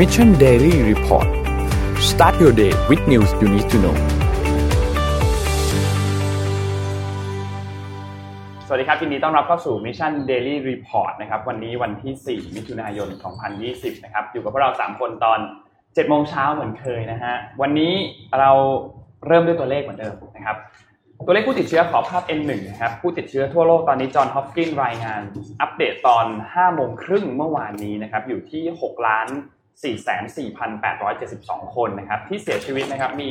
[0.00, 1.28] Mission Daily Report
[2.10, 3.96] start your day with news you need to know
[8.66, 13.08] สวัสดีครับยินดีต้อนรับเข้าสู่ Mission Daily Report นะครับวันนี้วันที่ 4 มิถุนายน
[13.56, 15.38] 2020 นะครับอยู่กับพวกเรา 3 คนตอน
[15.74, 17.92] 7 โมงเช้าเหมือนเคยนะฮะวันนี้
[18.40, 18.50] เรา
[19.26, 20.56] เริ่มด้วยตัวเลขเหมือนเดิมนะครับ
[21.26, 25.20] ตัวเลขผู้ติดเชื้อขอภาพ N1 นะครับผู้ติดเชื้อทั่วโลกตอนนี้จอห์นฮอปกินรายงาน
[25.60, 29.28] อัปเดตตอน5โมงครึ่งเมื่อวานนี้นะครับอยู่ที่6ล้าน
[29.84, 33.30] 44,872 คนนะครับที่เสียชีวิตนะครับมี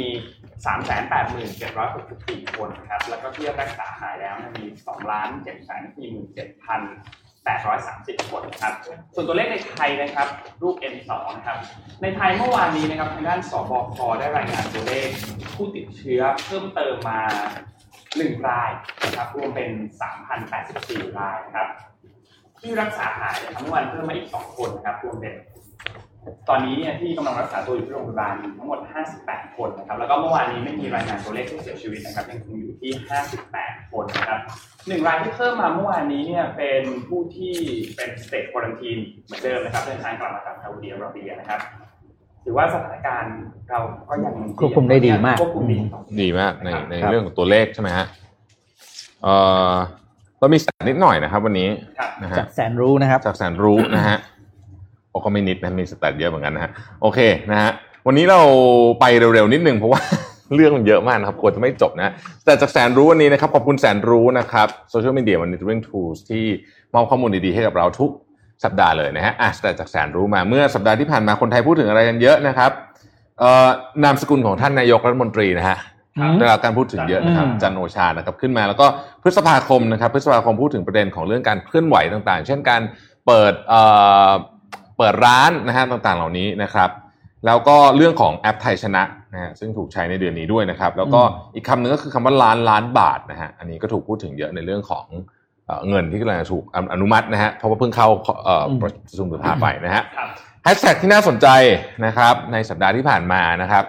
[1.07, 5.30] 387,64 คนนะครับแล้วก็ที่รักษาหายแล้วมี2ล้าน
[7.45, 8.73] 747,830 คนนะครับ
[9.16, 10.27] ส่วนตัวเลขในไทยนะครับ
[10.62, 11.57] รูป N2 นะครับ
[12.02, 15.09] ในไทยเมื่อวานนี้นะครับทางด้านสบคได้รายงานตัวเลข
[15.55, 17.21] ผู้ติดเชื้อเพิ่มเติมมา
[18.02, 18.71] 1 ราย
[19.04, 19.70] นะครับ รวมเป็น
[20.43, 21.68] 3,084 รายครับ
[22.59, 25.35] ที่รักษาหายนะครับเมื่อวานเพิ่มมาอีก 2 คนนะครับ รวมเป็น
[26.49, 28.79] ตอนนี้เนี่ยที่กำลังรักษาตัวอยู่ที่โรงพยาบาลมีทั้งหมด
[29.17, 32.91] 58 คนนะครับ แล้วก็เมื่อวานนี้ไม่มีรายงานตัวเลขผู้เสียชีวิตนะครับยังคงอยู่ที่
[33.41, 34.39] 58 คนนะครับ
[34.87, 37.54] หนึ่งรายที่เพิ่มมาเมื่อวานนี้เนี่ยเป็นผู้ที่
[37.95, 41.59] เป็นสเตทควอรันทีนเหมือนเดิมนะครับเดินทางกลับมาจากซาอุดิอาระเบียนะครับ
[42.45, 43.34] ถือว่าสถานการณ์
[43.70, 45.77] เราก็ยังควบคุมได้ดีมากควบคุมดี
[46.21, 48.05] ดีมากในในครับเรื่องของตัวเลขใช่ไหมฮะ
[49.23, 49.35] เอ่
[49.71, 49.73] อ
[50.39, 54.17] เรามีสแตทนิดหน่อยนะครับ วันนี้ครับนะฮะจากแสนรู้นะครับ จากแสนรู้นะฮะ
[55.10, 56.71] โอ้ก็ไม่นิดนะมีสแตทเยอะเหมือนกันนะฮะ
[57.02, 57.20] โอเค
[57.52, 57.71] นะฮะ
[58.07, 58.40] วันนี้เรา
[58.99, 60.01] ไปเร็วๆนิดนึงเพราะว่า
[60.55, 62.12] เรื่องมันเยอะมากนะครับกลัวจะไม่จบนะ
[62.46, 66.46] แต่จากแสนรู้วันนี้นะครับขอบคุณแสนรู้นะครับ Social Media Monitoring Tools ที่
[66.94, 68.12] มอบข้อมูลดีๆให้กับเราทุก
[68.63, 72.72] สัปดาห์เลยนะฮะอะแต่จากแสนรู้มาเมื่อสัปดาห์ที่ผ่านมาคนไทยพูดถึงอะไรกันเยอะนะครับ
[73.40, 73.68] เอ่อ
[74.03, 75.78] นามสกุลของท่านนายกรัฐมนตรีนะฮะ
[76.18, 78.88] อืมได้รับการพูดถึงเยอะนะครับอืมจันทร์โอชานะครับขึ้นมาแล้วก็
[79.23, 82.81] พฤษภาคมนะครับพฤษภาคมพูดถึงประเด็นของเรื่องการเคลื่อนไหวต่างๆ เช่นการ
[83.25, 83.81] เปิดเอ่
[84.28, 84.31] อ
[85.00, 86.89] เปิดร้านนะฮะต่างๆเหล่านี้นะครับ
[87.45, 91.22] แล้วก็เรื่องของแอปไทยชนะนะฮะซึ่งถูกใช้ในเดือนนี้ด้วยนะครับ แล้วก็
[91.55, 95.05] อีกคำหนึ่งก็คือคำว่าล้านล้านบาทนะฮะอันนี้ก็ถูกพูดถึงเยอะในเรื่องของ
[95.65, 98.07] เอ่อเงินที่กำลังจะถูกอนุมัตินะฮะเพราะว่าเพิ่งเข้า
[98.45, 100.27] เอ่อประชุมสภาไปนะฮะครับ
[100.63, 101.47] แฮชแท็กที่น่าสนใจ
[102.05, 103.83] นะครับ ในสัปดาห์ที่ผ่านมานะครับ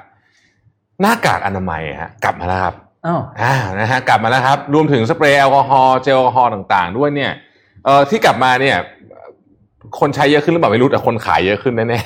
[1.01, 2.75] หน้ากากอนามัยฮะกลับมาแล้วครับ
[3.07, 7.33] อ้าวอ่านะฮะกลับมาแล้วครับ รวมถึงสเปรย์แอลกอฮอล์เจลแอลกอฮอล์ต่าง ๆ ด้วยเนี่ย
[7.85, 8.77] เอ่อที่กลับมาเนี่ย
[10.01, 12.01] คนใช้เยอะขึ้นหรือเปล่าไม่รู้แต่คนขายเยอะขึ้นแน่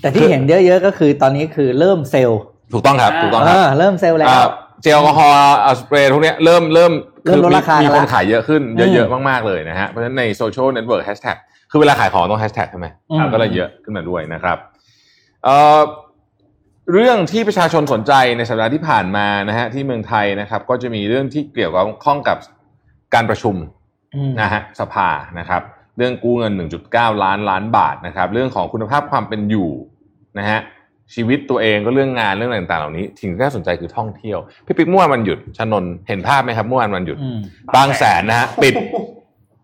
[0.00, 4.40] แต่ที่เห็นเยอะๆก็คือตอนนี้คือเริ่มเซลล์ๆถูกต้องครับถูกต้องครับอ่าเริ่มเซลล์แล้วอ่า
[4.82, 6.92] เจลแอลกอฮอล์อ่าสเปรย์พวกเนี้ยเริ่มเริ่ม
[7.24, 11.36] เริ่มลดราคามีแล้วคนขายเยอะขึ้นอืมเยอะๆมากๆเลยนะฮะเพราะฉะนั้นในโซเชียลเน็ตเวิร์กแฮชแท็ก
[11.70, 14.58] คือเวลาขายของต้องแฮชแท็กใช่ไหมอืมก็เลยเยอะขึ้นมาด้วยนะครับ
[15.44, 15.80] เอ่อ
[16.92, 22.38] เรื่องที่ประชาชนสนใจในสัปดาห์ที่ผ่านมานะฮะที่เมืองไทยนะครับ ก็จะมีเรื่องที่เกี่ยวกับข้องกับ
[23.14, 23.56] การประชุม
[24.14, 25.08] อืมนะฮะสภา
[25.38, 25.62] นะครับ
[26.00, 26.52] เรื่องกู้เงิน
[26.88, 29.70] 1.9 ล้านล้านบาทนะครับ เรื่องของคุณภาพความเป็นอยู่
[30.38, 30.60] นะฮะ
[31.14, 37.38] ชีวิตตัวเองก็เรื่องงานเรื่องอะไรต่างๆเหล่านี้สิ่งที่น่าสนใจคือท่องเที่ยวพี่ปิ๊กเมื่อวานวันหยุดชนนท์เห็นภาพไหมครับเมื่อวานวันหยุดอืม
[37.76, 38.74] บางแสนนะฮะปิด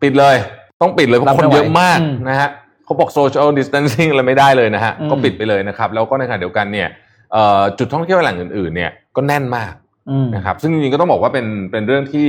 [0.03, 0.37] ปิดเลย
[0.81, 2.49] ต้องปิดเลยเพราะคนเยอะมากอืมนะฮะ
[2.85, 6.89] เขาบอก social distancing อะไรไม่ได้เลยนะฮะอืมก็ปิดไปเลยนะครับ แล้วก็ในขณะเดียวกันเนี่ย
[7.33, 9.73] เอ่อจุดท่องเที่ยวแหล่งอื่นๆเนี่ยก็แน่นมาก
[10.11, 12.27] อืมนะครับซึ่งจริงๆก็ต้องบอกว่าเป็นเป็นเรื่องที่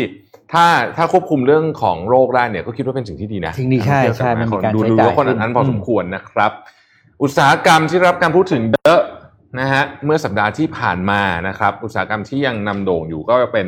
[0.53, 0.65] ถ้า
[0.97, 6.51] ถ้าควบคุมเรื่องของโรคได้เนี่ยก็คิดว่าเป็นสิ่งที่ดีนะสิ่งดีใช่ใช่มันมีการดูใช้ดูจ่ายว่าคนนั้นพอสมอืมควรนะครับ
[7.21, 9.01] อุตสาหกรรมที่รับการพูดถึงเยอะ
[9.59, 13.67] นะฮะเมื่อสัปดาห์ที่ผ่านมานะครับ อุตสาหกรรมที่ยังนำโด่งอยู่ก็เป็น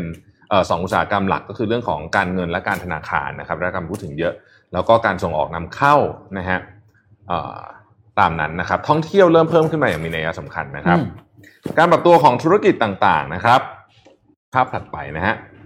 [0.50, 4.34] เอ่อสองอุตสาหกรรมหลักก็คือเรื่องของการเงินและการธนาคารนะครับได้รับการพูดถึงเยอะ
[4.74, 5.96] แล้วก็การส่งออกนำเข้า
[6.38, 6.60] นะฮะ
[7.28, 7.60] เอ่อ
[8.20, 13.62] ตามนั้นนะครับ ท่องเที่ยวเริ่มเพิ่มขึ้นมาอย่างมีนัยสำคัญนะครับอืมการปรับตัวของธุรกิจต่างๆนะครับ
[14.54, 15.59] ภาพถัดไปนะฮะอืม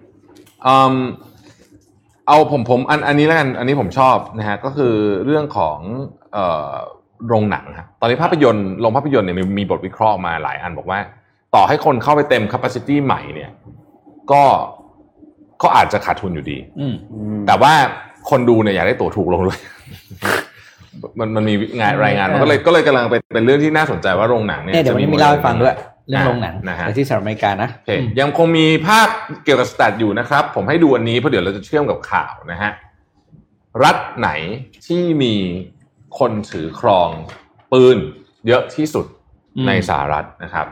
[2.28, 4.94] เอาผมผมอันอันนี้แล้วกันอันนี้ผมชอบนะฮะก็คือ
[5.26, 5.78] เรื่องของ
[6.34, 6.74] เอ่อ
[7.28, 11.00] โรงหนังฮะตอนนี้ภาพยนตร์โรงภาพยนตร์เนี่ยมีมีบทวิเคราะห์ออกมาหลายอันบอกว่า
[11.56, 13.52] ต่อให้คนเข้าไปเต็ม capacity ใหม่เนี่ย
[14.32, 14.44] ก็
[15.62, 16.96] ก็อาจจะขาดทุนอยู่ดีอืม
[17.48, 17.74] แต่ว่า
[18.30, 19.60] คนดูเนี่ยอยากได้ตั๋วถูกลงด้วย
[21.20, 25.76] มันมันมีงานรายงานมันก็เลยก็เลยกำลังเป็นเป็นเรื่องที่น่าสนใจว่าโรงหนังเนี่ยเนี่ยเดี๋ยววันนี้มีเล่าให้ฟังด้วย
[26.08, 29.08] เรื่องอ่าโรงหนังนะฮะในที่สหรัฐอเมริกานะโอเคอืมยังคงมีภาพ
[29.44, 32.72] เกี่ยวกับสแตทอยู่นะครับ ผมให้ดูอันนี้เพราะเดี๋ยวเราจะเชื่อมกับข่าวนะฮะ
[33.84, 34.30] รัฐไหน
[34.86, 35.36] ที่มี
[36.20, 37.10] คนถือครอง
[37.72, 37.98] ปืน
[38.48, 39.06] เยอะที่สุด
[39.58, 40.68] อืมในสหรัฐนะครับ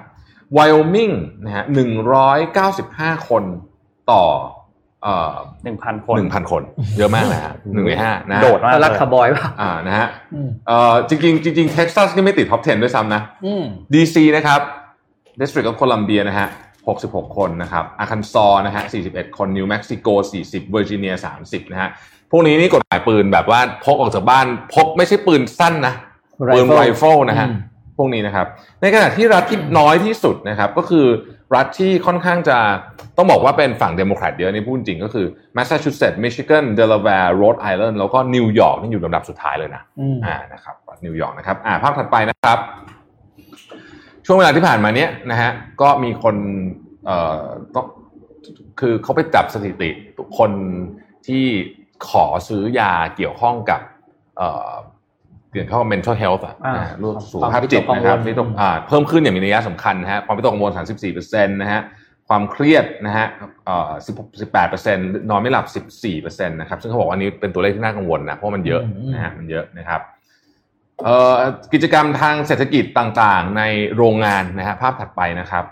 [0.53, 1.09] ไวโอมิง
[1.43, 3.43] นะฮะหนึ่งร้อยเก้าสิบห้าคน
[4.11, 4.25] ต่อ
[5.03, 6.63] เอ่อหนึ่งพันคนหนึ่งพันคน
[6.97, 13.63] เยอะมากนะฮะหนึ่งในห้านะฮะโดดมากรัฐคาร์บอยป่ะอ่านะฮะอืมเอ่อจริงๆจริงๆเท็กซัสนี่ไม่ติดท็อป 10 ด้วยซ้ำนะอืม
[13.93, 14.61] DC นะครับ
[15.41, 16.47] District of Columbia นะฮะ
[16.91, 20.07] 66 คนนะครับอาคันซอนะฮะ41 คนนิวเม็กซิโก
[20.43, 21.89] 40เวอร์จิเนีย 30 นะฮะ
[22.31, 25.93] พวกนี้นี่กฎหมายปืนแบบว่าพกออกจากบ้าน พกไม่ใช่ปืนสั้นนะ
[26.53, 27.61] ปืนไรเฟิลนะฮะอืพ
[28.01, 28.47] วกนี้นะครับ
[28.81, 31.05] ในขณะที่รัฐที่น้อยที่สุดนะครับ ก็คือ
[31.55, 32.57] รัฐที่ค่อนข้างจะ
[33.17, 42.59] ต้องบอกว่าเป็นฝั่งเดโมแครตเยอะนี่พูดจริงก็คือแมสซาชูเซตส์มิชิแกนเดลาแวร์โรดไอแลนด์แล้วก็นิวยอร์กนี่อยู่ลำดับสุดท้ายเลยนะอืมอ่านะครับรัฐนิวยอร์กนะครับอ่าภาพถัดไปนะครับ
[44.25, 45.51] ช่วงเวลาที่ผ่านมาเนี้ยนะฮะ
[45.81, 46.35] ก็มีคน
[47.05, 47.45] เอ่อ
[47.75, 47.85] ต้อง
[48.79, 49.89] คือเขาไปจับสถิติ
[50.37, 50.51] คน
[51.27, 51.45] ที่
[52.09, 53.81] ขอซื้อยาเกี่ยวข้องกับ
[54.37, 54.71] เอ่อ
[55.51, 60.71] เกี่ยวข้องกับ mental health อะอ่านะฮะเรื่องสุขภาพจิตนะครับความวิที่ตต้กองกังวลอ่าเพิ่มขึ้นอย่างมีนัยสำคัญนะฮะความวิตกกังวล
[61.11, 61.81] 34%นะฮะ
[62.29, 63.27] ความเครียดนะฮะ
[63.65, 65.65] เอ่อ16 18%นอนไม่หลับ
[66.03, 68.81] 14%นะครับ ซึ่งเขาบอกว่าอันนี้เป็นตัวเลขที่น่ากังวลนะ เพราะมันเยอะ
[69.13, 70.20] นะฮะ มันเยอะนะครับเอ่อ
[71.73, 73.63] กิจกรรมทางเศรษฐกิจต่างๆ ใน
[73.95, 75.65] โรงงานนะฮะภาพถัดไปนะครับ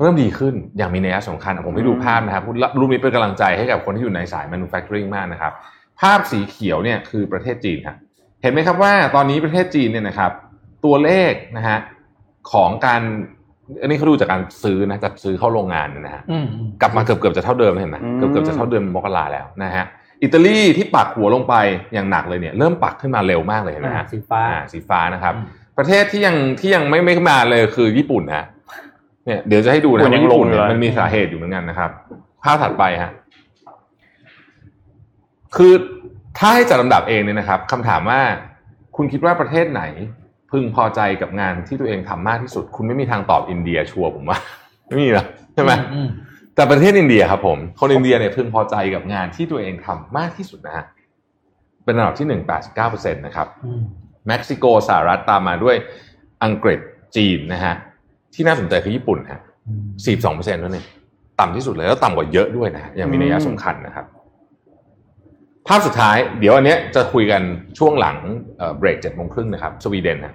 [0.00, 2.42] เริ่มดีขึ้นอย่างมีนัยสำคัญผมให้ดูภาพนะครับ
[2.78, 5.52] รูปนี้เป็นกำลังใจให้กับคนที่อยู่ในสาย manufacturing มากนะครับ
[6.00, 7.96] ภาพสีเขียวเนี่ยคือประเทศจีนครับ
[8.42, 10.32] เห็นไหมครับว่าตอนนี้ประเทศจีนเนี่ยนะครับ
[10.84, 11.78] ตัวเลขนะฮะ
[12.52, 13.02] ของการ
[13.80, 16.46] อันนี้เขาดูจากการซื้อนะจัดซื้อเข้าโรงงานเนี่ยนะฮะอืม
[16.80, 19.84] กลับมาเกือบเกือบจะเท่าเดิมแล้วเห็นไหมอืมเกือบเกือบจะเท่าเดิมมกราแล้วนะฮะ
[20.22, 21.54] อิตาลีที่ปักหัวลงไป
[21.94, 25.46] อย่างหนักเลยเนี่ยเริ่มปักขึ้นมาเร็วมากเลยเห็นไหมฮะสีฟ้าอ่าสีฟ้านะครับอืม
[25.78, 28.44] ประเทศที่ยังที่ยังไม่ไม่มาเลยคือญี่ปุ่นนะ
[29.24, 31.90] เนี่ยเดี๋ยวจะให้ดูนะญี่ปุ่นยังว่าญี่ปุ่นลงอยู่เนี่ยเลยมันมีสาเหตุอยู่เหมือนกันนะครับ
[32.42, 33.12] ภาพถัดไปฮะ
[35.56, 35.72] คือ
[36.38, 38.20] ถ้าให้จัดลำดับเองเนี่ยนะครับคำถามว่า
[38.96, 39.82] คุณคิดว่าประเทศไหน
[40.50, 44.38] พึงพอใจกับงานที่ตัวเองทำมากที่สุด คุณไม่มีทางตอบอินเดียชัวร์ผมว่า
[44.86, 45.24] ไม่มีนะ
[45.54, 46.08] ใช่ไหมอืม
[46.58, 50.84] แต่ประเทศอินเดียครับผม คนอินเดียเนี่ยพึงพอใจกับงานที่ตัวเองทำมากที่สุดนะฮะ
[51.84, 53.82] เป็นอันดับที่หนึ่งแปดสิบเก้าเปอร์เซ็นต์นะครับอืม
[54.26, 55.76] เม็กซิโกสหรัฐตามมาด้วย
[56.44, 56.80] อังกฤษ
[57.16, 57.74] จีนนะฮะ
[58.34, 60.86] ที่น่าสนใจคือญี่ปุ่นฮะอืมสี่สองเปอร์เซ็นต์นั่นเอง
[61.40, 64.06] ต่ำที่สุดเลยแล้วต่ำกว่าเยอะด้วยนะฮะอย่างมีนัยสำคัญนะครับ
[65.66, 67.42] ภาพสุดท้ายเดี๋ยวอันเนี้ยจะคุยกัน
[67.78, 68.16] ช่วงหลัง
[68.58, 70.34] เอ่อเบรกเจ็ดโมงครึ่งนะครับ สวีเดนนะ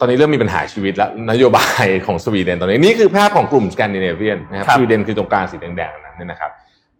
[0.00, 6.50] ตอนนี้เริ่มมีปัญหาชีวิตแล้วนโยบายของสวีเดนตอนนี้นี่คือภาพของกลุ่มสแกนดิเนเวียนนะครับครับสวีเดนคือตรงกลางสีแดงๆนั้นเนี่ยนะครับ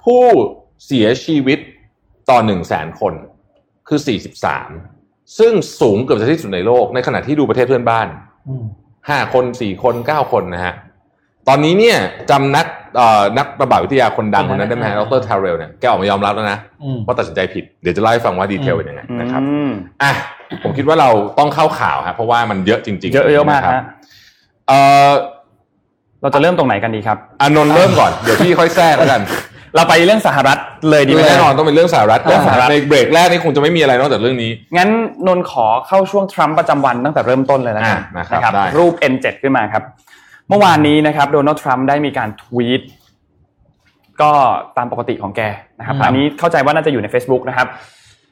[0.05, 0.23] ผู้
[0.87, 1.59] เสียชีวิต
[2.31, 3.15] ต่อหนึ่งแสนคน
[3.89, 3.99] คือ
[4.65, 8.07] 43 ซึ่งสูงเกือบจะที่สุดในโลก ในขณะที่ดูประเทศเพื่อนบ้าน
[8.49, 8.65] อืม
[9.09, 10.75] ห้าคนสี่คนเก้าคนนะฮะ
[11.49, 11.99] ตอนนี้เนี่ย
[12.31, 12.78] จำนักเอ่อ
[13.39, 19.71] นักระบาดวิทยาคนดังคนนั้นได้ไหมฮะดร.เทกเนลเนี่ยแกออกมายอมรับแล้วนะอืมว่าตัดสินใจผิดเดี๋ยวจะเล่าให้ฟังว่า detail เป็นยังไงนะครับอืม
[20.03, 20.13] อะ
[20.63, 23.85] ผมคิดว่าเราต้องเข้าข่าวครับเพราะว่ามันเยอะจริงๆเยอะเยอะมากนะครับฮะ
[24.69, 25.11] เอ่อ
[26.23, 29.23] เราจะเริ่มตรงไหนกันดีครับอานนท์เริ่มก่อนเดี๋ยวพี่ค่อยแทรกแล้วกัน
[29.75, 30.59] เราไปเรื่องสหรัฐ
[30.91, 34.91] เลยดีไหมแน่นอนต้องเป็นเรื่องสหรัฐเรื่องสหรัฐในเบรกแรกนี่คงจะไม่มีอะไรนอกจากเรื่องนี้ งั้น
[35.27, 39.83] นนท์ขอเข้าช่วงทรัมป์ประจำวันตั้งแต่เริ่มต้นเลยแล้วกันอะนะครับได้รูป N7 ขึ้นมาครับ
[40.49, 42.83] เมื่อวานนี้นะครับโดนัลด์ทรัมป์ได้มีการทวีต
[44.23, 44.33] ก็
[44.77, 45.41] ตามปกติของแก
[45.79, 47.69] นะครับครับอันนี้เข้าใจว่าน่าจะอยู่ใน Facebook นะครับ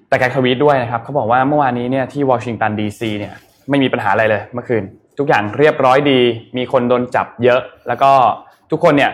[0.08, 3.34] แต่แกทวีตด้วยนะครับเขาบอกว่าเมื่อวานนี้เนี่ยที่วอชิงตันดีซีเนี่ย
[3.68, 4.82] ไม่มีปัญหาอะไรเลยเมื่อคืน
[5.18, 6.20] ทุกอย่างเรียบร้อยดี
[6.56, 8.10] มีคนโดนจับเยอะ แล้วก็
[8.70, 9.12] ทุกคนเนี่ย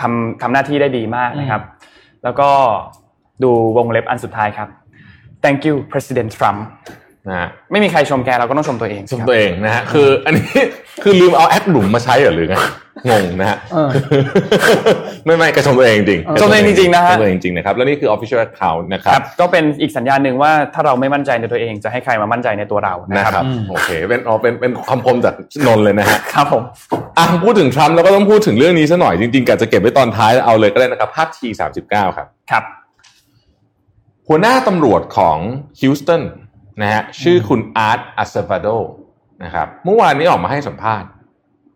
[0.00, 1.62] ทำทำหน้าที่ได้ดีมากนะครับ
[2.24, 2.48] แล้วก็
[3.42, 4.68] ดูวงเล็บอันสุดท้ายครับ
[5.44, 6.58] thank you President Trump
[7.28, 10.50] นะฮะไม่มีใครชมแกเราก็ต้องชมตัวเองชมตัวเองนะฮะคืออันนี้
[11.02, 12.56] คือลืมเอาแอดหลุมมาใช้เหรอหรือไง
[13.10, 13.90] งงนะฮะเออ
[15.24, 25.34] ไม่ไม่กระชมตัวเองจริงชมตัวเองจริงๆนะฮะชมตัวเองจริงนะครับแล้วนี่คือ official account นะคครัรับบก็เป็นอีกสัญญาณหนึ่งว่าถ้าเราไม่มั่นใจในตัวเองจะให้ใครมามั่นใจในตัวเรานะนะคครัรับบโอเคเป็นอ๋อเป็นเป็นคำคมจาก
[25.66, 26.62] นนท์เลยนะฮะครับผม
[27.18, 32.64] อะพูดถึงทรัมป์แล้วก็ต้องพูดถึงเรื่องนี้ซะหน่อยจริงๆกะจะเก็บไว้ตอนท้ายเอาเลยก็ได้นะครับภาพที่สามสิบเก้าครับครับ
[34.28, 35.38] หัวหน้าตำรวจของ
[35.80, 36.22] ฮิวสตัน
[36.80, 38.66] นะฮะชื่อคุณอาร์ตอัสเซฟาโด
[39.44, 41.08] นะครับ เมื่อวานนี้ออกมาให้สัมภาษณ์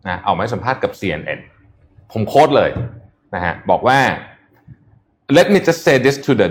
[0.08, 1.40] นะออกมาให้สัมภาษณ์กับ CNN
[2.12, 2.70] ผม quote เลย
[3.34, 4.00] นะฮะบอกว่า
[5.38, 6.46] Let me just say this to the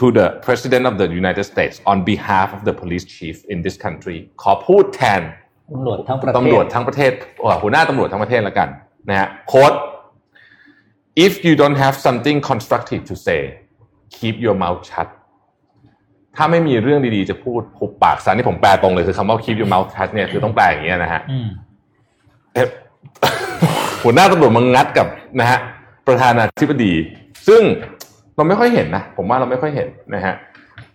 [0.00, 3.76] to the President of the United States on behalf of the police chief in this
[3.84, 5.22] country ขอพูดแทน
[5.74, 7.12] ตำรวจทั้งประเทศตำรวจทั้งประเทศ
[7.42, 8.68] เอ่อหัวหน้าตำรวจทั้งประเทศแล้วกัน
[9.08, 9.72] นะฮะโค้ด
[11.26, 13.40] if you don't have something constructive to say
[14.18, 15.08] keep your mouth shut
[16.36, 21.48] ถ้าไม่มีเรื่องดีๆจะพูดหุบปากซะนี่ผมแปลตรงเลยคือคำว่า keep your mouth shut เนี่ยคือต้องแปลอย่างเงี้ยนะฮะอืม
[22.54, 22.68] เอ๊ะ
[24.02, 25.06] หัวหน้าตำรวจมางัดกับ
[25.40, 25.58] นะฮะ
[26.06, 26.92] ประธานาธิบดี
[27.48, 27.62] ซึ่ง
[28.36, 30.34] เราไม่ค่อยเห็นนะผมว่าเราไม่ค่อยเห็นนะฮะ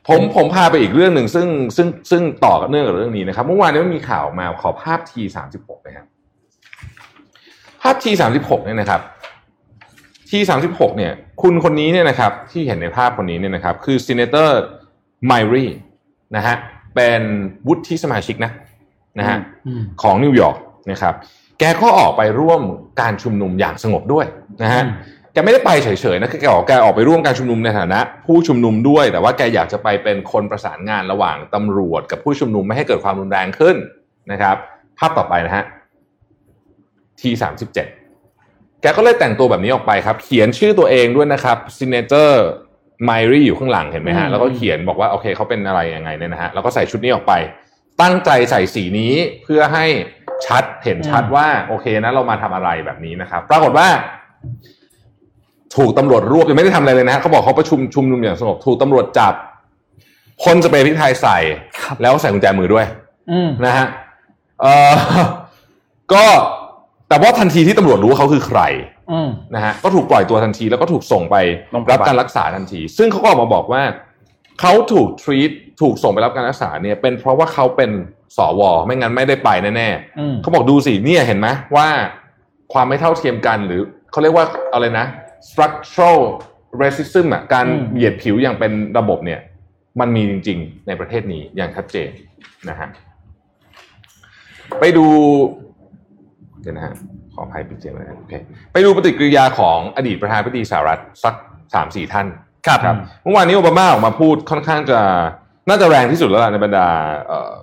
[0.08, 6.06] ผมผมพาไปอีกเรื่องหนึ่งซึ่งซึ่งซึ่งต่อกับเนื่องกับเรื่องนี้นะครับ เมื่อวานนี้มันมีข่าวมาขอภาพทีสามสิบหกนะครับ
[7.82, 9.02] ภาพทีสามสิบหกเนี่ยนะครับ
[10.30, 14.62] ทีสามสิบหกเนี่ย คุณคนนี้เนี่ยนะครับ ที่เห็นในภาพคนนี้เนี่ยนะครับ คือซีเนเตอร์
[15.26, 15.66] ไมรี
[16.36, 16.56] นะฮะ
[16.96, 17.22] เป็น
[17.68, 18.52] วุฒิสมาชิกนะ
[19.20, 19.38] นะฮะ
[19.68, 20.58] อืมของนิวยอร์ก
[20.92, 21.14] นะครับ
[21.60, 22.62] แกก็ออกไปร่วม
[23.02, 24.26] การชุมนุมอย่างสงบด้วย
[24.64, 24.94] นะฮะอืม
[25.34, 33.76] แกไม่ได้ไปเฉยๆนะแกออกแกออกไปร่วมการชุมนุมในฐานะ ผู้ชุมนุมด้วย แต่ว่าแกอยากจะไปเป็นคนประสานงานระหว่างตำรวจกับผู้ชุมนุมไม่ให้เกิดความรุนแรงขึ้น
[34.32, 34.56] นะครับ
[35.00, 35.64] ภาพต่อไปนะฮะ
[37.20, 37.88] T สามสิบเจ็ด
[38.82, 42.38] แกก็เลยแต่งตัวแบบนี้ออกไปครับ เขียนชื่อตัวเองด้วยนะครับ signature
[43.10, 47.34] m y r y อยู่ข้างหลังเห็นไหมฮะอืมแล้วก็เขียนบอกว่าโอเคเขาเป็นอะไรยังไงเนี่ยนะฮะแล้วก็ใส่ชุดนี้ออกไป
[48.02, 49.86] ตั้งใจใส่สีนี้เพื่อให้
[50.46, 53.88] ชัดเห็นชัดว่าโอเคนะเรามาทำอะไรแบบนี้นะครับปรากฏว่า
[55.78, 59.34] ถูกตำรวจรวบยังไม่ได้ทำอะไรเลยนะฮะเขาบอกเขาประชุมชุมนุมอย่างสงบถูกตำรวจจับ
[60.42, 61.38] พ่นสเปรย์พริกไทยใส่
[61.84, 62.86] ครับแล้วใส่กุญแจมือด้วย
[63.32, 63.88] อืมนะฮะ
[64.62, 64.94] เออ
[66.14, 66.24] ก็
[67.10, 68.62] แต่ว่าทันทีที่ตำรวจรู้ว่าเขาคือใคร
[69.01, 69.01] อืม
[69.56, 71.36] นะฮะก็ถูกปล่อยตัวทันทีแล้วก็ถูกส่งไป
[71.72, 73.84] โรงพรัยาบบาลการรักษาทันที ซึ่งเขาก็ออกมาบอกว่า
[74.62, 75.52] เขาถูกทรีต
[75.82, 77.92] ถูกส่งไปรับการรักษาเนี่ย เป็นเพราะว่าเขาเป็น
[78.38, 81.88] สวไม่งั้นไม่ได้ไปแน่ๆอืมเขาบอกดูสิเนี่ยเห็นไหมว่า
[82.74, 85.06] ความไม่เท่าเทียมกันหรือเขาเรียกว่าอะไรนะ
[85.50, 86.20] structural
[86.82, 89.40] racism อะการอืมเหยียดผิวอย่างเป็นระบบเนี่ย
[90.00, 92.10] มันมีจริง ๆ ในประเทศนี้อย่างชัดเจน
[92.70, 92.90] นะฮะ
[94.80, 95.06] ไปดู
[96.62, 96.94] เดี๋ยวนะฮะ
[97.34, 98.34] ขออภัยปิดเสียงเลยนะโอเค
[98.72, 101.34] ไปดูปฏิกิริยาของอดีตประธานาธิบดีสหรัฐสัก
[101.74, 102.28] สามสี่ท่าน
[102.68, 105.00] ครับครับเมื่อวานนี้โอบามาออกมาพูดค่อนข้างจะ
[105.70, 106.88] น่าจะแรงที่สุดแล้วล่ะในบรรดา
[107.28, 107.54] เอ่อ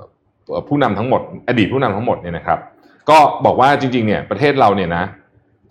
[0.48, 2.58] เอ่อผู้นำทั้งหมด อดีตผู้นำทั้งหมดเนี่ยนะครับ
[3.10, 5.04] ก็บอกว่าจริงๆเนี่ยประเทศเราเนี่ยนะ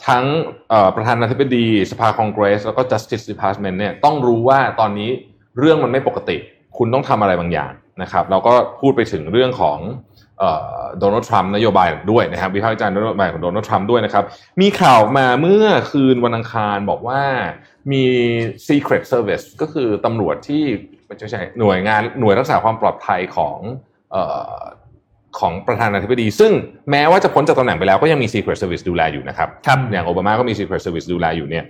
[0.08, 0.25] ทั้ง
[0.70, 5.10] เอ่อประธานาธิบดีสภาคองเกรส แล้วก็ justice department เนี่ยต้องรู้ว่าตอนนี้
[5.60, 6.38] เรื่องมันไม่ปกติ
[6.77, 9.77] คุณต้องทำอะไรบางอย่างนะครับแล้วก็พูดไปถึงเรื่องของ
[11.00, 14.24] โดนัลด์ทรัมป์นโยบายด้วยนะครับวิพากษ์วิจารณ์นโยบายของโดนัลด์ทรัมป์ด้วยนะครับ
[14.62, 17.22] มีข่าวมาเมื่อคืนวันอังคารบอกว่า
[17.91, 18.03] มี
[18.67, 20.63] Secret Service ก็คือตำรวจที่
[21.08, 23.58] ไม่ใช่หน่วยงานหน่วยรักษาความปลอดภัยของ
[24.12, 24.60] เอ่อ
[25.39, 26.51] ของประธานาธิบดี ซึ่ง
[26.91, 31.65] แม้ว่าจะพ้นจากตำแหน่งไปแล้วก็ยังมี Secret Service ดูแลอยู่นะครับครับอย่างโอบามาก็มี Secret Service ดูแลอยู่เนี่ย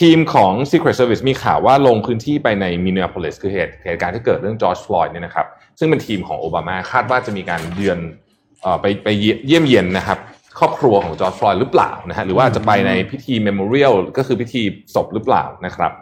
[0.00, 5.46] ทีมของ Secret Service มีข่าวว่าลงพื้นที่ไปในมินน e โพลิสคือเหตุเหตุการณ์ที่เกิดเรื่องจอร์จฟลอยด์เนี่ยนะครับ
[5.80, 7.98] ซึ่งเป็นทีมของโอบามาคาดว่าจะมีการเยือน
[8.62, 9.08] เอ่อไปไป
[9.46, 10.18] เยี่ยมเยียนนะครับ
[10.58, 14.62] ครอบครัวของจอร์จฟลอยด์หรือเปล่านะฮะหรือว่าจะไปในพิธี memorial ก็คือพิธี
[14.94, 15.92] ศพหรือเปล่านะครับ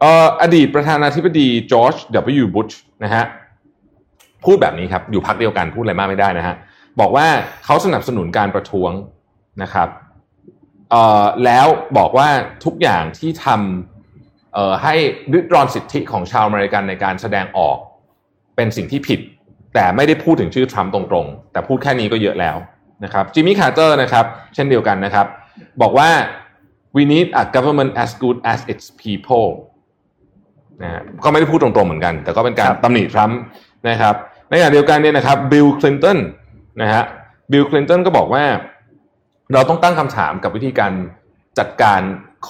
[0.00, 1.94] เอ่ออดีตประธานาธิบดีจอร์จ
[2.42, 2.46] W.
[2.54, 3.24] Bush นะฮะ
[4.44, 6.54] พูดแบบนี้ครับ อยู่พักเดียวกันพูดอะไรมากไม่ได้นะฮะ
[7.00, 7.26] บอกว่า
[7.64, 8.92] เขาสนับสนุนการประท้วง
[9.62, 9.88] นะครับ
[10.90, 11.66] เอ่อแล้ว
[11.98, 12.28] บอกว่า
[12.64, 14.94] ทุกอย่างที่ทำเอ่อให้
[15.32, 17.78] ริดรอนสิทธิของชาวอเมริกันในการแสดงออก
[18.56, 19.20] เป็นสิ่งที่ผิด
[19.74, 22.56] แต่ไม่ได้พูดถึงชื่อทรัมป์ตรงๆ แต่พูดแค่นี้ก็เยอะแล้ว
[23.04, 25.26] นะครับจิมมี่คาร์เตอร์นะครับเช่นเดียวกันนะครับ
[25.82, 26.10] บอกว่า
[26.96, 29.48] we need a government as good as its people
[30.82, 33.38] นะฮะก็ไม่ได้พูดตรงๆเหมือนกัน แต่ก็เป็นการครับตำหนิทรัมป์
[33.88, 34.14] นะครับ
[34.48, 36.18] ในขณะเดียวกันเนี่ยนะครับบิลคลินตัน
[36.82, 37.02] นะฮะ
[37.52, 38.44] บิลคลินตันก็บอกว่า
[39.52, 40.92] เราต้องตั้งคำถามกับวิธีการ
[41.58, 42.00] จัดการ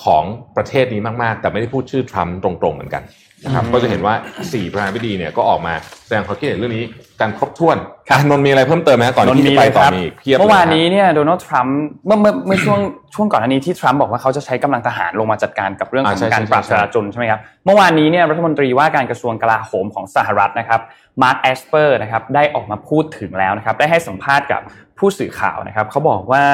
[0.02, 0.24] ของ
[0.56, 3.02] ประเทศนี้มากๆ แต่ไม่ได้พูดชื่อทรัมป์ตรงๆเหมือนกัน
[3.44, 4.14] นะครับอืมก็จะเห็นว่า
[4.52, 5.74] สี่ประธานาธิบดีเนี่ยก็ออกมา
[6.06, 6.84] แสดงความคิดเห็นเรื่องนี้
[7.20, 7.76] การครบถ้วน
[8.10, 12.80] อะนนท์มีอะไรเพิ่มเติมไหมก่อนที่จะไปต่อมีอีกเพียบเลยเมื่อวานะนี้เนี่ยโดนัลด์ทรัมป์เมื่อเมื่อเมื่อช่วง
[13.14, 20.80] ช่วงก่อนอันนี้ที่ทรัมป์บอกว่าเขาจะใช้กำลังทหารลงมาจัดการกับเรื่องขอ่าองใช่การใช่ปราบใช่จราจลใช่ไหมครับเมื่อวานนี้เนี่ยรัฐมนตรีว่าการกระทรวงกลาโหมของสหรัฐนะครับ
[21.22, 24.60] มาร์คเอสเปอร์นะครับได้ออกมาพูดถึงแล้วนะครับได้ให้สัมภาษณ์กับ
[24.98, 26.44] ผู้สื่อข่าวนะครับเขาบอกว่า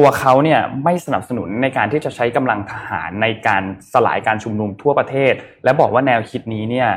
[0.00, 5.32] ตัวเขาเนี่ยไม่สนับสนุนในการที่จะใช้กำลังทหารในการสลายการชุมนุมทั่วประเทศ
[5.64, 6.88] และบอกว่าแนวคิดนี้เนี่ย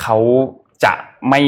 [0.00, 0.16] เขา
[0.84, 0.92] จะ
[1.30, 1.42] ไม่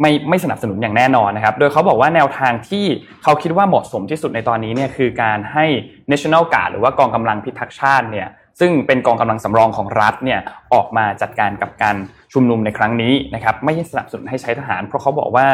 [0.00, 2.84] ไม่ไม่สนับสนุนอย่างแน่นอนนะครับ โดยเขาบอกว่าแนวทางที่
[3.22, 5.66] เขาคิดว่าเหมาะสมที่สุดในตอนนี้เนี่ยคือการให้
[6.10, 8.28] National Guard หรือว่ากองกำลังพิทักษ์ชาติเนี่ย
[8.60, 10.40] ซึ่งเป็นกองกำลังสำรองของรัฐเนี่ย
[10.74, 11.96] ออกมาจัดการกับการ
[12.32, 15.46] ชุมนุมในครั้งนี้นะครับไม่สนับสนุนให้ใช้ทหาร เพราะเขาบอกว่า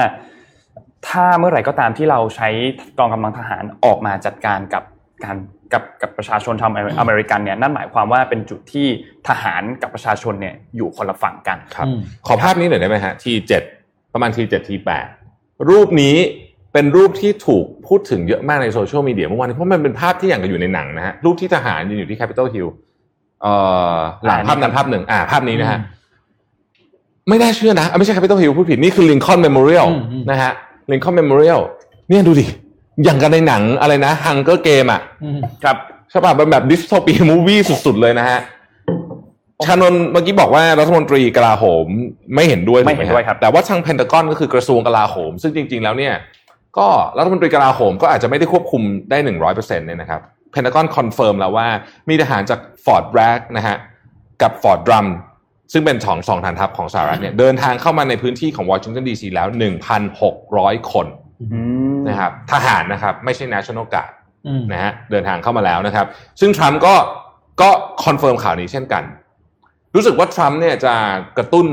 [1.08, 2.48] ถ้าเมื่อไหร่ก็ตามที่เราใช้
[2.98, 4.82] กองกำลังทหารออกมาจัดการกับ
[5.24, 5.36] การ
[5.72, 8.86] กับกับประชาชนชาวอเมริกันเนี่ยนั่นหมายความว่าเป็นจุดที่
[9.28, 13.62] ทหารกับประชาชนเนี่ยอยู่คนละฝั่งกันครับอืมขอภาพนี้หน่อยได้ไหมฮะทีเจ็ด
[14.12, 15.06] ประมาณทีเจ็ดทีแปด
[15.70, 16.16] รูปนี้
[16.72, 22.68] เป็นรูปที่ถูกพูดถึงเยอะมากในโซเชียลมีเดียเมื่อวานนี้เพราะมันเป็นภาพที่อย่างกับอยู่ในหนังนะฮะรูปที่ทหารยืนอยู่ที่ Capitol Hill
[23.42, 23.54] เอ่
[23.94, 25.93] อหลังอ่าภาพนั้นภาพหนึ่งอ่าภาพนี้นะฮะอืม
[27.28, 30.52] ไม่น่าเชื่อนะอะไม่ใช่ Capitol Hill พูดผิดนี่คือ Lincoln Memorial อืมอืมนะฮะ
[30.90, 31.60] Lincoln Memorial
[32.08, 32.46] เนี่ยดูดิ
[33.04, 35.76] อย่างกับในหนังอะไรนะ Hunger Game อะอืมครับ
[36.10, 38.38] ใช่ป่ะเป็นแบบ dystopian movie สุด ๆ เลยนะฮะ
[39.66, 41.86] ชานนท์เมื่อกี้บอกว่ารัฐมนตรีกลาโหม
[42.34, 46.14] ไม่เห็นด้วยถูกไม่เห็นด้วยครับ แต่ว่าทางเพนทากอนก็คือกระทรวงกลาโหม ซึ่งจริง ๆ แล้วเนี่ย
[46.78, 46.88] ก็
[47.18, 50.20] รัฐมนตรีกลาโหมก็อาจจะไม่ได้ควบคุมได้หนึ่งร้อยเปอร์เซ็นต์เนี่ยนะครับ
[50.52, 51.66] เพนทากอน confirm แล้วว่า
[52.08, 53.76] มีทหารจาก Fort Bragg นะฮะ
[54.42, 55.06] กับ Fort Drum
[55.72, 59.48] ซึ่งเป็นสองสองฐานทัพของสหรัฐเนี่ยเดินทางเข้ามาในพื้นที่ของวอชิงตันดีซีแล้ว
[60.20, 61.06] 1,600 คน
[61.42, 61.60] อื
[61.96, 64.12] มนะครับทหารนะครับไม่ใช่ National Guard
[64.46, 66.06] อืมนะฮะเดินทางเข้ามาแล้วนะครับ
[66.40, 66.94] ซึ่งทรัมป์ก็
[67.60, 67.70] ก็
[68.04, 69.02] confirm ข่าวนี้เช่นกัน
[69.94, 70.94] รู้สึกว่าทรัมป์เนี่ยจะ
[71.38, 71.66] กระตุ้น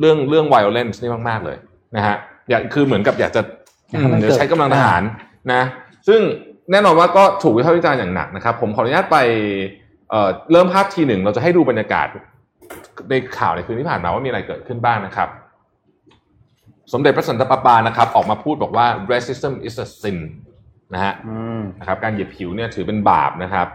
[0.00, 1.56] เรื่องเรื่อง violence นี่มาก ๆ เลย
[1.96, 2.16] นะฮะ
[2.50, 3.42] อยากคือเหมือนกับอยากจะ
[3.94, 5.02] อืมเดี๋ยวใช้กำลังทหาร
[5.52, 5.62] นะ
[6.08, 6.20] ซึ่ง
[6.70, 9.18] แน่นอนว่าก็ถูกวิพากษ์วิจารณ์อย่างหนักนะครับ ผมขออนุญาตไป
[10.10, 12.06] เอ่อเริ่มภาพทีหนึ่งเราจะให้ดูบรรยากาศ
[13.10, 15.28] ในข่าวในคืนที่ผ่านมาว่ามีอะไรเกิดขึ้นบ้างนะครับ
[16.92, 20.18] สมเด็จพระสันตะปาปานะครับ ออกมาพูดบอกว่า racism is a sin
[20.94, 23.66] นะฮะอืมนะครับ การเหยียดผิวเนี่ยถือเป็นบาปนะครับ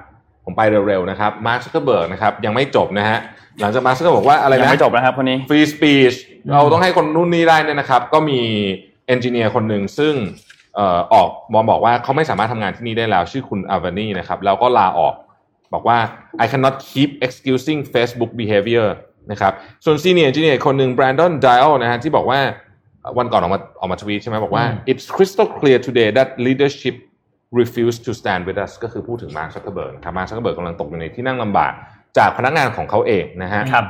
[0.45, 3.17] ผมไปเร็วๆนะครับ มาร์คซักเกอร์เบิร์กนะครับ ยังไม่จบนะฮะ
[3.61, 6.13] หลังจากมาร์คซักเกอร์บอกว่าอะไรยังนะไม่จบนะครับคนนี้ free speech
[6.53, 8.39] เราต้องให้คนนู่นนี่ได้เนี่ยนะครับ ก็มี
[9.07, 10.13] engineer คนหนึ่งซึ่ง
[10.75, 15.13] เอ่อออกมาบอกว่าเขาไม่สามารถทำงานที่นี่ได้แล้ว ชื่อคุณอาวานีนะครับ แล้วก็ลาออก
[15.73, 15.97] บอกว่า
[16.43, 18.87] I cannot keep excusing Facebook behavior
[19.31, 19.53] นะครับ
[19.85, 22.39] ส่วน senior engineer คนหนึ่ง Brandon Dial นะฮะที่บอกว่า
[23.17, 26.95] วันก่อนออกมาออกมาทวีตใช่ไหมบอกว่าอืม it's crystal clear today that leadership
[27.59, 31.73] refuse to stand with us ก็คือพูดถึงมาร์คซักเกอร์เบิร์กครับมาร์คซักเกอร์เบิร์กกำลังตกอยู่ในที่นั่งลำบาก
[32.17, 33.85] จากพนักงานของเขาเองนะฮะครับ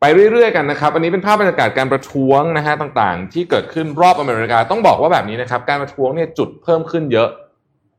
[0.00, 7.28] ไปเรื่อยๆกันนะครับ อันนี้เป็นภาพบรรยากาศการประท้วงนะฮะต่างๆ ที่เกิดขึ้นรอบอเมริกาต้องบอกว่าแบบนี้นะครับ การประท้วงเนี่ยจุดเพิ่มขึ้นเยอะ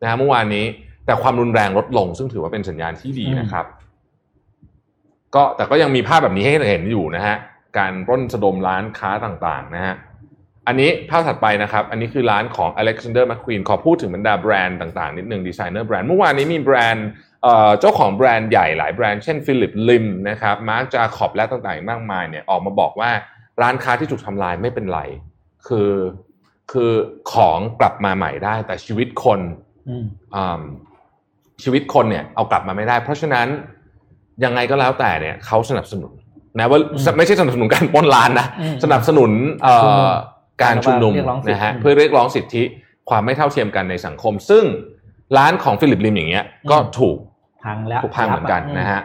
[0.01, 0.65] นะฮะเมื่อวานนี้
[1.05, 3.65] แต่ความรุนแรงลดลง ซึ่งถือว่าเป็นสัญญาณที่ดีนะครับ
[5.36, 7.36] ก็แต่ก็ยังมีภาพแบบนี้ให้เห็นอยู่นะฮะ
[7.78, 9.96] การปล้นสะดมร้านค้าต่างๆนะฮะ
[10.68, 17.08] อันนี้ภาพถัดไปนะครับ อันนี้คือร้านของ Alexander McQueen ขอพูดถึงบรรดาแบรนด์ต่างๆ นิดนึง designer brand เมื่อวานนี้มีแบรนด์
[17.44, 23.12] เอ่อเจ้าของแบรนด์ใหญ่หลายแบรนด์เช่นฟิลิปลิมนะครับมาร์กจาคอบและต่างๆอีกมากมายเนี่ยออกมาบอกว่า
[23.62, 25.00] ร้านค้าที่ถูกทำลายไม่เป็นไร
[25.68, 25.92] คือ
[26.72, 26.92] คือ
[27.34, 29.40] ของกลับมาใหม่ได้ แต่ชีวิตคน
[29.90, 30.62] อืมอืม
[31.63, 33.48] ชีวิตคนเนี่ยเอากลับมาไม่ได้ เพราะฉะนั้น
[34.44, 36.12] ยังไงก็แล้วแต่เนี่ยเขาสนับสนุน
[36.60, 39.32] นะว่าอืมไม่ใช่สนับสนุนการปล้นร้านนะอืมสนับสนุน
[39.63, 39.75] เอ่
[40.08, 40.10] อ
[40.63, 42.63] การชุมนุมเรียกร้องสิทธิ์นะฮะอืมเพื่อเรียกร้องสิทธิ
[43.10, 44.63] ความไม่เท่าเทียมกันในสังคม ซึ่ง
[45.38, 47.18] ร้านของฟิลิปลิมอย่างเงี้ย ก็อืมถูก
[47.63, 49.02] พังแล้วถูกพังเหมือนกันยับนะฮะ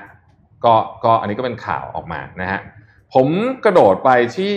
[0.65, 2.61] ก็ก็อันนี้ก็เป็นข่าวออกมานะฮะ
[3.15, 3.27] ผม
[3.65, 4.55] กระโดดไปที่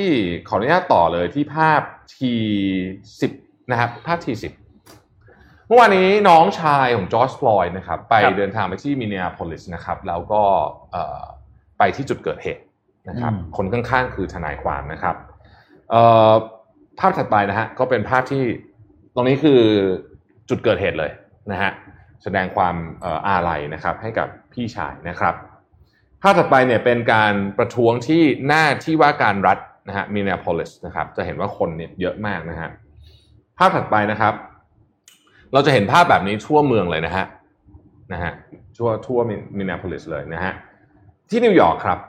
[0.48, 1.82] ขออนุญาตต่อเลยที่ภาพ
[2.18, 2.34] ที
[3.22, 3.32] สิบ
[3.72, 10.44] นะครับภาพทีสิบเมื่อวานนี้น้องชายของจอร์จฟลอยด์นะครับไปครับเดินทางไปที่มิน n อ a โพลิสนะครับแล้วก็
[10.92, 11.22] เอ่อ
[11.79, 12.64] ไปที่จุดเกิดเหตุ
[13.10, 15.16] นะครับอืมคนข้างๆคือทนายความนะครับ
[15.90, 16.31] เอ่อ
[17.00, 18.44] ภาพถัดไปนะฮะก็เป็นภาพที่
[19.14, 19.62] ตรงนี้คือ
[20.50, 21.12] จุดเกิดเหตุเลย
[21.51, 21.72] นะฮะ
[22.24, 25.36] แสดงความเอ่ออาลัยนะครับให้กับพี่ชายนะครับ
[26.22, 29.57] ภาพถัดไปเนี่ยเป็นการประท้วงที่หน้าที่ว่าการรัฐ
[29.88, 32.70] นะฮะมิน n อ a โพลิสนะครับจะเห็นว่าคนเนี่ยเยอะมากนะฮะ
[33.57, 34.36] ภาพถัดไปนะครับ
[35.53, 37.25] เราจะเห็นภาพแบบนี้ทั่วเมืองเลยนะฮะ
[38.14, 38.33] นะฮะ
[38.77, 39.20] ทั่วทั่ว
[39.57, 40.53] มิน n อ a โพลิสเลยนะฮะ
[41.29, 42.00] ที่นิวยอร์กครับ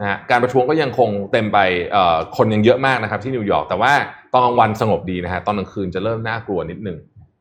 [0.00, 1.58] นะฮะการประท้วงก็ยังคงเต็มไป
[1.92, 3.92] เอ่อคนยังเยอะมากนะครับ ที่นิวยอร์กแต่ว่า
[4.32, 6.98] ตอนกลางวันสงบดีนะฮะตอนกลางคืนจะเริ่มน่ากลัวนิดนึง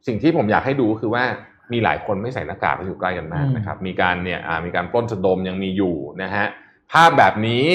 [0.08, 1.24] สิ่งที่ผมอยากให้ดูก็คือว่า
[1.72, 6.46] มีหลายคนไม่ใส่หน้ากากและอยู่ใกล้กันมากนะครับ มีการเนี่ยอ่ามีการปล้นสะดมยังมีอยู่นะฮะ
[6.92, 7.66] ภาพแบบนี้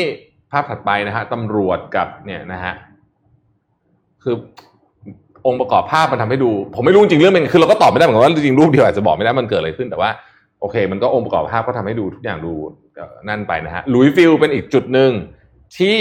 [0.53, 2.75] ภาพถัดไปนะฮะตำรวจกับเนี่ยนะฮะ
[4.23, 4.37] คือ
[5.47, 10.11] องค์ประกอบภาพมันทำให้ดู ผมไม่รู้จริงเรื่องเป็นคือเราก็ตอบไม่ได้เหมือนกันว่าจริงรูปเดียวอาจจะบอกไม่ได้มันเกิดอะไรขึ้นแต่ว่า
[10.61, 12.53] โอเค มันก็องค์ประกอบภาพก็ทำให้ดูทุกอย่างดู
[13.29, 15.11] นั่นไปนะฮะลุยฟิลเป็นอีกจุดหนึ่ง
[15.79, 15.99] ที่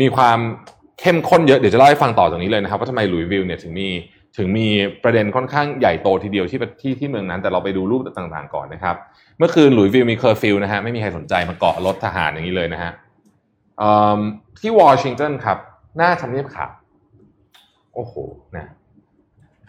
[0.00, 0.38] มีความ
[1.00, 3.88] เข้มข้นเยอะเดี๋ยวจะเล่าให้ฟังต่อจากนี้เลยนะครับว่าทำไมหลุยวิลเนี่ยถึงมี
[4.36, 4.66] ถึงมี
[5.04, 8.96] ประเด็นค่อนข้างใหญ่โตทีเดียวที่ที่ที่เมืองนั้น แต่เราไปดูรูปต่างๆก่อนนะครับ
[9.38, 12.92] เมื่อคืนหลุยวิลมีเคอร์ฟิวนะฮะไม่มีใครสนใจมาเกาะรถทหารอย่างนี้เลยนะฮะ
[14.60, 15.58] ที่วอชิงตันครับ
[15.96, 16.70] หน้าทำเนียบขาว
[17.94, 18.14] โอ้โห
[18.56, 18.66] นะ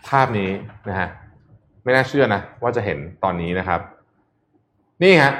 [0.09, 0.49] ภาพนี้
[0.89, 1.09] นะฮะ
[1.83, 3.79] ไม่น่าเชื่อนะ ว่าจะเห็นตอนนี้นะครับ
[5.03, 5.31] นี่ฮะ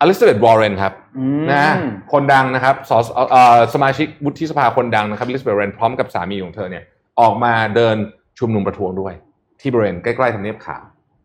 [0.00, 1.74] อลิซาเบธวอร์เรนครับอืมนะ
[2.12, 6.84] คนดังนะครับสสเอ่อสมาชิกวุฒิสภาคนดังนะครับอลิซาเบธวอร์เรนพร้อมกับสามีของเธอเนี่ย
[7.20, 7.96] ออกมาเดิน
[8.38, 9.14] ชุมนุมประท้วงด้วย
[9.60, 10.82] ที่บริเวณใกล้ๆทำเนียบขาว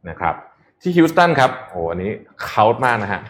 [0.09, 0.33] นะครับ
[0.81, 2.12] ที่ฮิวสตันครับโอ้โหอันนี้
[2.45, 3.21] เยอะมากนะฮะ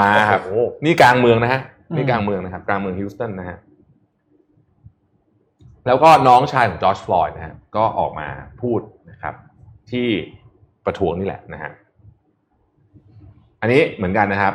[0.00, 1.60] มาครับโอ้โหนี่กลางเมืองนะฮะ
[1.90, 3.56] อืมนี่กลางเมืองนะครับ กลางเมืองฮิวสตันนะฮะ
[5.86, 8.28] แล้วก็น้องชายของจอร์จฟลอยด์นะฮะก็ออกมา
[8.60, 9.34] พูดนะครับ
[9.90, 10.06] ที่
[10.84, 11.70] ประท้วงนี่แหละนะฮะ
[13.60, 14.54] อันนี้เหมือนกันนะครับ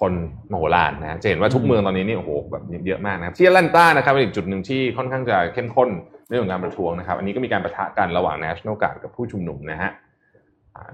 [0.00, 0.12] คน
[0.52, 5.88] มโหฬารนะจะเห็นว่าทุกเมืองตอนนี้นี่โอ้โหแบบเยอะมากนะครับที่แอตแลนตานะครับเป็นอีกจุดหนึ่งที่ค่อนข้างจะเข้มข้น
[6.28, 9.90] เรื่องของการประท้วงนะครับ อันนี้ก็มีการประทะกันระหว่าง National Guard กับผู้ชุมนุมนะฮะ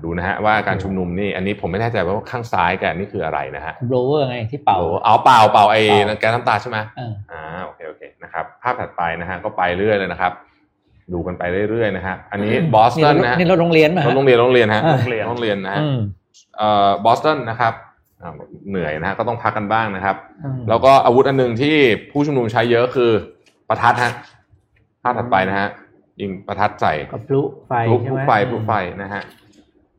[0.05, 10.33] ดูนะฮะว่าการชุมนุมนี่อันนี้ผมไม่แน่ใจว่าข้างซ้ายกันนี่คืออะไรนะฮะโบรเวอร์ไงที่เป่าโอ้เอาเป่าเป่าไอ้เป่าแก๊สน้ำตาใช่ไหมเอออ่าโอเคโอเคนะครับภาพถัดไปนะฮะก็ไปเรื่อยเลยนะครับ
[11.13, 15.99] ดูกันไปเรื่อยๆนะฮะอันนี้บอสตันนะฮะนี่รถโรงเรียนป่ะรฮะถโรงเรียนโรงเรียนฮะอ่าโรงเรียนโรงเรียนนะฮะอืม
[16.59, 17.75] เอ่อบอสตันนะครับ
[18.23, 18.33] อ่า
[18.71, 21.77] เหนื่อยนะฮะก็ต้องพักกันบ้างนะครับอืมแล้วก็อาวุธอันหนึ่งที่
[22.11, 23.11] ผู้ชุมนุมใช้เยอะคือ
[23.69, 24.13] ประทัดฮะ
[25.03, 25.69] ภาพถัดไปนะฮะ
[26.21, 29.23] ยิงประทัดใส่กับพลุไฟพลุใช่พลุไหมไฟพลุไฟนะฮะ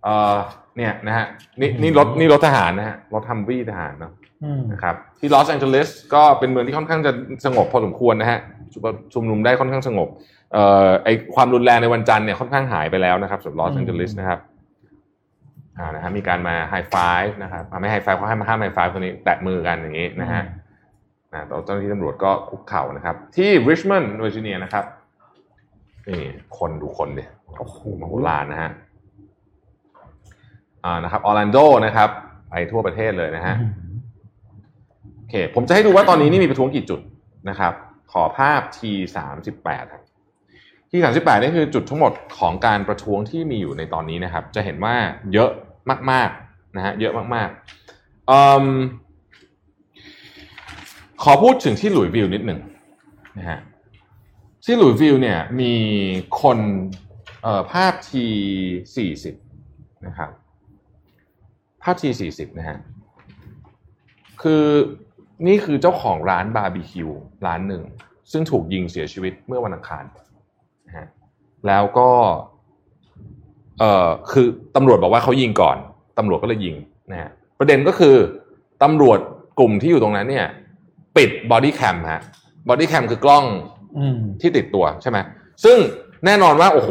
[0.03, 0.38] เอ่อ
[0.77, 1.25] เนี่ยนะฮะ
[1.62, 7.12] นี่นี่รถนี่รถทหารนะฮะรถทัมวี่ทหารเนาะอืมนะครับที่ลอสแองเจลิสก็เป็นเมืองที่ค่อนข้างจะ
[7.45, 8.39] สงบพอสมควรนะฮะ
[9.13, 10.07] ชุมนุมได้ค่อนข้างสงบ
[10.53, 14.39] เอ่อไอความรุนแรงในวันจันทร์เนี่ยค่อนข้างหายไปแล้วนะครับสำหรับลอสแองเจลิสนะครับ
[15.77, 20.43] อ่านะฮะมีการมา high five นะครับอ่าไม่ high five เขาให้มาห้าม high five คนนี้แตะมือกันอย่างนี้นะฮะ
[21.31, 24.85] นะแต่เจ้าหน้าที่ตำรวจก็คุกเข่านะครับ ที่ริชมอนด์เวอร์จิเนียนะครับ
[26.09, 26.21] นี่
[26.57, 27.23] คนดูคนดิ
[27.57, 28.88] โอ้โหมโหฬารนะฮะอ่า
[31.03, 32.09] นะครับออร์แลนโดนะครับ
[32.49, 33.55] ไปทั่วประเทศเลยนะฮะ
[35.17, 36.99] โอเค ผมจะให้ดูว่าตอนนี้นี่มีประท้วงกี่จุด
[37.49, 37.73] นะครับ
[38.11, 38.79] ขอภาพ T
[39.17, 40.03] สามสิบแปดครับ
[40.89, 44.95] T สามสิบแปดนี่คือจุดทั้งหมดของการประท้วงที่มีอยู่ในตอนนี้นะครับ จะเห็นว่า
[45.33, 45.49] เยอะ
[46.11, 48.65] มากๆนะฮะเยอะมากๆอืม
[51.23, 52.59] ขอพูดถึงที่หลุยส์วิลล์นิดหนึ่ง
[53.37, 53.59] นะฮะ
[54.65, 55.73] ที่หลุยส์วิลล์เนี่ยมี
[56.41, 56.57] คน
[57.43, 58.11] เอ่อภาพ T
[58.95, 59.35] สี่สิบ
[60.07, 62.78] นะครับภาพ T สี่สิบนะฮะ
[64.41, 64.65] คือ
[65.47, 67.10] นี่คือเจ้าของร้านบาร์บีคิว
[67.45, 67.84] ร้านหนึ่ง
[68.32, 70.04] ซึ่งถูกยิงเสียชีวิตเมื่อวันอังคาร
[70.88, 71.08] นะฮะ
[71.67, 72.10] แล้วก็
[73.80, 75.78] เอ่อคือตำรวจบอกว่าเขายิงก่อน
[76.17, 76.75] ตำรวจก็เลยยิง
[77.12, 78.15] นะฮะประเด็นก็คือ
[78.84, 79.19] ตำรวจ
[79.60, 80.47] กลุ่มที่อยู่ตรงนั้นเนี่ย
[81.17, 82.21] ปิด body cam ฮะ
[82.69, 83.45] body cam คือกล้อง
[83.97, 85.17] อืมที่ติดตัวใช่ไหม
[85.63, 85.78] ซึ่ง
[86.25, 86.89] แน่นอนว่า โอ้โห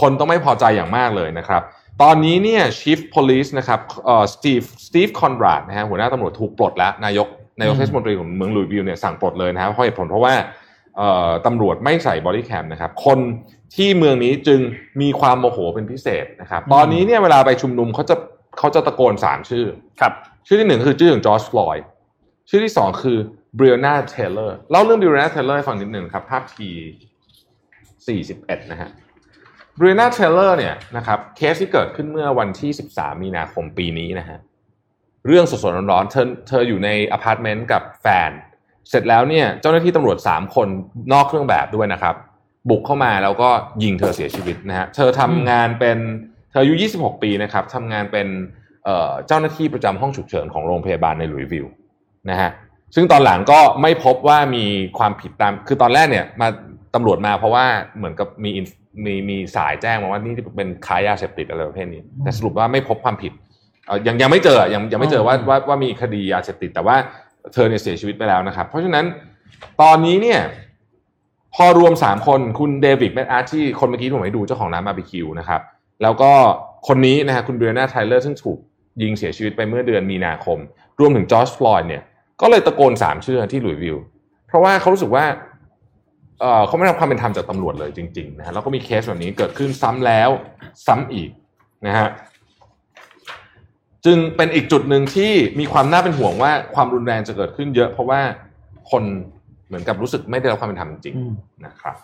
[0.00, 1.62] คนต้องไม่พอใจอย่างมากเลยนะครับ
[2.02, 7.28] ตอนนี้เนี่ย Chief Police นะครับเอ่อสตีฟสตีฟคอนราดนะฮะหัวหน้าตำรวจถูกปลดแล้ว นายก
[7.60, 10.34] นายกอืมเทศมนตรีของเมืองหลุยวิลเนี่ยสั่งปลดเลยนะครับเพราะเหตุผลเพราะว่า
[10.96, 13.18] เอ่อตำรวจไม่ใส่ body cam นะครับ คน
[13.76, 14.60] ที่เมืองนี้จึง
[15.00, 18.16] มีความโมโหเป็นพิเศษนะครับ ตอนนี้เนี่ยเวลาไปชุมนุมเขาจะ
[18.58, 19.64] เขาจะตะโกนสามชื่อ
[20.00, 20.12] ครับ
[20.46, 21.86] ชื่อที่หนึ่งคือชื่อของจอร์จฟลอยด์
[22.48, 23.18] ชื่อที่สองคือ
[23.56, 26.68] เบรนาเทเลอร์เล่าเรื่องเบรนาเทเลอร์ให้ฟังนิดหนึ่งครับ ภาพที
[28.06, 34.38] สี่สิบเอ็ดนะฮะเบรนาเทเลอร์เนี่ยนะครับเคสที่เกิดขึ้นเมื่อวันที่สิบสามมีนาคมปีนี้นะฮะ
[35.26, 38.30] เรื่องสดๆร้อนๆเธอเธออยู่ในอพาร์ตเมนต์กับแฟน
[38.88, 40.68] เสร็จแล้วเนี่ยเจ้าหน้าที่ตำรวจสามคน
[41.12, 42.14] นอกเครื่องแบบด้วยนะครับ
[42.70, 43.48] บุกเข้ามาแล้วก็
[43.82, 45.98] ยิงเธอเสียชีวิตนะฮะเธอทำงานเป็น
[46.50, 48.28] เธออายุ 26 ปีนะครับทำงานเป็น
[49.26, 51.66] เจ้าหน้าที่ประจำห้องฉุกเฉินของโรงพยาบาลในหลุยวิล
[52.30, 52.50] นะฮะ
[52.94, 54.64] ซึ่งตอนหลังก็ไม่พบว่ามี
[54.98, 56.48] ความผิดตาม คือตอนแรกเนี่ยมา
[56.94, 63.32] ตำรวจมาเพราะว่าเหมือนกับมี inf- มีมีสายแจ้งมาว่านี่เป็นค้ายาเสพติดอะไรประเภทนี้ แต่สรุปว่าไม่พบความผิด
[63.86, 66.96] เอ่อยังยังไม่เจอยังยังไม่เจอว่าว่าว่ามีคดียาเสพติด แต่ว่า
[67.52, 69.04] เธอเนี่ยเสียชีวิตไปแล้วนะครับ เพราะฉะนั้น
[69.82, 70.40] ตอนนี้เนี่ย
[71.54, 75.60] พอรวมสามคนคุณเดวิดแมดอาร์ที่คนเมื่อกี้ที่ผมให้ดูเจ้าของร้านบาร์บีคิวนะครับ
[76.02, 76.32] แล้วก็
[76.88, 78.58] คนนี้นะฮะคุณเบรนาเทเลอร์ซึ่งถูก
[79.02, 80.58] ยิงเสียชีวิตไปเมื่อเดือนมีนาคม
[81.00, 82.02] รวมถึงจอร์จฟลอยด์เนี่ย
[82.40, 84.04] ก็เลยตะโกนสามชื่อที่หลุยส์วิลล์
[84.48, 85.24] เพราะว่าเขารู้สึกว่า
[86.40, 90.30] เออเขาไม่ได้รับความเป็นธรรมจากตำรวจเลยจริงๆนะฮะแล้วก็มีเคสแบบนี้เกิดขึ้นซ้ำแล้ว
[90.86, 91.30] ซ้ำอีก
[91.86, 92.08] นะฮะ
[94.04, 98.20] จึงเป็นอีกจุดหนึ่งที่มีความน่าเป็นห่วงว่าความรุนแรงจะเกิดขึ้นเยอะ เพราะว่า
[98.90, 99.02] คน
[99.66, 101.96] เหมือนกับรู้สึกไม่ได้รับความเป็นธรรมจริงอืมๆนะครับ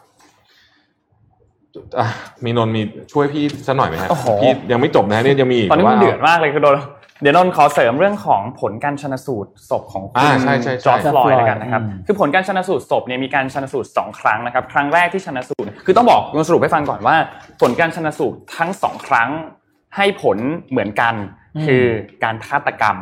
[1.99, 2.07] อะ
[2.45, 6.77] มีนนท์มีช่วยพี่สักหน่อยไหมฮะโอ้โหพี่ยังไม่จบนะเนี่ยยังมีกตอนนี้แต่มันว่าเดือดมากเลยคือโดน
[7.25, 17.17] เดี๋ยวนนท์ขอเสริมเรื่องของผลการชนสูตรศพของคุอ่าณใช่ใช่ใช่จอร์จฟลอยด์แล้วกันนะครับอืมคือผลการชนสูตรศพเนี่ยมีการชนสูตรสองครั้งนะครับครั้งแรกที่ชนสูตร คือต้องบอกสรุปให้ฟังก่อนว่า
[17.61, 19.31] ผลการชนสูตรทั้งสองครั้ง
[19.97, 20.39] ให้ผล
[20.71, 21.15] เหมือนกัน
[21.57, 21.85] อืมคือ
[22.25, 22.97] การฆาตกรรม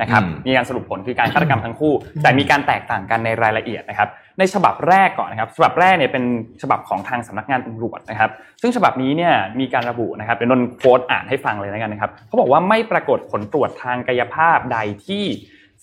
[0.00, 6.24] นะครับอืมมีการสรุปผลคือการฆาตกรรมทั้งคู่ แต่มีการแตกต่างกันในรายละเอียดนะครับ ในฉบับแรกก่อนนะครับฉบับแรกเนี่ยเป็น
[6.62, 15.24] ฉบับของทางสำนักงานตำรวจนะครับ ซึ่งฉบับนี้เนี่ยมีการระบุนะครับเดี๋ยวนนโค้ดอ่านให้ฟังเลยแล้วกันนะครับเขาบอกว่าไม่ปรากฏผลตรวจทางกายภาพใดที่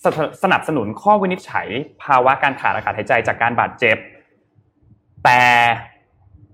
[0.04, 0.06] ส
[0.42, 1.68] สนับสนุนข้อวินิจฉัย
[2.02, 3.96] ภาวะการขาดอากาศหายใจจากการบาดเจ็บ
[5.24, 5.42] แต่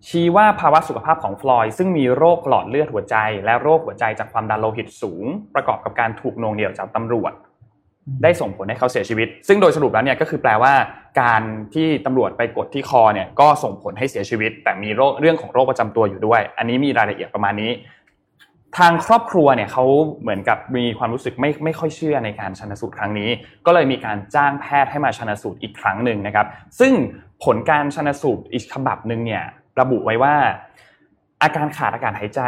[0.08, 7.32] ชี้ว่าภาวะสุขภาพของฟลอยด์ซึ่งมีโรคหลอดเลือดหัวใจ และโรคหัวใจจากความดันโลหิตสูง ประกอบกับการถูกนวงเหนี่ยวจากตำรวจ
[8.22, 10.74] ได้ส่งผลให้เขาเสียชีวิต ซึ่งโดยสรุปแล้วเนี่ยก็คือแปลว่า
[11.20, 11.42] การ
[11.74, 17.70] ที่ตำรวจไปกดที่คอเนี่ยก็ส่งผลให้เสียชีวิต แต่มีโรคเรื่องของโรคประจำตัวอยู่ด้วย อันนี้มีรายละเอียดประมาณนี้
[18.78, 19.84] ทางครอบครัวเนี่ยเขา
[20.20, 23.30] เหมือนกับมีความรู้สึกไม่ไม่ค่อยเชื่อในการชนสูตรครั้งนี้
[23.66, 26.46] ก็เลยมีการจ้างแพทย์ให้มาชนสูตรอีกครั้งหนึ่งนะครับ
[26.80, 26.92] ซึ่ง
[27.44, 29.44] ผลการชนสูตรอีกฉบับหนึ่งเนี่ย
[29.80, 30.34] ระบุไว้ว่า
[31.42, 32.40] อาการขาดอากาศหายใจ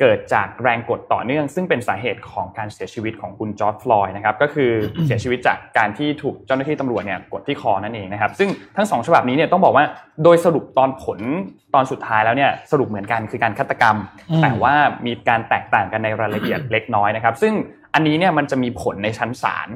[0.00, 4.70] เกิดจากแรงกดต่อเนื่อง ซึ่งเป็นสาเหตุของการเสียชีวิตของคุณจอร์จฟลอยด์นะครับก็คือ
[5.06, 9.84] เสียชีวิตจากการที่ถูกเจ้าหน้าที่ตำรวจเนี่ยกดที่คอนั่นเองนะครับซึ่งทั้งสองฉบับนี้เนี่ยต้องบอกว่า
[10.24, 11.18] โดยสรุปตอนผล
[11.74, 13.96] ตอนสุดท้ายแล้วเนี่ยสรุปเหมือนกันคือการฆาตกรรม
[14.30, 14.74] อืมแต่ว่า
[15.06, 17.52] มีการแตกต่างกันในรายละเอียดเล็กน้อยนะครับ ซึ่ง
[17.94, 19.68] อันนี้เนี่ยมันจะมีผลในชั้นศาล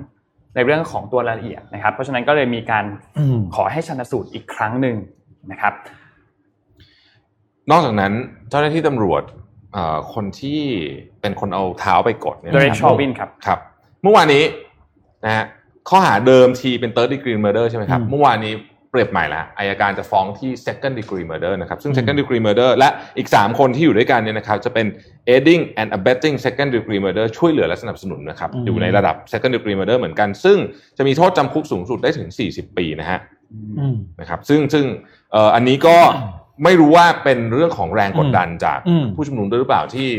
[0.54, 2.84] ในเรื่องของตัวรายละเอียดนะครับ เพราะฉะนั้นก็เลยมีการ
[3.18, 4.96] อืมขอให้ชันสูตรอีกครั้งหนึ่ง
[5.52, 5.74] นะครับ
[7.70, 8.12] นอกจากนั้น
[8.43, 9.22] เจ้าหน้าที่ตำรวจ
[9.72, 10.60] เอ่อคนที่
[11.20, 13.58] เป็นคนเอาเท้าไปกดเนี่ยโดยนะชอวินครับครับ
[14.02, 14.44] เมื่อวานนี้
[15.24, 15.44] นะฮะ
[15.88, 18.54] ข้อหาเดิมทีเป็น third degree murder ใช่ไหมครับอืมเมื่อวานนี้
[18.90, 22.88] เปรียบใหม่ละอายการจะฟ้องที่ second degree murder นะครับ ซึ่ง second degree murder และ
[23.18, 24.86] อีก 3 คนที่อยู่ด้วยกันเนี่ยนะครับ จะเป็น
[25.34, 30.58] aiding and abetting second degree murder ช่วยเหลือและสนับสนุนนะครับอืมอยู่ในระดับ second degree murder เหมือนกัน ซึ่ง
[30.98, 33.20] จะมีโทษจำคุกสูงสุดได้ถึง 40 ปีนะฮะ
[33.78, 34.84] อืมนะครับ ซึ่งซึ่ง
[35.32, 35.96] เอ่ออันนี้ก็
[36.64, 40.10] ไม่รู้ว่าเป็นเรื่องของแรงกดดันจากอืมผู้ชุมนุมด้วยหรือเปล่าที่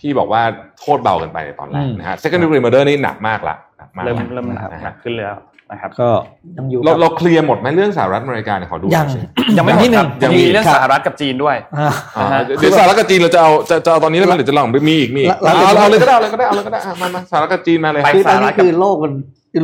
[0.00, 0.42] ที่บอกว่า
[0.80, 5.34] โทษเบาเกันไปในตอนแรกอืมนะฮะ second degree murder นี่หนักมากละหนักมากเริ่มละเริ่มหนักนะหนัฮะกขึ้นแล้ว
[5.72, 6.08] นะครับก็
[6.56, 9.20] ยังอยู่เรากับเราเคลียร์หมดไหมเรื่องสหรัฐอเมริกาเนี่ยขอดูหน่ยัองยสิ
[9.58, 19.12] ยังไม่หมนิดดนึครังบยังมีเรื่องครับสหรัฐกับจีนด้วยอ่าอ่านะฮะเดี๋ยวสหรัฐกับจีนเราจะเอาจะจะเอาตอนนี้ได้ไหมหรือจะลองไปมีอีกมีอีกหลังเอาเอาเลยก็ได้เอาเลยก็ได้เอาเลยก็ได้อะมามาสหรัฐกับจีนมาเลยไปคือตอนนี้คือโลกมัน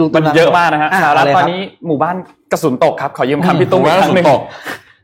[0.00, 2.16] ลุงตุมันนังเยอะมากนะฮะอ่สหรัฐเาเลยตคอนบนี้หมู่บ้าน
[2.52, 4.40] กระสุนตกครับขอยืมอืมคำพี่ตุ้มหมู่อีกบ้านครั้งหนึ่งกระสุนตก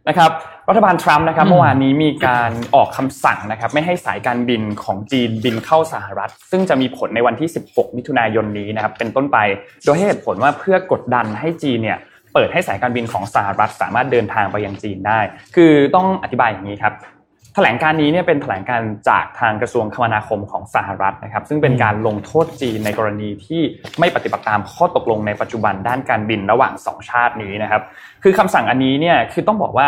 [0.09, 0.31] นะครับ
[0.69, 9.39] รัฐบาลทรัมป์นะครับอืมเมื่อวานนี้มีการออกคำสั่งนะครับไม่ให้สายการบินของจีนบินเข้าสหรัฐ ซึ่งจะมีผลในวันที่ 16 มิถุนายนนี้นะครับเป็นต้นไป
[9.85, 11.99] โดยให้เหตุผลว่าเพื่อกดดันให้จีนเนี่ย
[12.35, 15.21] เปิดให้สายการบินของสหรัฐสามารถเดินทางไปยังจีนได้
[15.57, 16.95] คือต้องอธิบายอย่างนี้ครับ
[17.55, 23.63] แถลงการนี้เนี่ยเป็นแถลงการจากทางกระทรวงคมนาคมของสหรัฐนะครับ ซึ่งเป็นการลงโทษจีนในกรณีที่
[23.99, 27.83] ไม่ปฏิบัติตามข้อตกลงในปัจจุบันด้านการบินระหว่างสองชาตินี้นะครับ
[28.23, 29.87] คือคำสั่งอันนี้เนี่ยคือต้องบอกว่า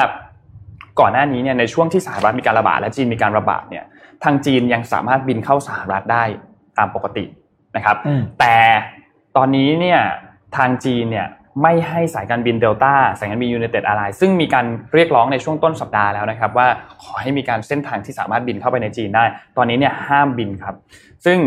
[1.00, 3.85] ก่อนหน้านี้เนี่ยในช่วงที่สหรัฐมีการระบาดและจีนมีการระบาดเนี่ย
[4.24, 6.24] ทางจีนยังสามารถบินเข้าสหรัฐได้
[6.78, 7.24] ตามปกติ
[7.76, 8.57] นะครับอืมแต่
[9.37, 10.00] ตอนนี้เนี่ย
[10.57, 11.26] ทางจีนเนี่ย
[11.62, 16.68] ไม่ให้สายการบินเดลต้าสายการบินยู n นเต็ดอะไรซึ่งมีการเรียกร้องในช่วงต้นสัปดาห์แล้วนะครับ ว่า
[17.02, 19.24] ขอให้มีการเส้นทางที่สามารถบินเข้าไปในจีนได้
[19.57, 20.74] ตอนนี้เนี่ยห้ามบินครับ
[21.24, 21.38] ซึ่ง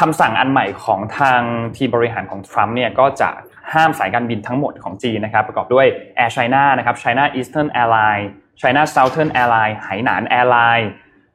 [0.00, 1.40] คำสั่งอันใหม่ของทาง
[1.76, 3.30] ทีมบริหารของทรัมป์เนี่ยก็จะ
[3.74, 5.86] ห้ามสายการบินทั้งหมดของจีนนะครับ ประกอบด้วย
[6.18, 8.26] Air China นะครับ China Eastern Airline
[8.60, 10.86] China Southern Airline ไหหนาน Airline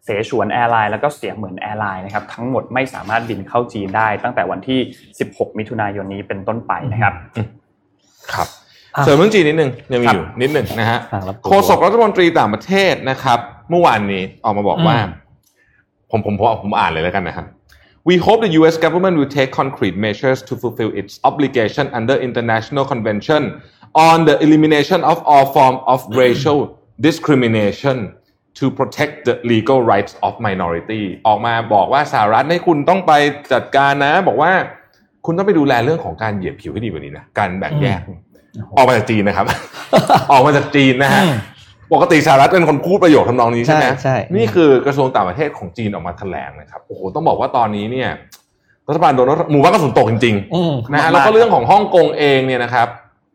[0.05, 4.79] เสฉวน Airline แล้วก็เซียะเหมิน Airline นะครับทั้งหมดไม่สามารถบินเข้าจีนได้ ตั้งแต่วันที่
[5.19, 7.13] 16 มิถุนายนนี้เป็นต้นไปนะครับ
[8.33, 8.47] ครับ
[8.95, 15.11] อะเสริมเรื่องจีนนิดนึงยังมีครับอยู่นิดนึงนะฮะอะรับตัวโฆษกรัฐมนตรีต่างประเทศนะครับ เมื่อวานนี้ออกมาบอกว่าอืม
[16.11, 17.45] ผมผมผมผมอ่านเลยแล้วกันนะครับ
[18.09, 18.75] We hope the U.S.
[18.85, 23.41] government will take concrete measures to fulfill its obligation under international convention
[24.09, 26.59] on the elimination of all form of racial
[27.05, 27.97] discrimination
[28.59, 33.11] to protect the legal rights of minority ออกมาบอกว่าสหรัฐให้คุณต้องไป
[33.53, 34.51] จัดการนะ บอกว่า
[35.25, 38.01] คุณต้องไปดูแลเรื่องของการเหยียบผิวให้ดีกว่านี้นะ การแบ่งแยก
[38.77, 39.45] ออกมาจากจีนนะครับ
[40.31, 41.35] ออกมาจากจีนนะฮะอืม
[41.93, 48.09] ปกติสหรัฐเป็นคนพูดประโยคทำนองนี้ใช่ไหมใช่ใช่นี่คือกระทรวงต่างประเทศของจีนออกมาแถลงนะครับโอ้โหต้องบอกว่าตอนนี้เนี่ย
[48.87, 52.87] รัฐบาลโดนรัฐหมู่บ้านกระสุนตกจริงอืมๆนะฮะมากๆแล้วก็เรื่องของฮ่องกงเองเนี่ยนะครับ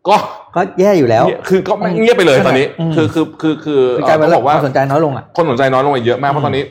[0.09, 0.16] ก็
[0.56, 6.64] ก็แย่อยู่แล้ว คือก็ไม่เงียบไปเลยตอนนี้อืมคือคือคือคือคือกลายเป็นต้องบอกว่าความสนใจน้อยลงอะคนสนใจน้อยลงไปเยอะมากเพราะตอนนี้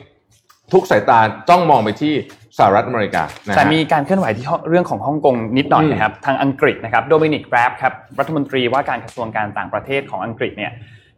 [0.72, 2.12] ทุกสายตาจ้องมองไปที่
[2.58, 10.72] สหรัฐอเมริกานะฮะแต่มีการเคลื่อนไหวที่เรื่องของฮ่องกงนิดหน่อยอืมนะครับทางอังกฤษนะครับโดมินิกแกรบครับรัฐมนตรีว่าการกระทรวงการต่างประเทศของอังกฤษเนี่ย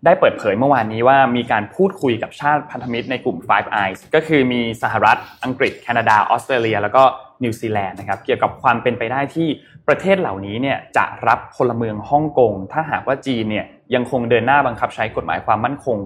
[0.05, 7.03] ได้เปิดเผยเมื่อวานนี้ว่ามีการพูดคุยกับชาติพันธมิตรในกลุ่ม Five Eyes ก็คือมีสหรัฐ อังกฤษ แคนาดา ออสเตรเลีย แล้วก็
[7.43, 9.49] นิวซีแลนด์นะครับ เกี่ยวกับความเป็นไปได้ที่
[9.89, 15.99] ประเทศเหล่านี้เนี่ยจะรับพลเมืองฮ่องกง ถ้าหากว่าจีนเนี่ยยังคงเดินหน้าบังคับใช้กฎหมายความมั่นคง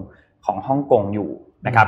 [0.47, 1.31] ของฮ่องกงอยู่
[1.67, 1.87] นะครับ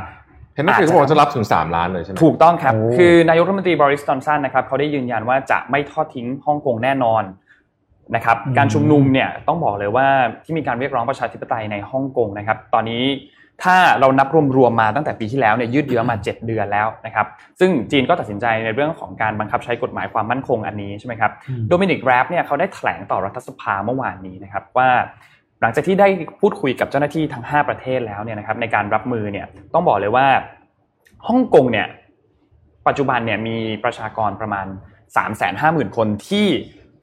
[0.54, 7.22] เห็นนักข่าวเขาบอกว่าจะรับถึง 3 ล้านเลยใช่ไหมถูกต้องครับโอ้คือนายกรัฐมนตรีบอริสจอห์นสันนะครับเขาได้ยืนยันว่าจะไม่ทอดทิ้งฮ่องกงแน่นอน
[8.14, 10.06] นะครับอืมการชุมนุมเนี่ยต้องบอกเลยว่า
[10.44, 13.04] ที่มีการเรียกร้องประชาธิปไตยในฮ่องกงนะครับตอนนี้
[13.64, 17.26] ถ้าเรานับรวมๆมาตั้งแต่ปีที่แล้วเนี่ยยืดเยื้อมา 7 เดือนแล้วนะครับ
[17.60, 24.88] ซึ่งจีนก็ตัดสินใจในเรื่องของการบังคับใช้กฎหมายความมั่นคงอันนี้ใช่ไหมครับอืมโดมินิกแรปเนี่ยเขาได้แถลงต่อรัฐสภาเมื่อวานนี้นะครับว่า
[25.60, 26.08] หลังจากที่ได้
[26.40, 30.26] พูดคุยกับเจ้าหน้าที่ทั้ง 5 ประเทศแล้วเนี่ยนะครับในการรับมือเนี่ยต้องบอกเลยว่า
[31.28, 31.86] ฮ่องกงเนี่ย
[32.86, 34.66] ปัจจุบันเนี่ยมีประชากรประมาณ
[35.16, 36.46] 3 5 0 0 0 0 คนที่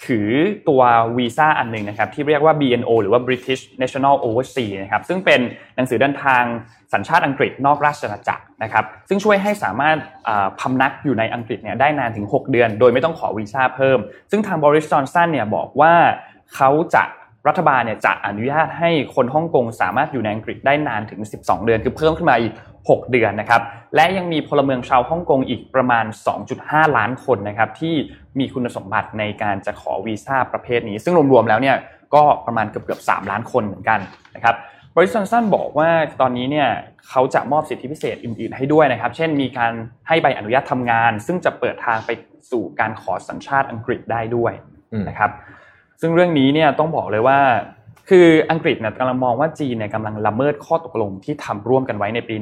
[0.05, 0.29] ถือ
[0.69, 0.81] ตัว
[1.17, 5.39] วีซ่าอันหนึ่งนะครับที่เรียกว่า BNO หรือว่า British National Overseas นะครับซึ่งเป็น
[5.75, 6.43] หนังสือเดินทาง
[6.93, 9.97] สัญชาติอังกฤษนอกราชอาณาจักรนะครับซึ่งช่วยให้สามารถ
[10.59, 13.99] พำนักอยู่ในอังกฤษเนี่ยได้นานถึง 6 เดือน โดยไม่ต้องขอวีซ่าเพิ่ม
[14.31, 15.93] ซึ่งทางบริสจอนสันเนี่ยบอกว่า
[16.55, 17.03] เขาจะ
[17.47, 23.61] รัฐบาลเนี่ยจะอนุญาตให้คนฮ่องกงสามารถอยู่ในอังกฤษได้นานถึง 12 เดือน คือเพิ่มขึ้นมาอีก 6 เดือนนะครับ
[23.95, 26.05] และยังมีพลเมืองชาวฮ่องกงอีกประมาณ
[26.51, 27.95] 2.5 ล้านคนนะครับที่
[28.39, 31.77] มีคุณสมบัติในการจะขอวีซ่าประเภทนี้ ซึ่งรวมๆแล้วเนี่ย
[32.15, 33.99] ก็ประมาณเกือบๆ3ล้านคนเหมือนกัน
[34.35, 34.55] นะครับ
[34.97, 35.89] บริษัทสันบอกว่า
[36.21, 36.69] ตอนนี้เนี่ย
[37.09, 39.73] เขาจะมอบสิทธิพิเศษอื่นๆ ให้ด้วยนะครับ เช่นมีการ
[40.07, 42.11] ให้ใบอนุญาตทำงาน ซึ่งจะเปิดทางไป
[42.51, 44.53] สู่การขอสัญชาติอังกฤษได้ด้วย
[44.93, 45.31] อืมนะครับ
[46.01, 47.39] ซึ่งเรื่องนี้เนี่ยต้องบอกเลยว่า
[48.09, 52.35] คืออังกฤษเนี่ยกำลังมองว่าจีนเนี่ยกำลังละเมิดข้อตกลงที่ทำร่วมกันไว้ในปี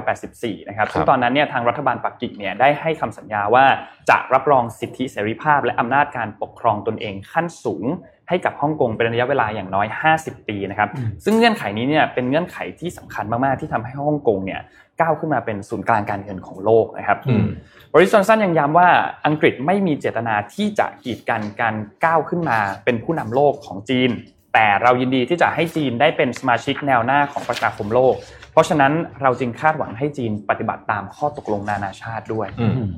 [0.00, 3.64] 1984 นะครับซึ่งตอนนั้นเนี่ยทางรัฐบาลปักกิ่งเนี่ยได้ให้คำสัญญาว่า
[4.10, 7.84] จะรับรองสิทธิเสรีภาพ และอำนาจการปกครองตนเองขั้นสูง
[8.28, 9.86] ให้กับฮ่องกงเป็นระยะเวลาอย่างน้อย
[10.18, 14.60] 50 ปีนะครับอืมซึ่งเงื่อนไขนี้เนี่ยเป็นเงื่อนไขที่สำคัญมากๆที่ทำให้ฮ่องกงเนี่ย
[15.00, 17.46] ก้าวขึ้นมาเป็นศูนย์กลางการเงินของโลกนะครับอืม
[17.92, 18.88] บริสจอนสันยังย้ำว่า
[19.26, 24.10] อังกฤษไม่มีเจตนาที่จะกีดกันการก้าวขึ้นมาเป็นผู้นำโลกของจีน
[24.54, 28.14] แต่เรายินดีที่จะให้จีนได้เป็นสมาชิกแนวหน้าของประชาคมโลก
[28.52, 32.90] เพราะฉะนั้นเราจึงคาดหวังให้จีนปฏิบัติตามข้อตกลงนานาชาติด้วยอืม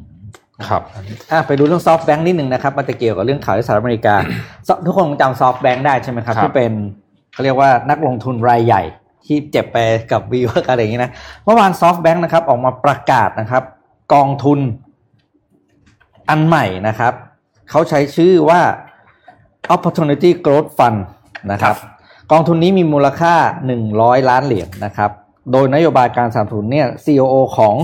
[0.69, 0.83] ครับ
[1.31, 4.15] อะไปดูเรื่อง SoftBank นิดหนึ่งนะครับมันจะเกี่ยวกับเรื่องข่าวที่สหรัฐอเมริกา
[4.87, 6.73] ทุกคนจำ SoftBank ได้ใช่ไหมครับครับที่เป็น
[7.33, 8.83] เขาเรียกว่านักลงทุนรายใหญ่
[9.27, 9.79] ที่เจ็บไป
[10.13, 11.13] กับ WeWork อะไรอย่างนี้นะ
[11.45, 13.63] เมื่อวาน SoftBank นะครับออกมาประกาศนะครับ
[14.15, 14.59] กองทุน
[16.29, 17.13] อันใหม่นะครับ
[17.71, 18.61] เขาใช้ชื่อว่า
[19.75, 20.99] Opportunity Growth Fund
[21.53, 21.77] นะครับ
[22.33, 23.35] กองทุนนี้มีมูลค่า
[23.83, 25.11] 100 ล้านเหรียญนะครับ
[25.53, 27.75] โดยนโยบายการสนับสนุนเนี่ย CEO ของ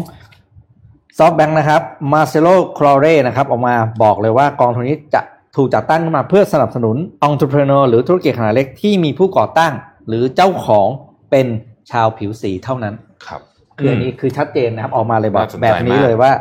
[1.18, 5.20] SoftBank นะครับมาเซโลคลอเรนะครับออกมาบอกเลยว่ากองทุนนี้จะ
[5.56, 6.96] ถูกจัดตั้งขึ้นมาเพื่อสนับสนุน
[7.28, 9.72] entrepreneur หรือธุรกิจขนาดเล็กที่มีผู้ก่อตั้ง
[10.08, 10.86] หรือเจ้าของ
[11.30, 11.46] เป็น
[11.90, 12.94] ชาวผิวสีเท่านั้น
[13.26, 13.40] ครับ
[13.78, 16.32] คืออันนี้คือชัดเจนนะครับออกมาเลยแบบน่าสนใจแบบนี้มากเลยว่า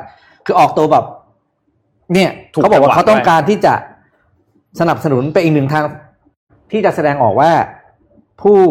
[0.45, 1.05] คือออกตัวแบบ
[2.13, 3.73] เนี่ยถูกเขาบอกว่าจังหวะเขาต้องการที่จะ
[4.79, 5.85] สนับสนุนเป็นอีกหนึ่งทาง
[6.71, 7.51] ที่จะแสดงออกว่า
[8.41, 8.61] ผู้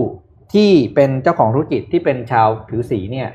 [0.54, 3.28] ที่เป็นเจ้าของธุรกิจที่เป็นชาวผิวสีเนี่ย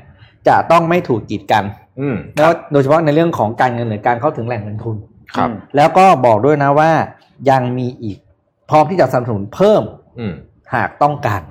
[0.48, 1.64] จะต้องไม่ถูกกีดกัน
[2.00, 4.96] อืมแล้วโดยเฉพาะในเรื่องของการเงินหรือการเข้าถึงแหล่งเงินทุน
[5.36, 6.90] ครับ แล้วก็บอกด้วยนะว่า
[7.50, 8.18] ยังมีอีก
[8.70, 9.82] พร้อมที่จะสนับสนุนเพิ่ม
[10.18, 10.34] อืม
[10.74, 11.42] หากต้องการ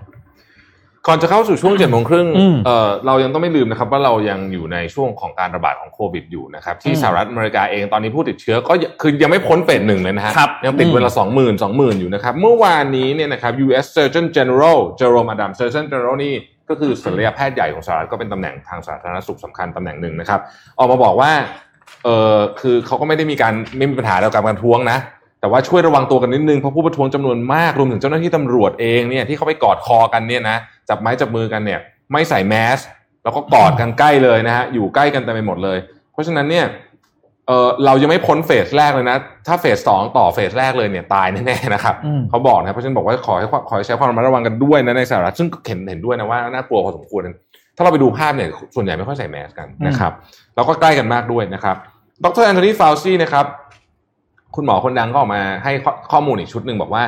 [1.07, 13.85] ก่อนจะเข้าสู่ช่วงเจ็ดโมงครึ่งอืมเอ่อเรายังต้องไม่ลืมนะครับว่าเรายังอยู่ในช่วงของการระบาดของโควิดอยู่นะครับที่อืมสหรัฐอเมริกาเองตอนนี้ผู้ติดเชื้อก็ยังคือยังไม่พ้นเฟสหนึ่งเลยนะฮะครับยังติดอืมเวลาสองหมื่นสองหมื่นอยู่นะครับ เมื่อวานนี้เนี่ยนะครับ U.S.
[13.95, 16.33] Surgeon General Jerome Adams Surgeon General นี่
[16.69, 20.39] ก็คือศัลยแพทย์ใหญ่ของสหรัฐก็เป็นตำแหน่งทางสาธารณสุขสำคัญตำแหน่งหนึ่งนะครับ
[20.79, 21.31] ออกมาบอกว่า
[22.03, 24.99] เออคือเขาก็ไม่ได้มีการไม่มีปัญหาเกี่ยวกับการประท้วงนะ
[25.39, 30.57] แต่ว่าช่วยระวังตัวกันนิดนึงเพราะผู้ประท้วงจำนวนมากรวมถึงเจ้าหน้าที่ตำรวจเองเนี่ยที่เขาไปกอดคอกันเนี่ยนะ
[30.89, 31.79] จับไม้จับมือกันเนี่ย
[32.11, 32.79] ไม่ใส่แมส
[33.23, 35.77] แล้วก็กอดกันใกล้เลยนะฮะอยู่ใกล้กันเต็มไปหมดเลย
[36.11, 36.65] เพราะฉะนั้นเนี่ย
[37.47, 39.17] เออเรายังไม่พ้นเฟสแรกเลยนะ
[39.47, 47.21] ถ้าเฟสสองต่อเฟสแรกเลยเนี่ยตายแน่ๆนะครับอืมเขาบอกนะเพราะฉะนั้นบอกว่าขอให้ขอให้ใช้ความระมัดระวังกันด้วยนะในสหรัฐซึ่งก็เห็นเห็นด้วยนะว่าน่ากลัวพอสมควร
[47.75, 50.11] ถ้าเราไปดูภาพเนี่ยส่วนใหญ่ไม่ค่อยใส่แมสกันนะครับ
[50.55, 51.75] แล้วก็ใกล้กันมากด้วยนะครับ
[52.23, 53.45] ดรแอนโทนีฟาวซีนะครับ
[54.55, 57.03] คุณหมอคนดังก็ออกมาให้ข้อข้อมูลอีกชุดหนึ่งบอกว่า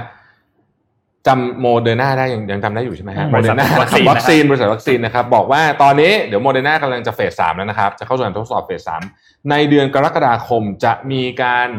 [1.28, 9.02] จำโมเดอร์นาได้ยังยังจำได้อยู่ใช่ไหมฮะอืมโมเดอร์นาวัคซีนวัคซีนบริษัทวัคซีนนะครับบอกว่าตอนนี้เดี๋ยวโมเดอร์นากำลังจะ phase สามแล้วนะครับ จะเข้าสู่การทดสอบ phase สาม
[9.50, 11.70] ในเดือนกรกฎาคมจะมีการ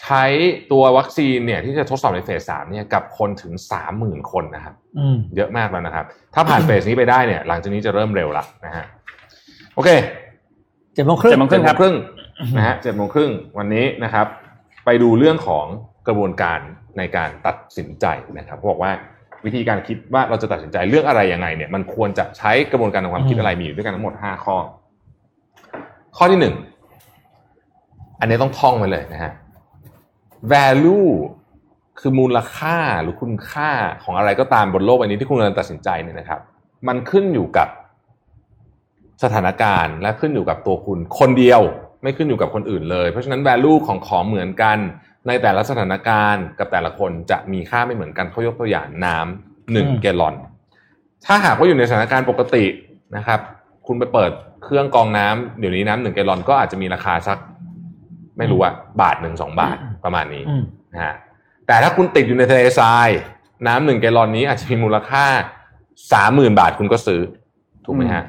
[0.00, 0.24] ใช้
[0.72, 8.84] ตัววัคซีนเนี่ยที่จะทดสอบใน phase สามเนี่ยกับคนถึงสามหมื่นคนนะครับอืมเยอะมากแล้วนะครับ ถ้าผ่านเฟสนี้ไปได้เนี่ย หลังจากนี้จะเริ่มเร็วละนะฮะ
[9.74, 9.90] โอเค
[10.94, 11.96] เจ็ดโมงครึ่งเจ็ดโมงเจ็ดโมงครึ่ง
[12.56, 14.26] นะฮะเจ็ดโมงครึ่งวันนี้นะครับ
[14.84, 15.66] ไปดูเรื่องของ
[16.08, 16.58] กระบวนการ
[16.98, 18.06] ในการตัดสินใจ
[18.38, 18.92] นะครับบอกว่า
[19.44, 24.56] วิธีการคิดว่าเราจะตัดสินใจเรื่องอะไรยังไงเนี่ยมันควรจะใช้กระบวนการทางความคิดอะไรมีอยู่ด้วยกันทั้งหมดห้าข้อ
[26.16, 26.54] ข้อที่หนึ่ง
[28.20, 29.32] อันนี้ต้องท่องไว้เลยนะฮะ
[30.52, 31.08] value
[32.00, 33.70] คือมูลค่าหรือคุณค่า
[34.04, 36.40] ของอะไรก็ตามบนโลกใบนี้ที่คุณกำลังตัดสินใจเนี่ยนะครับ
[36.88, 37.68] มันขึ้นอยู่กับ
[39.22, 41.62] สถานการณ์และขึ้นอยู่กับตัวคุณคนเดียว
[42.02, 44.78] ไม่ขึ้นอยู่กับคนอื่นเลย เพราะฉะนั้น value ของของเหมือนกัน
[45.28, 50.34] ในแต่ละสถานการณ์กับแต่ละคนจะมีค่าไม่เหมือนกันเขายกตัวอย่างน้ำหนึ่งอืมแกลลอน
[51.26, 52.64] ถ้าหากว่าอยู่ในสถานการณ์ปกติ
[53.16, 53.40] นะครับ
[53.86, 54.30] คุณไปเปิด
[54.64, 57.38] เครื่องกรองน้ำเดี๋ยวนี้น้ำหนึ่งแกลลอนก็อาจจะมีราคาสัก
[58.38, 60.62] ไม่รู้อะบาทหนึ่งสองบาทประมาณนี้อืม
[60.94, 61.14] นะฮะ
[61.66, 63.08] แต่ถ้าคุณติดอยู่ในทะเลทราย
[63.66, 65.24] น้ำหนึ่งแกลลอนนี้อาจจะมีมูลค่า
[66.12, 67.20] สามหมื่นบาทคุณก็ซื้อ
[67.84, 68.24] ถูกไหมฮะ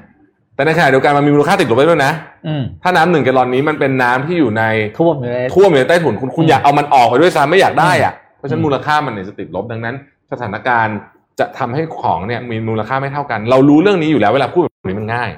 [0.57, 2.13] แต่ในขณะเดียวกันมันมีมูลค่าติดลบไปด้วยนะ
[2.47, 4.63] อืมถ้าน้ำหนึ่งแกลลอนนี้มันเป็นน้ำที่อยู่ใน
[4.97, 9.95] ท่วมอยู่ในท่วมอยู่ในใต้ถุนคุณคุณอืมอยากเอามันออกไปด้วยซ้ำไม่อยากได้อะเพราะฉะนั้อืนมมูลค่ามันเนี่ยจะติดลบดังนั้น
[10.31, 10.97] สถานการณ์
[11.39, 15.29] จะทำให้ของเนี่ยมีมูลค่าไม่เท่ากัน เรารู้เรื่องนี้อยู่แล้วเวลาพูดแบบนี้มันง่าย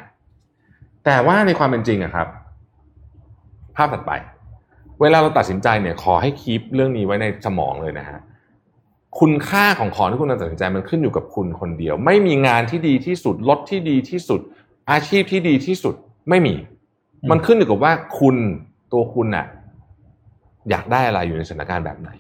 [1.06, 2.28] แต่ว่าในความเป็นจริงอะครับ
[3.76, 4.12] ภาพถัดไป
[5.02, 8.20] เวลาเราตัดสินใจเนี่ย ขอให้คีปเรื่องนี้ไว้ในสมองเลยนะฮะ
[9.20, 14.42] คุณค่าของของที่คุณตัดสินใจมันขึ้นอยู่กับคุณคนเดียว ไม่มีงานที่ดีที่สุดรถที่ดีที่สุด
[14.92, 15.96] อาชีพที่ดีที่สุด
[16.30, 16.56] ไม่มี
[17.22, 18.36] อืมมันขึ้นอยู่กับว่าคุณ
[18.94, 19.46] ตัวคุณน่ะ
[20.70, 22.12] อยากได้อะไรอยู่ในสถานการณ์แบบไหน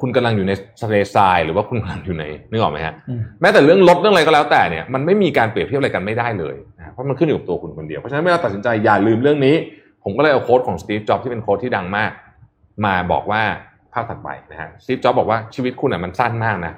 [0.00, 0.52] คุณกำลังอยู่ใน
[0.82, 9.54] ทะเลทรายหรือว่าคุณกำลังอยู่ในนึกออกไหมฮะอืมแม้แต่เรื่องรถเรื่องอะไรก็แล้วแต่เนี่ยมันไม่มีการเปรียบเทียบอะไรกันไม่ได้เลยนะเพราะมันขึ้นอยู่กับตัวคุณคนเดียวเพราะฉะนั้นเวลาตัดสินใจอย่าลืมเรื่องนี้
[10.04, 12.10] ผมก็เลยเอาโค้ดของสตีฟจ็อบที่เป็นโค้ดที่ดังมาก
[12.84, 13.42] มาบอกว่า
[13.92, 16.72] ภาพถัดไปนะฮะสตีฟจ็อบบอกว่าชีวิตคุณอะมันสั้นมากนะ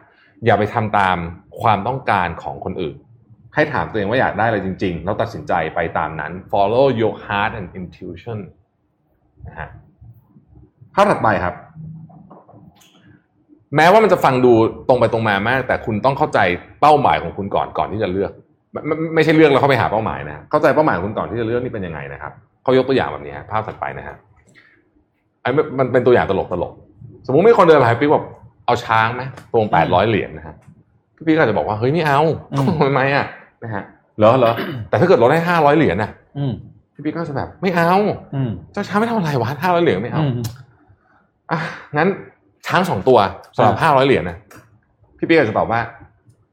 [0.45, 1.17] อย่าไปทำตาม
[1.61, 2.97] ความต้องการของคนอื่น
[3.55, 8.39] ให้ถามตัวเองว่าอยากได้อะไรจริง ๆ แล้วตัดสินใจไปตามนั้น follow your heart and intuition
[9.49, 9.69] นะฮะ
[10.95, 11.55] ภาพถัดไปครับ
[13.77, 14.53] แม้ว่ามันจะฟังดู
[14.89, 16.39] ตรงไปตรงมามาก แต่คุณต้องเข้าใจ
[16.81, 18.33] เป้าหมายของคุณก่อนก่อนที่จะเลือก
[18.73, 22.33] ไม่ไม่ไม่ใช่เลือกแล้วเข้าไปหาเป้าหมายนะเข้าใจเป้าหมายของคุณก่อนที่จะเลือกนี่เป็นยังไงนะครับ
[22.63, 24.17] เขายกตัวอย่างแบบนี้ฮะภาพถัดไปนะฮะ
[25.43, 26.73] ไอ้ไม่มันเป็นตัวอย่างตลกตลก
[27.27, 28.25] สมมุติมีคนเดินมาหาพี่บอก
[28.67, 29.23] เอาช้างไหม
[29.53, 30.55] ตรงแปดร้อยเหรียญนะฮะ
[31.17, 32.21] พี่พี่ก็อาจจะบอกว่าเฮ้ยไม่เอา
[32.53, 33.27] อืมทำไมอะ
[33.63, 33.85] นะฮะ
[34.19, 34.53] เหรอเหรอ
[34.89, 36.53] แต่ถ้าเกิดลดให้ห้าร้อยเหรียญน่ะอืม
[36.95, 37.93] พี่พี่ก็จะแบบไม่เอา
[38.35, 40.35] อืมเจ้าช้างไม่ทำอะไรวะห้าร้อยเหรียญไม่เอาอืม
[41.51, 41.59] อะ
[41.97, 42.09] งั้น
[42.67, 43.19] ช้างสองตัว
[43.57, 44.37] สำหรับอ่าห้าร้อยเหรียญนะ
[45.19, 45.81] พี่พี่ก็จะตอบว่า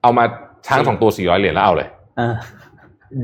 [0.02, 0.24] เอามา
[0.68, 1.88] ช้างสองตัวสี่ร้อยเหรียญแล้วเอาเลย
[2.18, 2.34] เออ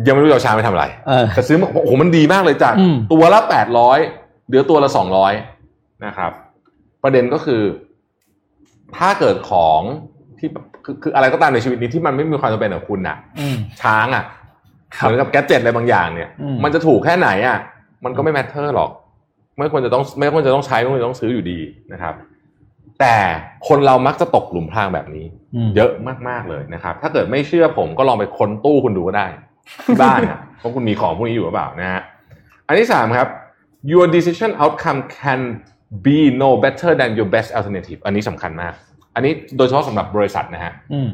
[0.07, 3.99] ยังไม่รู้จะเอาช้างไปทำอะไรเออแต่ซื้อมาโอ้โหมันดีมากเลยจากอืมตัวละแปดร้อย
[4.47, 5.33] เหลือตัวละสองร้อย
[6.05, 6.31] นะครับ
[7.03, 7.61] ประเด็นก็คือ
[8.97, 9.81] ถ้าเกิดของ
[10.45, 10.53] ที่
[10.85, 14.23] คือคืออะไรก็ตามในชีวิตนี้ที่มันไม่มีความจำเป็นกับคุณน่ะอืมช้างอะ
[14.95, 17.57] เหมือนกับแกดเจ็ตอะไรบางอย่างเนี่ยอืมมันจะถูกแค่ไหนอะ
[18.05, 18.91] มันก็ไม่แมทเทอร์หรอก
[19.57, 21.59] ไม่ควรจะต้องไม่ควรจะต้องใช้ไม่ควรจะต้องซื้ออยู่ดี
[21.93, 22.13] นะครับ
[22.99, 23.15] แต่
[23.67, 25.25] คนเรามักจะตกหลุมพรางแบบนี้
[25.67, 25.91] มเยอะ
[26.29, 29.27] มากๆเลยนะครับ ถ้าเกิดไม่เชื่อผมก็ลองไปค้นตู้คุณดูก็ได้
[29.85, 32.01] ที่บ้านนะว่าคุณมีของพวกนี้อยู่หรือเปล่านะฮะ
[32.67, 33.27] อันที่สามครับ
[33.91, 35.41] your decision outcome can
[36.05, 38.73] be no better than your best alternative อันนี้สำคัญมาก
[39.15, 41.09] อันนี้โดยเฉพาะสำหรับบริษัทนะฮะอืม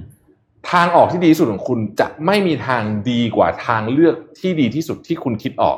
[0.71, 5.77] ทางออกที่ดีที่สุดของคุณจะไม่มีทางดีกว่าทางเลือกที่ดีที่สุดที่คุณคิดออก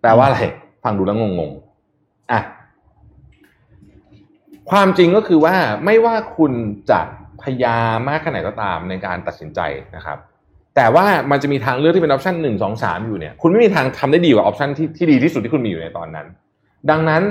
[0.00, 0.40] แปลว่าอะไร
[0.84, 2.40] ฟังดูแล้วงงๆอะ
[4.70, 6.52] ความจริงก็คือว่าไม่ว่าคุณ
[6.90, 7.00] จะ
[7.42, 9.60] พยายามมากแค่ไหนก็ตามในการตัดสินใจ
[9.96, 10.18] นะครับ
[10.76, 16.26] แต่ว่ามันจะมีทางเลือกที่เป็น option หนึ่งสองสามอยู่เนี่ย คุณไม่มีทางทำได้ดีกว่า option ที่ที่ดีที่สุดที่คุณมีอยู่ในตอนนั้น
[16.90, 17.22] ดังนั้น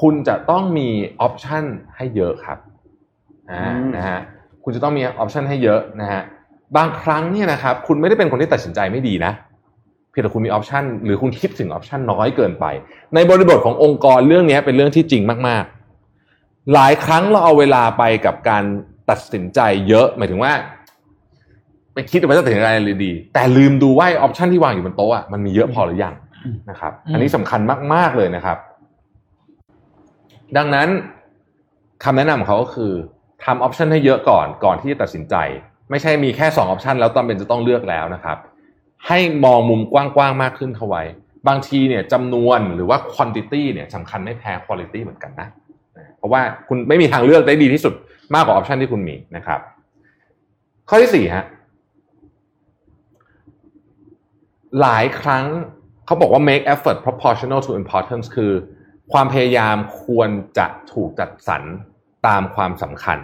[0.00, 0.88] คุณจะต้องมี
[1.20, 1.64] option
[1.96, 2.65] ให้เยอะครับอ่าอืม
[3.96, 4.18] นะฮะ
[4.64, 6.22] คุณจะต้องมี option ให้เยอะนะฮะ
[6.76, 9.32] บางครั้งเนี่ยนะครับคุณไม่ได้เป็นคนที่ตัดสินใจไม่ดีนะ
[10.10, 12.64] เพียงแต่คุณมี option หรือคุณคิดถึง option น้อยเกินไป
[13.14, 15.64] ในบริบทขององค์กรเรื่องนี้เป็นเรื่องที่จริงมาก
[16.16, 18.64] ๆ หลายครั้งเราเอาเวลาไปกับการ
[19.10, 20.52] ตัดสินใจเยอะหมายถึงว่า
[21.94, 26.14] ไปคิดว่าจะตัดสินใจอะไรดี แต่ลืมดูว่า option ที่วางอยู่บนโต๊ะอะมันมีเยอะพอหรือยัง
[26.70, 27.60] นะครับอืมอันนี้สำคัญ
[27.94, 28.58] มาก ๆเลยนะครับ
[30.56, 30.88] ดังนั้น
[32.04, 32.92] คำแนะนำของเขาก็คือ
[33.44, 35.34] ทำ option ให้เยอะก่อนก่อนที่จะตัดสินใจ
[35.90, 38.38] ไม่ใช่มีแค่สองออปชันแล้วตอนเป็นจะต้องเลือกแล้วนะครับ
[39.06, 41.02] ให้มองมุมกว้างๆมากขึ้นเข้าไว้
[41.48, 45.48] บางทีเนี่ยจำนวนหรือว่า quantity เนี่ยสำคัญไม่แพ้ quality เหมือนกันนะ
[46.16, 47.94] เพราะว่าคุณไม่มีทางเลือกได้ดีที่สุด
[48.34, 49.60] มากกว่าออปชันที่คุณมีนะครับ
[50.88, 51.44] ข้อที่สี่ฮะ
[54.80, 55.44] หลายครั้ง
[56.06, 58.52] เขาบอกว่า make effort proportional to importance คือ
[59.12, 60.28] ความพยายามควร
[60.58, 61.62] จะถูกจัดสรร
[62.26, 63.18] ตามความสำคัญ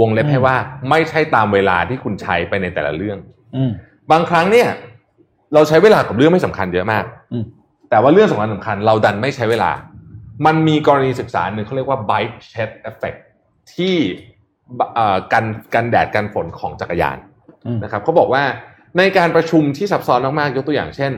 [0.00, 0.56] วงเล็บให้ว่า
[0.90, 3.18] ไม่ใช่ตามเวลาที่คุณใช้ไปในแต่ละเรื่อง
[3.56, 3.70] อืม
[4.10, 4.68] บางครั้งเนี่ย
[5.54, 7.44] เราใช้เวลากับเรื่องไม่สำคัญเยอะมาก อืม
[7.90, 9.72] แต่ว่าเรื่องสำคัญสำคัญ เราดันไม่ใช้เวลา
[10.46, 13.18] มันมีกรณีศึกษาหนึ่งเขาเรียกว่า bike shed effect
[13.74, 13.94] ที่
[14.94, 15.44] เอ่อกัน
[15.74, 17.18] กันแดดกันฝนของจักรยาน
[17.66, 18.42] อืมนะครับเขาบอกว่า
[18.98, 21.12] ในการประชุมที่ซับซ้อนมากๆยกตัวอย่างเช่น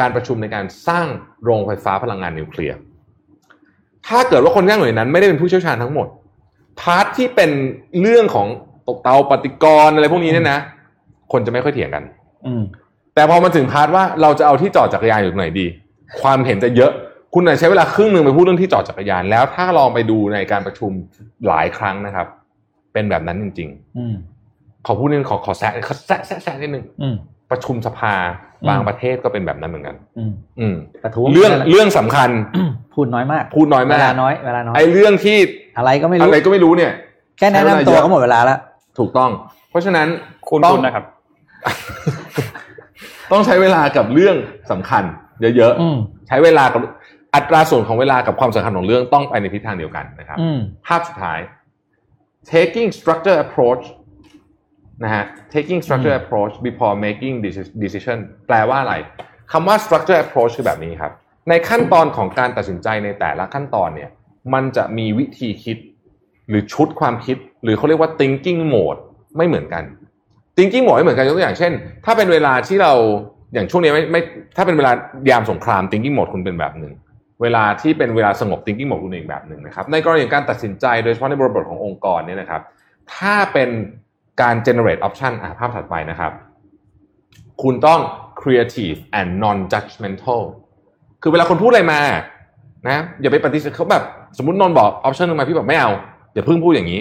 [0.00, 1.06] การประชุมในการสร้าง
[1.42, 2.78] โรงไฟฟ้าพลังงานนิวเคลียร์
[4.06, 6.06] ถ้าเกิดว่าคนที่นั่งอยู่ในนั้นไม่ได้เป็นผู้เชี่ยวชาญทั้งหมด
[6.80, 7.50] part ที่เป็น
[8.00, 8.46] เรื่องของ
[8.88, 10.58] ตกเตาปฏิกรณ์อะไรพวกนี้เนี่ยนะ
[11.32, 12.04] คนจะไม่ค่อยเถียงกัน
[12.46, 12.62] อืม
[13.14, 15.66] แต่พอมาถึง part ว่าเราจะเอาที่จอดจักรยานอยู่ตรงไหนดี
[16.20, 16.92] ความเห็นจะเยอะ
[17.34, 20.90] คุณอาจจะใช้เวลาครึ่งหนึ่งไปพูดเรื่องที่จอดจักรยาน แล้วถ้าลองไปดูในการประชุม
[21.46, 22.26] หลายครั้งนะครับ
[22.92, 23.68] เป็นแบบนั้นจริง
[23.98, 27.16] อืมๆขอพูดนิดนึงขอขอแซะขอแซะแซะแซะนิดนึงอืม
[27.50, 32.30] ประชุมสภาอืม บางประเทศก็เป็นแบบนั้นเหมือนกัน อืมอืมประท้วงเรื่องนั่นแหละเรื่องสำคัญ
[32.94, 35.38] พูดน้อยมาก พูดน้อยเวมากลาน้อยเวลาน้อยไอ้เรื่องที่
[35.78, 36.92] อะไรก็ไม่รู้อะไรก็ไม่รู้เนี่ย
[37.38, 38.58] แค่แนะนำตัวก็หมดเวลาแล้ว
[38.98, 39.30] ถูกต้อง
[39.70, 40.08] เพราะฉะนั้น
[40.48, 41.04] คุณต้องคุณนะครับ
[43.32, 44.36] ต้องใช้เวลากับเรื่อง
[44.70, 45.04] สำคัญ
[45.56, 46.82] เยอะอืมๆใช้เวลากับ
[47.34, 51.38] อัตราส่วนของเวลากับความสำคัญของเรื่องต้องไปในทิศทางเดียวกันนะครับอืมภาพสุดท้าย
[52.52, 53.84] taking structure approach
[55.04, 55.24] นะฮะ
[55.54, 58.94] taking structure อืม approach before making deci- decision แปลว่าอะไร
[59.52, 61.12] คำว่า structure approach คือแบบนี้ครับ
[61.48, 64.10] ในขั้นตอนของการตัดสินใจในแต่ละขั้นตอนเนี่ย
[64.54, 65.76] มันจะมีวิธีคิด
[66.48, 69.00] หรือชุดความคิด หรือเขาเรียกว่า thinking mode
[69.36, 69.84] ไม่เหมือนกัน
[70.56, 71.72] thinking mode ไม่เหมือนกันยกตัวอย่างเช่น
[72.04, 72.92] ถ้าเป็นเวลาที่เรา
[73.54, 74.22] อย่างช่วงนี้ไม่ไม่
[74.56, 74.92] ถ้าเป็นเวลา
[75.30, 76.92] ยามสงคราม thinking mode คุณเป็นแบบหนึ่ง
[77.42, 82.62] เวลาที่เป็นเวลาสงบ thinking mode คุณอีกแบบหนึ่งนะครับในกรณีของการตัดสินใจโดยเฉพาะในบริบทขององค์กรเนี่ยนะครับ
[83.14, 83.70] ถ้าเป็น
[84.40, 86.32] การ generate option อะภาพถัดไปนะครับ
[87.62, 88.00] คุณต้อง
[88.40, 90.42] creative and non judgmental
[91.22, 92.00] คือเวลาคนพูดอะไรมา
[92.86, 94.04] นะอย่าไปปฏิเสธเขาแบบ
[94.38, 95.90] สมมตินนท์บอก option หนึงมาพี่บอกไม่เอา
[96.34, 97.00] อย่าเพิ่งพูดอย่างนี้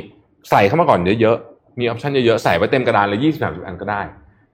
[0.50, 4.02] ใส่เข้ามาก่อนเยอะๆมี option เยอะๆใส่ไว้เต็มกระดานเลยยี่สิบสามสิบอันก็ได้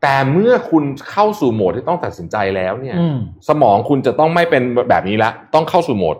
[0.01, 3.17] แต่เมื่อคุณเข้าสู่โหมดที่ต้องตัดสินใจแล้วเนี่ยอืม
[3.49, 6.17] สมองคุณจะต้องไม่เป็นแบบนี้ละ ต้องเข้าสู่โหมด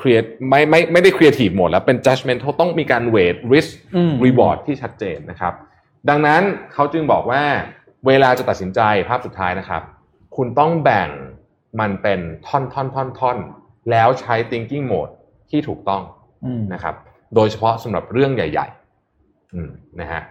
[0.00, 5.54] create ไม่ไม่ไม่ได้ creative หมดแล้วเป็น judgmental ต้องมีการ weight risk อืม reward ที่ชัดเจนนะครับ
[6.08, 6.42] ดังนั้น
[6.72, 7.42] เขาจึงบอกว่า
[8.06, 9.82] เวลาจะตัดสินใจภาพสุดท้ายนะครับ
[10.36, 11.08] คุณต้องแบ่ง
[11.80, 13.38] มันเป็นท่อนท่อนท่อนท่อน
[13.90, 15.12] แล้วใช้ thinking mode
[15.50, 16.02] ที่ถูกต้อง
[16.44, 16.94] อืมนะครับ
[17.34, 20.22] โดยเฉพาะสำหรับเรื่องใหญ่ๆอืมนะฮะ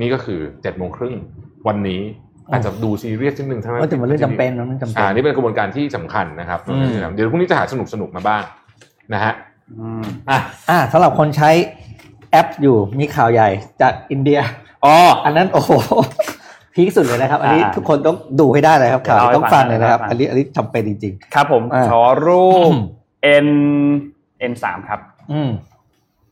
[0.00, 1.14] นี่ก็คือเจ็ดโมงครึ่ง
[1.68, 2.00] วันนี้
[2.52, 8.42] อาจจะดูซีเรียสนิดนึงใช่ไหมก็แต่มันเรื่องจำเป็นนะมันจำเป็นอ่านี่เป็นกระบวนการที่สำคัญนะครับอืมเดี๋ยวพรุ่งนี้จะหาสนุกสนุกๆมาบ้าง
[9.14, 9.32] นะฮะ
[9.78, 10.38] อืมอะ
[10.70, 11.50] อ่าสำหรับคนใช้
[12.30, 13.48] แอปอยู่มีข่าวใหญ่
[13.80, 14.40] จากอินเดีย
[14.84, 15.70] อ๋อ อันนั้นโอ้โห
[16.74, 22.78] พีคสุดเลยนะครับ อันนี้อ่าทุกคนต้องดูให้ได้เลยครับข่าวเดี๋ยวนี้ต้องฟังเลยนะครับเล่าให้ฟังอันนี้อันนี้จำเป็นจริงครับผมอ่าขอรูปอืม
[23.46, 23.48] N
[24.50, 25.50] N สามครับๆอืม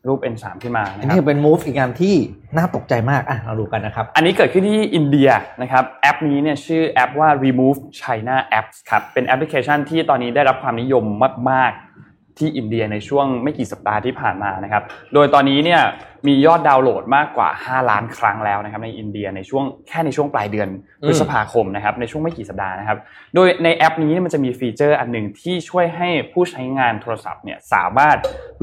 [0.09, 2.15] รูป N สามขึ้นมาอันนะคนี้รับเป็น move อีกงานที่
[2.57, 5.29] น่าตกใจมากอะเราดูกันนะครับ อันนี้เกิดขึ้นที่อินเดีย
[5.63, 11.05] นะครับ แอปนี้เนี่ยชื่อแอปว่า Remove China Apps ครับ เป็นแอปพลิเคชันที่ตอนนี้ได้รับความนิยม
[11.51, 12.08] มากๆ
[12.39, 14.83] ที่อินเดียในช่วงไม่กี่สัปดาห์ที่ผ่านมานะครับ
[15.15, 15.83] โดยตอนนี้เนี่ย
[16.27, 20.69] มียอดดาวน์โหลดมากกว่า 5 ล้านครั้งแล้วนะครับในอินเดียในช่วงแค่ในช่วงปลายเดือน
[21.07, 22.99] พฤษภาคมนะครับในช่วงไม่กี่สัปดาห์นะครับ
[23.35, 28.17] โดยในแอปนี้มันจะมี feature อันหนึ่งที่ช่วยให้ผู้ใช้งานโทรศัพท์เนี่ยสามารถ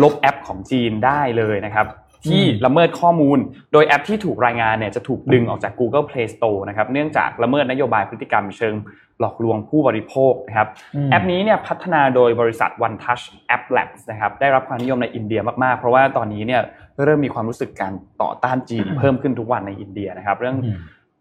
[0.03, 1.87] ลบแอปของจีนได้เลยนะครับ
[2.25, 3.37] ที่ละเมิดข้อมูล
[3.73, 8.75] โดยแอปที่ถูกรายงานเนี่ยจะถูกดึงออกจาก Google Play Store นะครับเนื่องจากละเมิดนโยบายพฤติกรรมเชิง
[9.19, 13.23] หลอกลวงผู้บริโภคนะครับอืมแอปนี้เนี่ยพัฒนาโดยบริษัท One Touch
[13.55, 16.61] App Labs นะครับได้รับความนิยมในอินเดียมากๆ เพราะว่าตอนนี้เนี่ย
[17.03, 20.79] เริ่มมีความรู้สึกการต่อต้านจีนเพิ่มขึ้นทุกวันในอินเดียนะครับเรื่องอืม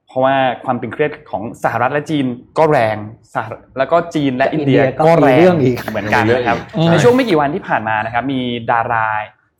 [0.09, 2.27] เพราะว่าความตึงเครียดของสหรัฐและจีน
[2.59, 2.97] ก็แรง
[3.35, 8.41] สหรัฐแล้วก็จีนและอินเดียอินเดียก็ก็แรมีงเรื่องอีกเหมือนกันนะครับอืมในช่วงไม่กี่วันที่ผ่านมานะครับมี
[8.73, 9.09] ดารา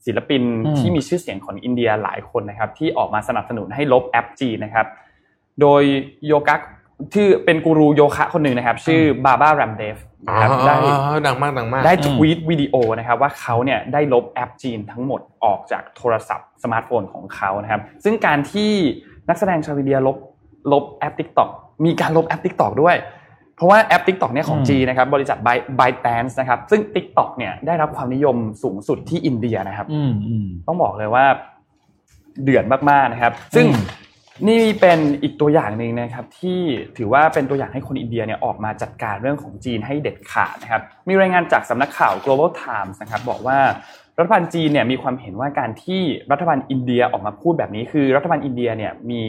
[0.07, 4.87] ศิลปินอืมที่มีชื่อเสียงของอินเดียหลายคนนะครับ ที่ออกมาสนับสนุนให้ลบแอปจีนนะครับ
[5.61, 5.83] โดย
[6.27, 6.61] โยกัก
[7.15, 18.73] ที่เป็นกูรูโยคะคนหนึ่งนะครับ ชื่อบาบารามเดฟนะครับได้อ๋อดังมากดังมาก ได้อืมทวีตวิดีโอนะครับ ว่าเขาเนี่ยได้ลบแอปจีนทั้งหมดออกจากโทรศัพท์สมาร์ทโฟนของเขานะครับ ซึ่งการที่
[19.29, 20.17] นักแสดงชาวอินเดียลบ
[20.73, 21.49] ลบแอป TikTok
[21.85, 22.97] มีการลบแอป TikTok ด้วย
[23.57, 31.25] เพราะว่าแอป TikTok เนี่ยของอืมจีนนะครับบริษัท By- ByteDance นะครับซึ่ง TikTok เนี่ยได้รับความนิยมสูงสุดที่อินเดียนะครับอืมอืมต้องบอกเลยว่า
[32.43, 33.85] เดือดมากๆนะครับ ซึ่งอืม
[34.49, 36.61] นี่เป็นอีกตัวอย่างหนึ่งนะครับที่
[36.97, 43.59] ถือว่าเป็นตัวอย่างให้คนอินเดียเนี่ยออกมาจัดการเรื่องของจีนให้เด็ดขาดนะครับมีรายงานจากสำนักข่าว Global Times นะครับบอกว่า
[44.19, 46.03] รัฐบาลจีนเนี่ยมีความเห็นว่าการที่
[46.33, 49.23] รัฐบาลอินเดียออกมาพูดแบบนี้คือ รัฐบาลอินเดียเนี่ยมี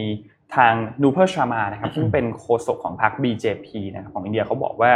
[0.54, 0.72] ทาง
[1.02, 4.92] นูปูร์ชาร์มานะครับซึ่งเป็นโฆษกของพรรค BJP นะครับของอินเดียเขาบอกว่า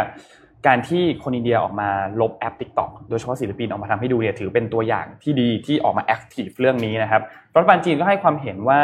[0.67, 1.89] การที่คนอินเดียออกมา
[2.21, 7.23] ลบแอป TikTok โดยเฉพาะศิลปินออกมาทำให้ดูเนี่ยถือเป็นตัวอย่างที่ดีที่ออกมาแอคทีฟเรื่องนี้นะครับ
[7.55, 8.81] รัฐบาลจีนก็ให้ความเห็นว่า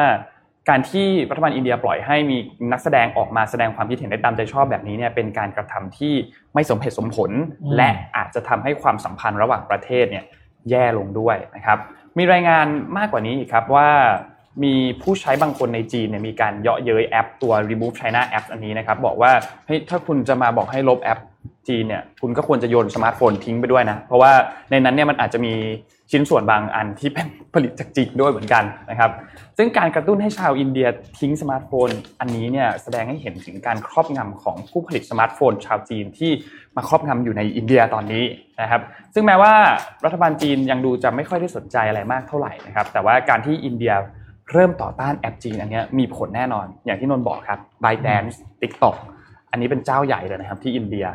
[0.68, 2.36] การที่รัฐบาลอินเดียปล่อยให้มี
[2.72, 6.14] นักแสดงออกมาแสดงความคิดเห็นได้ตามใจชอบแบบนี้เนี่ยเป็นการกระทำที่
[6.54, 7.30] ไม่สมเหตุสมผล
[7.62, 10.24] อืมและอาจจะทำให้ความสัมพันธ์ระหว่างประเทศเนี่ย
[10.70, 11.78] แย่ลงด้วยนะครับ
[12.18, 12.66] มีรายงาน
[12.98, 13.88] มากกว่านี้อีกครับว่า
[14.64, 19.32] มีผู้ใช้บางคนในจีนเนี่ยมีการเยาะเย้ยแอปตัว remove China apps อันนี้นะครับบอกว่า
[19.66, 21.20] เฮ้ยถ้าคุณจะมาบอกให้ลบแอป
[21.68, 24.32] จีนเนี่ยคุณก็ควรจะโยนสมาร์ทโฟนทิ้งไปด้วยนะเพราะว่า
[24.70, 25.54] ในนั้นเนี่ยมันอาจจะมี
[26.10, 29.10] ชิ้นส่วนบางอันที่เป็นผลิตจากจีนด้วยเหมือนกันนะครับ
[29.58, 30.86] ซึ่งการกระตุ้นให้ชาวอินเดีย
[31.18, 31.88] ทิ้งสมาร์ทโฟน
[32.20, 36.30] อันนี้เนี่ยแสดงให้เห็นถึงการครอบงำของผู้ผลิตสมาร์ทโฟน ชาวจีนที่
[36.76, 38.24] มาครอบงำอยู่ในอินเดียตอนนี้
[38.60, 38.82] นะครับ
[39.14, 39.52] ซึ่งแม้ว่า
[40.04, 43.94] รัฐบาลจีนยังดูจะไม่ค่อยได้สนใจอะไรมากเท่าไหร่นะครับแต่ว่าการที่อินเดีย
[44.52, 48.96] เริ่มต่อต้านแอปจีนอันเนี้ยมีผลแน่นอน อย่างที่นนท์บอกครับ ByteDance TikTok
[49.50, 51.06] อันนี้เป็นเจ้าใหญ่เลยนะครับที่อินเดีย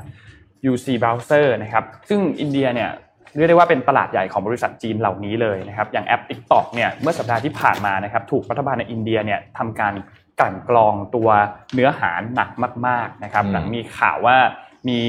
[0.72, 2.90] UC Browser นะครับซึ่งอินเดียเนี่ย
[3.36, 9.94] เรียกได้ว่าเป็นตลาดใหญ่ของบริษัทจีนเหล่านี้เลยนะครับอย่างแอป TikTok เนี่ยเมื่อสัปดาห์ที่ผ่านมานะครับถูกรัฐบาลในอินเดียเนี่ยทำการ
[10.40, 11.30] กลั่นกรองตัว
[11.74, 12.50] เนื้อหาหนัก
[12.88, 14.38] มากๆนะครับอืมหลังมีข่าวว่า
[14.90, 15.00] มี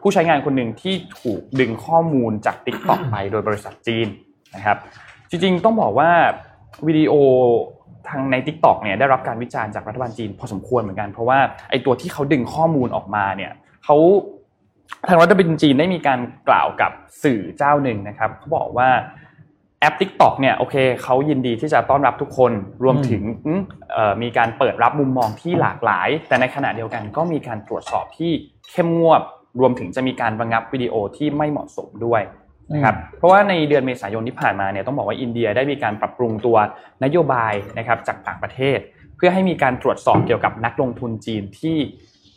[0.00, 4.08] ผู้ใช้งานคนหนึ่งที่ถูกดึงข้อมูลจาก TikTok ไปโดยบริษัทจีน
[4.56, 4.76] นะครับ
[5.30, 6.10] จริงๆต้องบอกว่า
[6.88, 7.12] วิดีโอ
[8.08, 11.38] ทางใน TikTok เนี่ยได้รับการวิจารณ์จากรัฐบาลจีนพอสมควรเหมือนกัน เพราะว่า
[11.70, 13.52] ไอตัวที่เขาดึงข้อมูลออกมาเนี่ย
[13.84, 13.96] เขา
[15.08, 18.88] ทางรัฐบาลจีนได้มีการกล่าวกับสื่อเจ้าหนึ่งนะครับเขาบอกว่า
[19.80, 22.52] แอป TikTok เนี่ยโอเคเขายินดีที่จะต้อนรับทุกคน
[22.84, 23.22] รวมถึง
[23.92, 28.32] เอ่อมีการเปิดรับมุมมองที่หลากหลาย แต่ในขณะเดียวกันก็มีการตรวจสอบที่
[28.70, 29.20] เข้มงวด
[29.60, 32.22] รวมถึงจะมีการระงับวิดีโอที่ไม่เหมาะสมด้วย
[32.72, 36.56] นะครับเพราะว่าในเดือนเมษายนที่ผ่านมาเนี่ยต้องบอกว่าอินเดียได้มีการปรับปรุงตัว
[37.04, 38.78] นโยบายนะครับจากต่างประเทศ
[39.16, 41.76] เพื่อให้มีการตรวจสอบเกี่ยวกับนักลงทุนจีนที่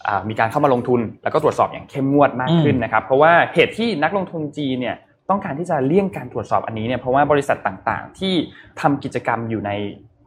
[0.07, 4.95] อ่ามีการเข้ามาลงทุน แล้วก็ตรวจสอบอย่างเข้มงวดมากขึ้นนะครับ เพราะว่าเหตุที่นักลงทุนจีนเนี่ย
[5.30, 8.34] ต้องการที่จะเลี่ยงการตรวจสอบอันนี้เนี่ยเพราะว่าบริษัทต่างๆ ที่
[8.82, 9.71] ทำกิจกรรมอยู่ใน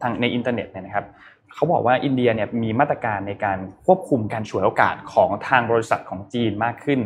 [0.03, 1.07] ทางในอินเทอร์เน็ตเนี่ยนะครับ
[1.55, 7.01] เขาบอกว่าอินเดียเนี่ยมีมาตรการในการควบคุมการฉวยโอกาสของทางบริษัทของจีนมากขึ้น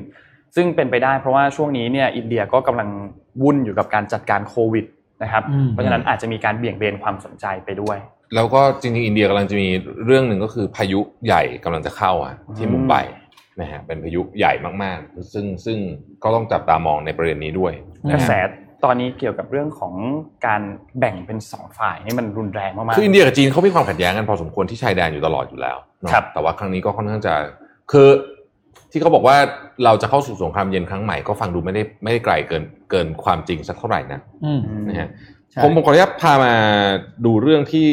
[0.55, 2.88] ซึ่งเป็นไปได้เพราะว่าช่วงนี้เนี่ยอินเดียก็กำลัง
[3.42, 4.84] วุ่นอยู่กับการจัดการโควิด
[5.22, 7.98] นะครับอืมเพราะฉะนั้นอาจจะมีการเบี่ยงเบนความสนใจไปด้วย
[8.34, 9.68] แล้วก็จริงๆอินเดียกำลังจะมี
[10.05, 12.94] เรื่องหนึ่งก็คือพายุใหญ่กำลังจะเข้าอะที่อืมมุมไบ
[13.61, 14.52] นะฮะเป็นพายุใหญ่
[14.82, 15.78] มากๆ ซึ่งซึ่ง
[16.22, 17.72] ก็ต้องจับตามองในประเด็นนี้ด้วย
[18.05, 18.32] อืมกระแส
[18.84, 19.94] ตอนนี้เกี่ยวกับเรื่องของ
[20.46, 20.62] การ
[20.98, 27.34] แบ่งเป็นสองฝ่ายนี่มันรุนแรงมากๆคืออินเดียกับจีนเขามีความขัดแย้งกันพอสมควรที่ชายแดนอยู่ตลอดอยู่แล้วเนอะครับแต่ว่าครั้งนี้ก็ค่อนข้างจะ
[27.92, 28.09] คือ
[28.95, 29.36] ที่เขาบอกว่า
[29.84, 35.09] เราจะเข้าสู่สงครามเย็นครั้งใหม่ก็ฟังดูไม่ได้ไม่ได้ไกลเกินเกินความจริงสักเท่าไหร่นะอืมนะฮะ
[35.51, 36.55] ใช่ผมผมขออนุญาตพามา
[37.24, 37.88] ดูเรื่องที่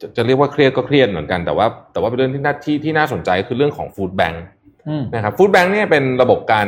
[0.00, 4.44] จะจะเรียกว่าเครียดก็เครียดเหมือนกันแต่ว่า แต่ว่าเป็นเรื่องที่น่าที่ที่น่าสนใจคือเรื่องของฟู้ดแบงค์
[4.88, 6.66] อืมนะครับฟู้ดแบงค์เนี่ยเป็นระบบการ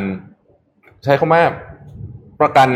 [1.05, 1.43] ใช้คำว่า
[2.41, 2.68] ประกัน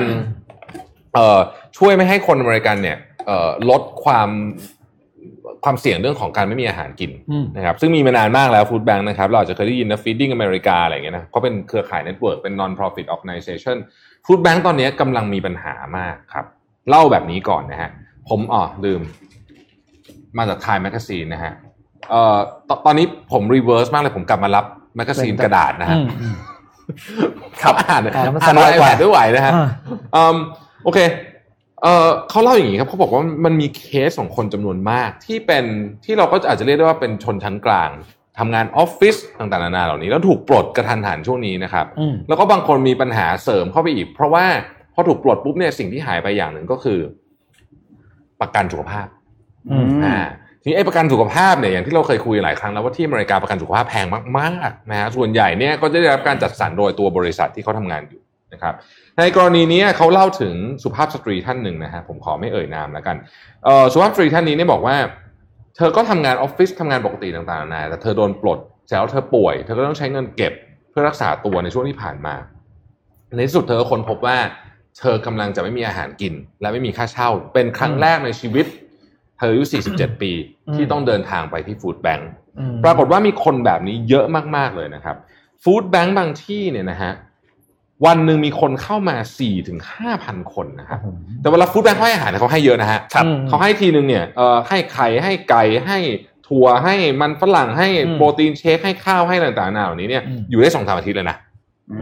[1.14, 1.38] เอ่อ
[1.78, 4.28] ช่วยไม่ให้คนอเมริกันเนี่ย เอ่อลดความ
[5.64, 13.76] ความเสี่ยงเรื่องของการไม่มีอาหารกินอืมนะครับซึ่งมีมานานมากแล้ว food bank นะครับ เราอาจจะเคยได้ยินนะ Feeding America อะไรอย่างเงี้ยนะเขาเป็นเครือข่าย network เป็น non-profit organization
[14.26, 16.46] food bank ตอนนี้กำลังมีปัญหามากครับ
[16.88, 17.90] เล่าแบบนี้ก่อนนะฮะ
[18.28, 19.00] ผมอ๋อลืม
[20.38, 21.52] มาจาก Time Magazine นะฮะ
[22.10, 22.38] เอ่อ
[22.68, 24.64] ตตอนนี้ผม reverse มากเลยผมกลับมารับ
[24.96, 26.36] magazine กระดาษนะฮะอืมอืม
[27.62, 29.68] ครับอ่านอ่านแล้วมันอ่านสบายกว่า iPad ไม่ไหวนะฮะอ่า
[30.14, 30.36] อืม
[30.84, 30.98] โอเค
[31.82, 35.64] เออเขาเล่าอย่างนี้ครับเขาบอกว่ามันมีเคสของคนจำนวนมาก ที่เป็น
[36.04, 37.90] ที่เราก็อาจจะเรียกได้ว่าเป็นชนชั้นกลาง
[38.38, 44.44] ทำงานออฟฟิศต่างๆนานาเหล่านี้ แล้วถูกปลดกระทันหันช่วงนี้นะครับอืมแล้วก็บางคนมีปัญหาเสริมเข้าไปอีก เพราะว่า
[44.94, 46.98] พอถูกปลดปุ๊บเนี่ยสิ่งที่หายไปอย่างหนึ่งก็คือ
[48.40, 49.06] ประกันสุขภาพ
[49.70, 50.18] อืมอ่า
[50.62, 54.06] ทีนี้ไอ้ประกันสุขภาพเนี่ยอย่างที่เราเคยคุยหลายครั้งแล้วว่าที่อเมริกาประกันสุขภาพแพง
[54.38, 58.20] มากๆนะฮะส่วนใหญ่เนี่ยก็จะได้รับการจัดสรรโดยตัวบริษัทที่เขาทำงานอยู่
[58.52, 58.74] นะครับ
[59.18, 63.16] ในกรณีนี้เขาเล่าถึงสุภาพสตรีท่านหนึ่งนะฮะผมขอไม่เอ่ยนามแล้วกัน
[63.64, 64.96] เอ่อสุภาพสตรีท่านนี้เนี่ยบอกว่า
[65.76, 70.52] เธอก็ทำงานออฟฟิศทำงานปกติต่างๆนานาแต่เธอโดนปลดเสร็จแล้วเธอป่วย เธอก็ต้องใช้เงินเก็บ
[70.90, 72.34] เพื่อรักษาตัวในช่วงที่ผ่านมา
[73.36, 74.36] ในที่สุดเธอก็ค้นพบว่า
[74.98, 78.66] เธอกำลังจะไม่มีอาหารกิน และไม่มีค่าเช่า เป็นครั้งแรกในชีวิต
[79.38, 80.32] เธออายุ 47 ปี
[80.68, 84.24] อืมที่ต้องเดินทางไปที่ฟู้ดแบงค์อืมปรากฏว่ามีคนแบบนี้เยอะ
[84.56, 85.16] มากๆเลยนะครับ
[85.64, 87.12] ฟู้ดแบงค์บางที่เนี่ยนะฮะ
[88.06, 89.78] วันหนึ่งมีคนเข้ามา4ถึง
[90.16, 91.00] 5,000คนนะครับ
[91.40, 95.98] แต่เวลาฟู้ดแบงค์เขาให้อาหารเนี่ยเขาให้เยอะนะฮะครับเขาให้ทีนึงเนี่ยเอ่อให้ไข่ให้ไก่ให้
[96.48, 101.36] ถั่วให้มันฝรั่งให้อืมโปรตีนเชคให้ข้าวให้ต่างๆนานาเหล่านี้เนี่ยอืมอยู่ได้สองสามอาทิตย์เลยนะ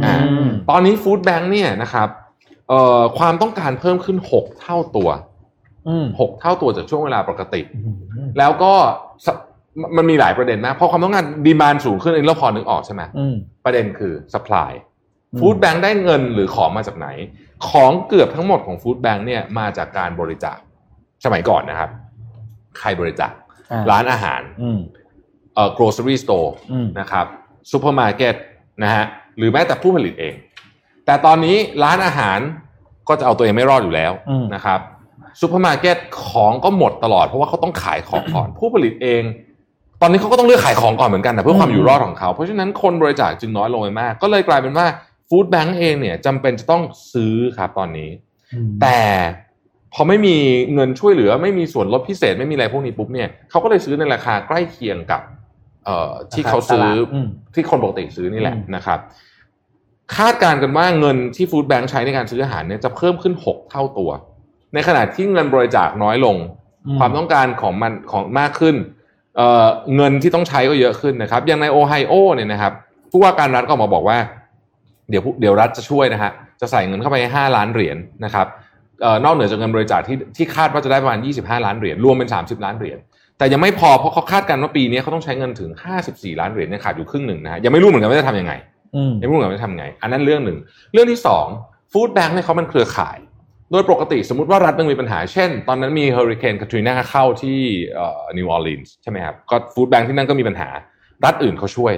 [0.05, 2.09] อ่าอืมตอนนี้ฟู้ดแบงค์เนี่ยนะครับ
[2.69, 5.09] เอ่อความต้องการเพิ่มขึ้น6เท่าตัว
[5.89, 7.91] อืม6เท่าตัวจากช่วงเวลาปกติอื
[8.27, 8.73] มแล้วก็
[9.27, 9.29] ส
[9.97, 13.35] มันมีหลายประเด็นมากเพราะความต้องการ demand สูงขึ้นอันนี้เราพอนึกออกใช่ไหมอืม
[13.65, 14.90] ประเด็นคือ supply อืม
[15.39, 17.09] food bank ได้เงินหรือของมาจากไหน
[17.69, 20.57] ของเกือบทั้งหมดของ food bank เนี่ยมาจากการบริจาค
[21.25, 21.91] สมัยก่อนนะครับ
[22.79, 23.33] ใครบริจาค
[23.73, 24.79] อ่าร้านอาหารอืม
[25.55, 27.27] เอ่อ grocery store อืมนะครับ
[27.71, 28.35] ซูเปอร์มาร์เก็ต
[28.83, 29.05] นะฮะ
[29.37, 30.35] หรือแม้แต่ผู้ผลิตเอง
[31.07, 32.39] แต่ตอนนี้ร้านอาหาร
[33.09, 34.81] ก็จะเอาตัวเองไม่รอดอยู่แล้วอืมนะครับ
[35.41, 35.97] ซูเปอร์มาร์เก็ต
[36.29, 39.23] ของก็หมดตลอดเพราะว่าเขาต้องขายของก่อน ผู้ผลิตเอง
[40.03, 44.87] ตอนนี้เขาก็ต้องเลือกขายของก่อนเหมือนกันนะเพื่อความอยู่รอดของเขา เพราะฉะนั้นคนบริจาคจึงน้อยลงไปมาก ก็เลยกลายเป็นว่า
[45.31, 48.11] food bank เองเนี่ยจำเป็นจะต้องซื้อครับตอนนี้
[48.83, 49.01] แต่
[49.95, 50.37] พอไม่มี
[50.75, 55.23] เงินช่วยเหลือ ไม่มีส่วนลดพิเศษไม่มีอะไรพวกนี้ปุ๊บเนี่ยเขาก็เลยซื้อในราคาใกล้เคียงกับ
[55.85, 58.99] เอ่อที่เขาซื้อราคาตลาดอืมที่คนปกติซื้อนี่แหละอืมนะครับ
[60.17, 64.11] คาดการณ์กันว่าเงินที่ food bank ใช้ในการซื้ออาหารเนี่ยจะเพิ่มขึ้นหกเท่าตัว
[64.75, 66.37] ในขณะที่เงินบริจาคน้อยลง
[66.99, 68.77] ความต้องการของมันของมากขึ้น
[69.37, 69.67] เอ่อ
[69.97, 72.73] เงินที่ต้องใช้ก็เยอะขึ้นนะครับ อย่างในโอไฮโอเนี่ยนะครับ
[73.11, 74.19] ผู้ว่าการรัฐก็ออกมาบอกว่า
[75.11, 78.47] เดี๋ยวผู้เดี๋ยวรัฐจะช่วยนะฮะจะใส่เงินเข้าไปห้าล้านเหรียญนะครับ
[79.03, 82.99] เอ่อนอกเหนือจากเงินบริจาคที่ที่คาดว่าจะได้ประมาณ 25 ล้านเหรียญรวมเป็น 30 ล้านเหรียญ
[83.39, 85.71] แต่ยังไม่พอเพราะเขาคาดการณ์ว่าปีนี้เขาต้องใช้เงินถึง
[86.07, 88.53] 54 ล้านเหรียญเนี่ยขาดอยู่ครึ่งหนึ่งนะฮะยังไม่รู้เหมือนกันว่าจะทำยังไง
[88.95, 90.59] อืมยังไม่รู้เหมือนกันว่าจะทำยังไง อันนั้นเรื่องหนึ่ง
[90.93, 91.47] เรื่องที่สอง
[91.93, 93.19] food bank เนี่ยเขาเป็นเครือข่าย
[93.73, 97.61] โดยปกติสมมติว่ารัฐหนึงมีปัญหาเช่น ตอนนั้นมีเฮอริเคนคาทรีนาเข้าที่
[98.37, 100.69] นิวออร์ลีนส์ใช่ไหมครับก็ food bank ที่นั่นก็มีปัญหา
[101.25, 101.93] รัฐอื่นเขาช่วย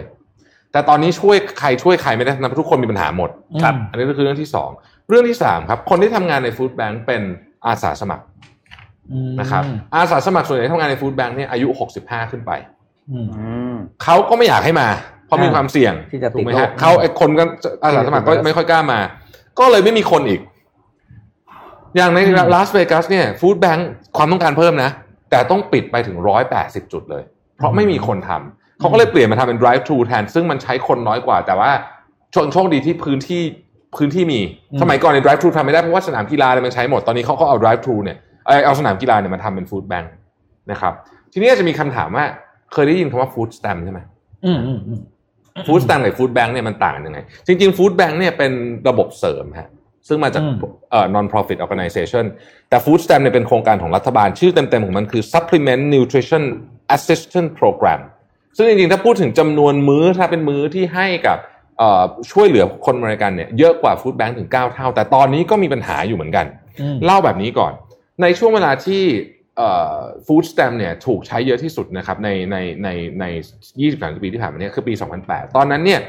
[0.72, 3.30] แต่ตอนนี้ช่วยใครช่วยใครไม่ได้นะเพราะทุกคนมีปัญหาหมด
[3.62, 4.70] ครับอันนี้ก็คือเรื่องที่สอง
[5.08, 7.22] เรื่องที่สามครับ คนที่ทำงานใน food bank เป็น
[7.66, 8.24] อาสาสมัคร
[9.12, 9.62] อืมนะครับ
[9.94, 11.68] อาสาสมัครส่วนใหญ่ที่ทำงานใน food bank เนี่ยอายุ
[12.00, 12.52] 65ขึ้นไป
[13.10, 14.88] อืมอืมเขาก็ไม่อยากให้มา
[15.26, 17.44] เพราะมีความเสี่ยงที่จะติดถูกไหมโรฮะคเขาไอ้คนก็
[17.84, 19.00] อาสาสมัครก็ไม่ค่อยกล้ามา
[19.58, 20.40] ก็เลยไม่มีคนอีก
[21.96, 22.18] อย่างใน
[22.54, 24.90] ลาสเวกัสเนี่ยฟู้ดแบงค์ความต้องการเพิ่มนะ
[25.30, 27.22] แต่ต้องปิดไปถึงร้อยแปดสิบจุดเลย
[27.56, 31.70] เพราะไม่มีคนทำ เขาก็เลยเปลี่ยนมาทำเป็น drive thru แทน ซึ่งมันใช้คนน้อยกว่า แต่ว่า
[32.33, 33.43] โชคโชคดีที่พื้นที่
[33.97, 34.41] พื้นที่มี
[34.72, 38.16] อืมสมัยก่อนใน drive thru ทำไม่ได้เพราะว่าสนามกีฬาเนี่ยมันใช้หมด ตอนนี้เขาก็เอา drive thru เนี่ย
[38.47, 40.12] เอ้ยเอาสนามกีฬาเนี่ยมาทำเป็นฟู้ดแบงค์
[40.70, 40.93] นะครับ
[41.33, 42.24] ทีนี้จะมีคำถามว่า
[42.72, 44.01] เคยได้ยินคำว่า food stamp ใช่ไหม
[44.45, 45.01] อืมอืมอืม
[45.66, 48.53] ฟู้ดสแตมกับฟู้ดแบงค์เนี่ยมันต่างกันยังไง จริงๆฟู้ดแบงค์เนี่ยเป็น
[48.89, 49.70] ระบบเสริมฮะ
[50.09, 50.57] ซึ่งมาจากอืม
[50.91, 52.24] เอ่อ non-profit organization
[52.68, 56.43] แต่ food stamp เนี่ยเป็นโครงการของรัฐบาล ชื่อเต็มๆของมันคือ supplement nutrition
[56.97, 58.01] assistance program
[58.57, 61.38] ซึ่งจริงๆ ถ้าพูดถึงจำนวนมื้อถ้าเป็นมื้อที่ให้กับ
[61.78, 66.46] เอ่อช่วยเหลือคนอเมริกันเนี่ยเยอะกว่า food bank ถึง 9 เท่า แต่ตอนนี้ก็มีปัญหาอยู่เหมือนกัน
[66.80, 67.72] อืมเล่าแบบนี้ก่อน
[68.22, 69.03] ในช่วงเวลาที่
[70.26, 72.88] ฟู้ดส t ตมเนี่ยถูกใช้เยอะที่สุดนะครับในในใน
[73.20, 73.24] ใน
[73.78, 74.92] 20-30ปีที่ผ่านมาเนี่ยคือปี
[75.24, 76.00] 2008 ตอนนั้นเนี่ย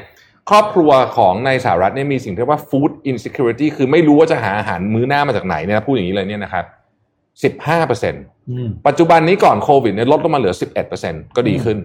[0.50, 6.64] ครอบครัวของในสหรัฐเนี่ยมีสิ่งที่เรียกว่า food insecurity คือไม่รู้ว่าจะหาอาหารมื้อหน้ามาจากไหนเนี่ยนะพูดอย่างนี้เลยเนี่ยนะครับ
[7.64, 10.54] 15%อืมปัจจุบันนี้ก่อนโควิดเนี่ยลดลงมาเหลือ
[10.94, 11.78] 11%ก็ดีขึ้น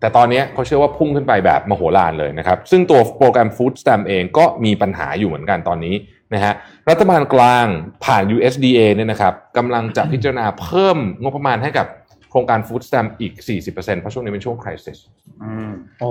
[0.00, 5.94] แต่ตอนนี้เขาเชื่อว่าพุ่งขึ้นไปแบบมโหฬารเลยนะครับ ซึ่งตัวโปรแกรม Food Stamp เองก็มีปัญหาอยู่เหมือนกันตอนนี้
[6.34, 6.54] นะฮะ
[6.90, 7.66] รัฐบาลกลาง
[8.04, 11.86] ผ่าน USDA เนี่ยนะครับกำลังจะพิจารณาเพิ่มงบประมาณให้กับ
[12.30, 13.32] โครงการ Food Stamp อีก
[13.66, 14.98] 40%เพราะช่วงนี้เป็นช่วง crisis
[15.42, 16.10] อืมโอ้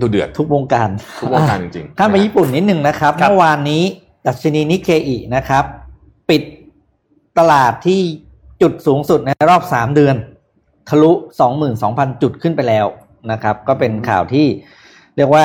[0.00, 0.88] ดูเดือดทุกวงการ
[1.20, 3.82] ทุกวงการจริงๆข้ามไปนะฮะญี่ปุ่นนิดหนึ่งนะครับครับ เมื่อวานนี้
[4.26, 5.64] ดัชนีนิเคอีนะครับ
[6.30, 6.42] ปิด
[7.38, 8.00] ตลาดที่
[8.62, 10.16] จุดสูงสุดในรอบ3เดือน
[10.88, 11.12] ทะลุ
[11.66, 12.86] 22,000 จุดขึ้นไปแล้ว
[13.32, 14.46] นะครับ ก็เป็นข่าวที่
[15.16, 15.44] เรียกว่า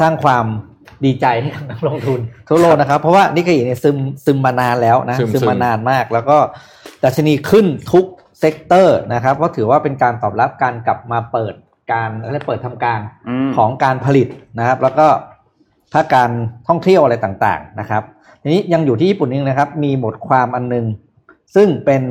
[0.00, 0.44] สร้างความ
[1.04, 6.38] ดีใจให้กับนักลงทุนทั่วโลกนะครับ เพราะว่านิเคอีเนี่ยซึมซึมมานานแล้วนะซึมซึมมานานมาก แล้วก็
[7.04, 8.06] ดัชนีขึ้นทุก
[8.40, 11.54] sector นะครับเพราะถือว่าเป็นการตอบรับการกลับมาเปิด
[11.92, 14.28] การอะไรเปิดทำการอืมของการผลิต
[14.58, 15.06] นะครับ แล้วก็
[15.92, 16.30] ภาคการ
[16.68, 18.02] ท่องเที่ยวอะไรต่างๆนะครับ
[18.42, 20.86] ทีนี้ยังอยู่ที่ญี่ปุ่นนึงนะครับ มีบทความอันนึง
[21.54, 22.02] ซึ่งเป็น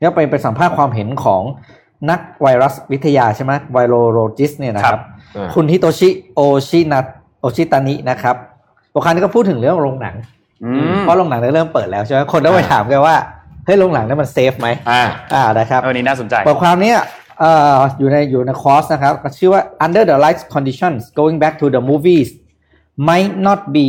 [0.00, 1.42] เรียกว่าเป็นเป็นสัมภาษณ์ความเห็นของ
[2.10, 5.00] นักไวรัสวิทยาใช่ไหม virologist เนี่ยนะครับ
[5.36, 7.00] อ่าคุณฮิโตชิโอชินั
[7.40, 8.36] โอชิตานินะครับ
[8.92, 10.16] บทความนี้ก็พูดถึงเรื่องโรงหนัง
[10.64, 13.16] อืมเพราะโรงหนังเนี่ยเริ่มเปิดแล้วใช่ไหมคนต้องไปถามกันว่า
[13.64, 15.02] เฮ้ยโรงหนังเนี่ยมัน safe ไหมอ่า
[15.34, 16.98] อ่านะครับเออนี่น่าสนใจบทความเนี้ย
[17.38, 22.28] เอ่ออยู่ในอยู่ในคอร์สนะครับก็ชื่อว่า under the right conditions going back to the movies
[23.08, 23.86] might not be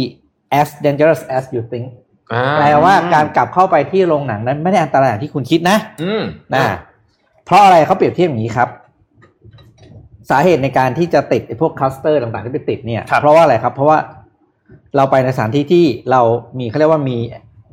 [0.62, 2.01] as dangerous as you think อ่า
[2.60, 6.24] แปลว่าการกลับเข้าไปที่โรงหนังนั้นไม่ได้อันตรายอย่างที่คุณคิดนะอืม
[6.54, 6.62] นะ
[7.46, 8.70] เพราะอะไรเขาเปรียบเทียบอย่างนี้ครับ
[10.30, 13.98] สาเหตุในการที่จะติดไอ้พวกคลัสเตอร์ต่างๆที่ไปติดเนี่ยครับเพราะว่าอะไรครับ เพราะว่า
[14.96, 16.22] เราไปในสถานที่ที่เรา
[16.60, 17.18] มีเขาเรียกว่ามี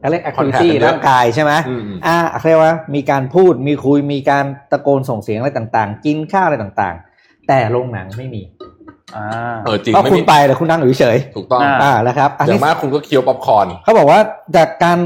[0.02, 8.57] อะไร activity ร่างกายใช่ไหมอืมอืมอ่าเขาเรียกว่ามีการพูดมีคุยมีการตะโกนส่งเสียงอะไรต่าง ๆ กินข้าวอะไรต่าง ๆ แต่โรงหนังไม่มีอ่า
[9.64, 14.20] เออจริงก็ไม่คุณมีไปแต่คุณนั่งอยู่เฉยถูกต้องอ่าๆอ่านะครับอันอย่านี้งมากคุณก็เคี้ยวป๊อปคอร์นเขาบอกว่า
[14.56, 14.98] จากการ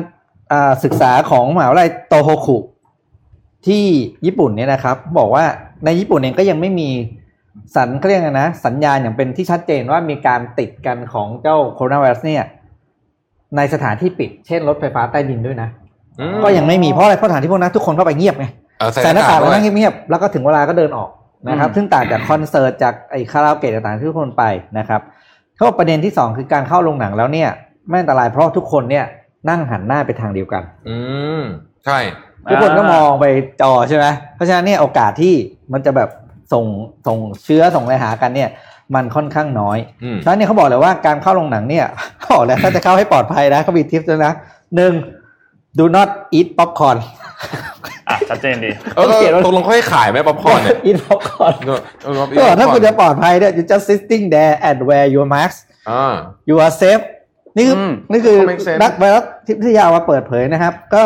[0.53, 2.57] อ่าศึกษาของมหาวิทยาลัยโตโฮคุ
[3.67, 3.85] ที่
[4.27, 5.45] ญี่ปุ่นเนี่ยนะครับ บอกว่า
[5.85, 6.89] ในญี่ปุ่นเองก็ยังไม่มี
[7.77, 12.45] สัญเขาเรียกไงนะ สัญญาณอย่างเป็นที่ชัดเจนว่ามีการติดกันของเจ้าโคโรนาไวรัสเนี่ย
[13.57, 15.69] ในสถานที่ปิดเช่นรถไฟฟ้าใต้ดินด้วยนะ
[16.21, 18.47] อืมก็ยังไม่มีเพราะอะไรเพราะสถานที่พวกนั้นทุกคนเข้าไปเงียบไง
[18.79, 21.09] เออใส่หน้ากากด้แล้ววยนั่งเงียบๆแล้วก็ถึงเวลาก็เดินออก
[21.49, 24.45] นะครับอืมซึ่งต่างจากคอนเสิร์ตจากไอ้คาราโอเกะต่างๆที่ทุกคนไป
[24.79, 25.01] นะครับ
[25.55, 27.49] เขาบอกประเด็นที่สองคือการเข้าโรงหนังแล้วเนี่ย
[27.89, 29.05] ไม่อันตรายเพราะทุกคนเนี่ย
[29.49, 30.97] นั่งหันหน้าไปทางเดียวกัน อื
[31.41, 31.43] ม
[31.85, 31.99] ใช่
[32.51, 33.27] ทุกคนก็มองไป
[33.61, 35.35] จอใช่ไหมเพราะฉะนั้นเนี่ยโอกาสที่
[35.73, 36.11] มันจะแบบ
[36.53, 36.65] ส่ง
[37.07, 38.51] ส่งเชื้อส่งอะไรหากันเนี่ย
[38.95, 41.87] มันค่อนข้างน้อยอืมฉะนั้นเนี่ยเขาบอกเลยว่าการเข้าโรงหนังเนี่ย
[42.19, 44.33] เขาบอกแล้วถ้าจะเข้าให้ปลอดภัยนะเขามีทิปด้วยนะ
[44.77, 44.93] หนึ่ง
[45.79, 46.09] do not
[46.39, 46.99] eat popcorn
[48.09, 55.59] อะชัดเจนดีเออเออตกลงเขาให้ขายไหมป๊อปคอร์นเนี่ย eat popcorn เออเออก็บอกถ้าคุณจะปลอดภัยเนี่ย you just sitting there and wear your mask
[55.91, 56.15] อ่า
[56.49, 57.05] you are safe
[57.57, 59.25] นี่คืออมนี่คือก็ make sense นักไวรัส
[59.59, 61.05] วิทยามาเปิดเผยนะครับ ก็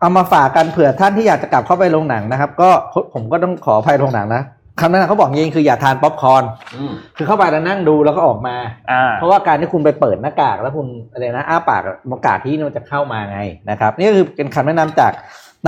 [0.00, 2.70] เอามาฝากกันเผื่อท่านที่อยากจะกลับเข้าไปโรงหนังนะครับ ก็
[3.14, 4.42] ผมก็ต้องขออภัยโรงหนังนะ
[4.80, 6.44] คำแนะนำเขาบอกจริงๆคืออย่าทานป๊อปคอร์น
[6.76, 8.56] อืมคือเข้าไปแล้วนั่งดูแล้วก็ออกมา
[8.90, 15.12] อ่าเพราะว่าการที่คุณไปเปิดหน้ากากแล้วคุณอะไรนะอ้าปากโอกาสที่มันจะเข้ามาไงนะครับ นี่ก็คือเป็นคำแนะนำจาก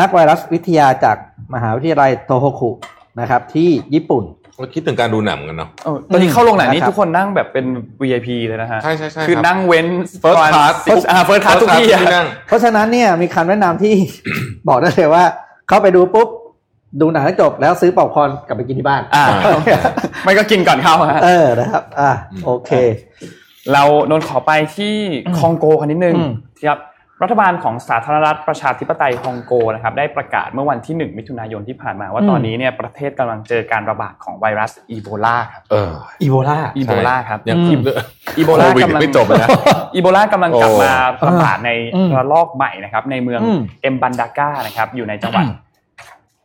[0.01, 1.17] นักไวรัสวิทยาจาก
[1.55, 2.71] มหาวิทยาลัยโตโฮคุ
[3.21, 4.25] นะครับ ที่ญี่ปุ่น
[4.59, 7.67] เราคิดถึงการดูหนังกันเนาะเออตอนนี้เข้าโรงหนังนี่นะครับทุกคนนั่งแบบเป็น
[8.01, 9.87] VIP เลยนะฮะ ใช่ใช่ใช่คือรับนั่งเว้น
[10.23, 10.75] First class
[11.11, 13.95] อ่า first class ทุกที่ที่อะนั่งเพราะฉะนั้นเนี่ยมีคำแนะนำที่
[14.69, 15.25] บอกได้เลยว่า
[15.69, 16.29] เข้าไปดูปุ๊บ
[17.01, 19.25] ดูหนังให้จบแล้วซื้อป๊อปคอร์นกลับไปกินที่บ้าน อ่า
[20.25, 22.11] ไม่ก็กินก่อนเข้าฮะเออนะครับ อ่า
[22.45, 22.71] โอเค
[23.73, 24.95] เรานนท์ขอไปที่
[25.39, 26.31] คองโกกันนิดนึงอืม
[26.69, 26.81] ครับ
[27.23, 37.81] รัฐบาลของสาธารณรัฐประชาธิปไตยคองโกนะครับได้ประกาศเมื่อวันที่ 1 มิถุนายนที่ผ่านมาว่าตอนนี้เนี่ยประเทศกำลังเจอการระบาดของไวรัสอีโบลาครับเอออีโบลาอีโบลาครับยังอืม
[38.39, 39.49] อีโบลาโควิดกำลังไม่จบเลยนะ
[39.95, 40.95] อีโบลากำลังกลับโอ้มา
[41.29, 45.45] ระบาดในอืมระลอกใหม่นะครับในเมืองอืมเอ็มบันดากานะครับอยู่ในจังหวัด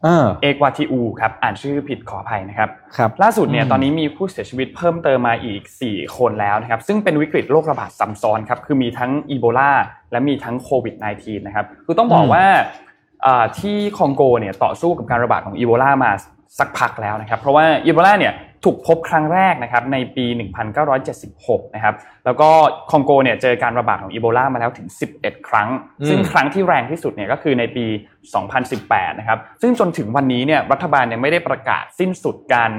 [0.06, 9.72] เออเอกวาติอูครับอ่านชื่อผิดขออภัยนะครับครับล่าสุดเนี่ยอืมตอนนี้มีผู้เสียชีวิตเพิ่มเติมมาอีก 4 คนแล้วนะครับซึ่งเป็นวิกฤตโรคระบาดซ้ำซ้อนครับคือมีทั้งอีโบลา
[10.12, 12.45] และมีทั้งโควิด -19 นะครับคือต้องบอกว่า
[13.26, 16.12] อ่าที่คองโกเนี่ยต่อสู้กับการระบาดของอีโบลามา
[16.60, 18.34] สักพักแล้วนะครับเพราะว่าอีโบลาเนี่ย
[18.66, 20.26] ถูกพบครั้งแรกนะครับในปี
[20.99, 21.95] 1976 นะครับ
[22.26, 22.49] แล้วก็
[22.91, 24.88] คองโกเนี่ยเจอการระบาดของอีโบลามาแล้วถึง
[25.18, 25.70] 11 ครั้ง
[26.01, 27.86] อืมซึ่งครั้งที่แรงที่สุดเนี่ยก็คือในปี
[28.51, 32.72] 2018 นะครับ ซึ่งจนถึงวันนี้เนี่ยรัฐบาลยังไม่ได้ประกาศสิ้นสุดการ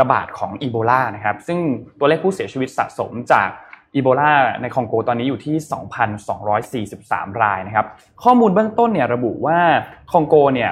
[0.00, 1.58] ระบาดของอีโบลานะครับ ซึ่ง
[1.98, 3.48] ตัวเลขผู้เสียชีวิตสะสมจาก
[3.94, 4.32] อีโบลา
[4.62, 5.56] ในคองโกตอนนี้อยู่ที่
[6.88, 7.86] 2,243 รายนะครับ
[8.24, 9.58] ข้อมูลเบื้องต้นเนี่ยระบุว่า
[10.12, 10.70] คองโกเนี่ย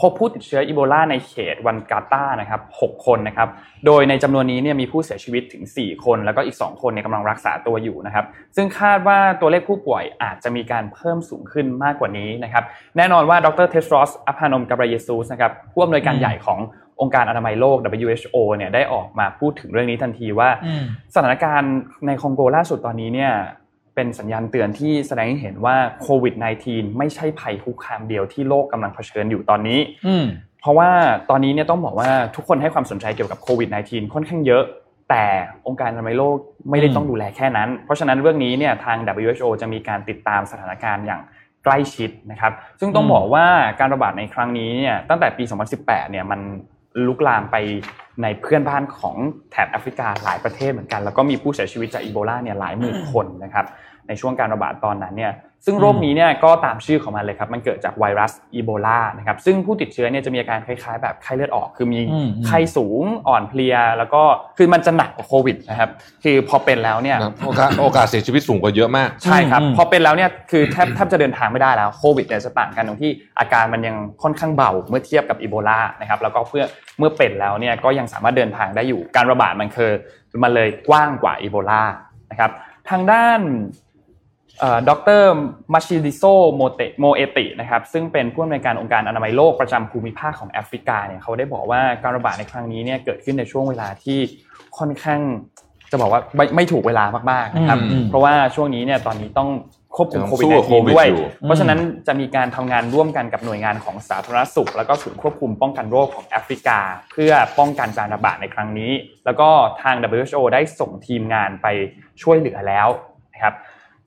[0.00, 3.48] พบผู้ติดเชื้ออีโบลาในเขตวันกาตานะครับ 6 คนนะครับ
[3.86, 8.24] โดยในจำนวนนี้เนี่ยมีผู้เสียชีวิตถึง 4 คน แล้วก็อีก 2 คนเนี่ยกำลังรักษาตัวอยู่นะครับ
[8.56, 12.64] ซึ่งคาดว่าตัวเลขผู้ป่วยอาจจะมีการเพิ่มสูงขึ้นมากกว่านี้นะครับ
[12.96, 16.58] แน่นอนว่าดรเทสรอสอพานมกับรเยซูสนะครับผู้อำนวยการใหญ่ของ
[17.00, 17.76] องค์การอนามัยโลก
[18.06, 20.84] WHO เนี่ยได้ออกมาพูดถึงเรื่องนี้ทันทีว่าอืม
[21.14, 21.74] สถานการณ์
[22.06, 23.32] ในคองโกล่าสุดตอนนี้เนี่ย
[23.98, 26.34] เป็นสัญญาณเตือนที่แสดงให้เห็นว่าโควิด
[26.66, 30.24] -19 ไม่ใช่ภัยคุกคามเดียวที่โลกกำลังเผชิญอยู่ตอนนี้อืม
[30.60, 30.90] เพราะว่า
[31.30, 34.64] ตอนนี้เนี่ยต้องบอกว่าทุกคนให้ความสนใจเกี่ยวกับโควิด -19 ค่อนข้างเยอะ
[35.10, 35.24] แต่
[35.66, 36.36] องค์การอนามัยโลก
[36.70, 41.20] ไม่ได้อืมต้องดูแลแค่นั้น เพราะฉะนั้นเรื่องนี้เนี่ยทาง WHO จะมีการติดตามสถานการณ์อย่าง
[41.64, 43.46] ใกล้ชิดนะครับ ซึ่งต้องบอกว่า
[43.80, 45.44] การระบาดในครั้งนี้เนี่ยตั้งแต่ปี
[45.76, 46.40] 2018 เนี่ยมัน
[47.06, 47.56] ลุกลามไป
[48.22, 49.16] ในเพื่อนบ้านของ
[49.50, 53.66] แถบแอฟริกาหลายประเทศเหมือนกัน แล้วก็มีผู้เสียชีวิตจากอีโบลาเนี่ยหลายหมื่นคนนะครับ
[54.08, 55.32] ในช่วงการระบาดตอนนั้นเนี่ย
[55.64, 64.22] ซึ่งโรคนี้เนี่ยก็ตามชื่อของมันเลยครับ มันเกิดจากไวรัสอีโบลานะครับ ซึ่งผู้ติดเชื้อเนี่ยจะมีอาการคล้ายๆ แบบไข้เลือดออก คือมีอืมไข้สูงอ่อนเพลีย แล้วก็
[64.58, 65.90] คือมันจะหนักกว่าโควิดนะครับ
[66.24, 76.64] คือพอเป็นแล้วเนี่ยนะโอกาสโอกาสเสียชีวิตสูงกว่าเยอะมาก ใช่ครับอืมพอเป็นแล้วเนี่ยคือแทบแทบจะเดินทางไม่ได้แล้ว โควิดเนี่ยจะต่างกันตรงที่อาการมันยังค่อนข้างเบาเมื่อเทียบกับอีโบลานะครับ แล้วก็เพื่อ
[76.98, 79.90] เมื่อเป็นแล้วเนี่ยก็ยังสามารถเดินทางได้อยู่ การระบาดมันคือ
[80.42, 81.82] มันเลยกว้างกว่าอีโบลา
[82.30, 82.50] นะครับ
[82.90, 83.40] ทางด้าน
[84.88, 84.90] ด
[85.20, 85.22] ร
[85.74, 86.22] มาชิดิโซ
[86.56, 94.18] โมเตโมเอตินะครับซึ่งเป็นผู้อำนวยการองค์การอนามัยโลกประจำภูมิภาคของแอฟริกาเนี่ยเขาได้บอกว่าการระบาดในครั้งนี้เนี่ยเกิดขึ้นในช่วงเวลาที่
[94.78, 95.20] ค่อนข้าง
[95.90, 99.50] จะบอกว่าไม่ไม่ถูกเวลามากๆนะครับอืมเพราะว่าช่วงนี้เนี่ยตอนนี้ต้อง
[99.96, 106.78] ควบคุมยังโควิดสู้กับโควิด -19 ด้วยอยู่เพราะฉะนั้นจะมีการทำงานร่วมกันกับหน่วยงานของสาธารณสุข แล้วก็ศูนย์ควบคุมป้องกันโรคของแอฟริกา
[107.12, 108.92] เพื่อป้องกันการระบาดในครั้งนี้
[109.24, 109.48] แล้วก็
[109.82, 111.66] ทาง WHO ได้ส่งทีมงานไป
[112.22, 112.88] ช่วยเหลือแล้ว
[113.34, 113.54] นะครับ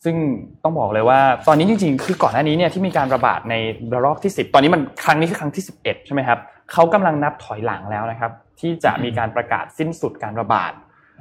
[0.03, 0.15] ซึ่ง
[0.63, 3.55] ต้องบอกเลยว่า ตอนนี้จริงๆ คือก่อนหน้านี้เนี่ยที่มีการระบาดใน
[3.93, 6.39] ระลอกที่ 10 ตอนนี้มันครั้งนี้คือครั้งที่ 11 ใช่ไหมครับ
[6.71, 10.71] เขากำลังนับถอยหลังแล้วนะครับ ที่จะมีการประกาศสิ้นสุดการระบาด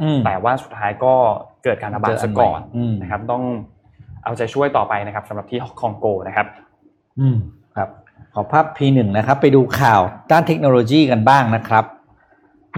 [0.03, 1.15] อืมแต่ว่าสุดท้ายก็
[1.65, 3.43] เกิดการระบาดซะก่อนอืมนะครับ ต้อง
[4.25, 6.47] เอาใจช่วยต่อไปนะครับสำหรับที่คองโกนะครับ
[7.21, 7.37] อืม
[7.77, 7.89] ครับ
[8.35, 10.01] ขอภาพ P1 นะครับ ไปดูข่าว
[10.33, 11.85] ด้านเทคโนโลยีกันบ้างนะครับ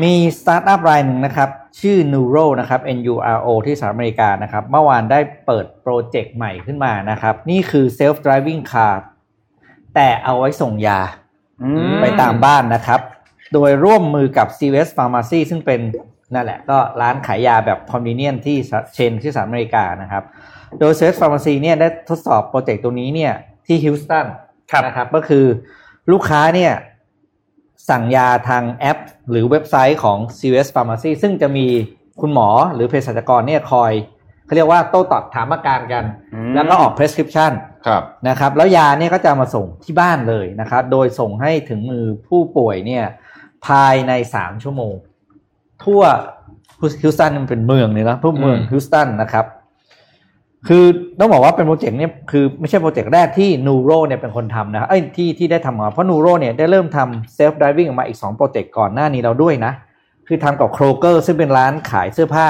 [0.03, 1.49] มีสตาร์ทอัพรายหนึ่งนะครับ
[1.80, 8.95] ชื่อ Nuro นะครับ NURO ที่สหรัฐอเมริกานะครับ เมื่อวานได้เปิดโปรเจกต์ใหม่ขึ้นมานะครับ นี่คือ self driving car
[9.95, 11.01] แต่เอาไว้ส่งยา
[11.62, 13.01] อืมไปตามบ้านนะครับ
[13.53, 15.80] โดยร่วมมือกับ CVS Pharmacy ซึ่งเป็น
[16.34, 18.57] นั่นแหละก็ร้านขายยาแบบ convenient ที่
[18.95, 20.24] chain ที่สหรัฐอเมริกานะครับ
[20.78, 23.32] โดย CVS Pharmacy เนี่ยได้ทดสอบโปรเจกต์ตัวนี้เนี่ย
[23.66, 24.26] ที่ฮิวสตัน
[24.72, 25.45] ครับนะครับ ก็คือ
[26.12, 26.72] ลูกค้าเนี่ย
[27.89, 28.99] สั่งยาทางแอป
[29.30, 31.66] หรือเว็บไซต์ของ CVS Pharmacy ซึ่งจะมี
[32.20, 33.93] คุณหมอหรือเภสัชกรเนี่ยคอย
[34.45, 36.05] เขาเรียกว่าโต้ตอบถามอาการกัน
[36.35, 37.53] อืมแล้วก็ออก prescription
[37.87, 43.05] ครับนะครับ แล้วยาเนี่ยก็จะมาส่งที่บ้านเลยนะครับ โดยส่งให้ถึงมือผู้ป่วยเนี่ย
[43.66, 44.95] ภายในสามชั่วโมง
[45.85, 46.03] ทั่ว
[47.03, 49.47] ฮิวสตันมันเป็นเมืองเลยนะทั่วเมืองอืมฮิวสตันนะครับ
[50.69, 50.85] คือ
[51.19, 59.73] ต้องบอกว่าเป็นโปรเจกต์เนี่ยคือไม่ใช่โปรเจกต์แรกที่ Nuro เนี่ยเป็นคนทำนะครับเอ้ยที่ที่ได้ทำมาเพราะนูโรเนี่ยได้เริ่มทำเซลฟ์ด i วิ่งออกมาอีก2โปรเจกต์ก่อนหน้านี้เราด้วยนะ
[60.27, 62.47] คือทำกับ Kroger ซึ่งเป็นร้านขายเสื้อผ้า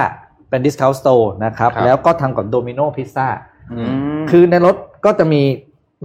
[0.48, 3.28] เป็น discount store นะครับครับแล้วก็ทำกับ Domino's Pizza
[3.72, 3.82] อื
[4.20, 5.42] มคือในรถก็จะมี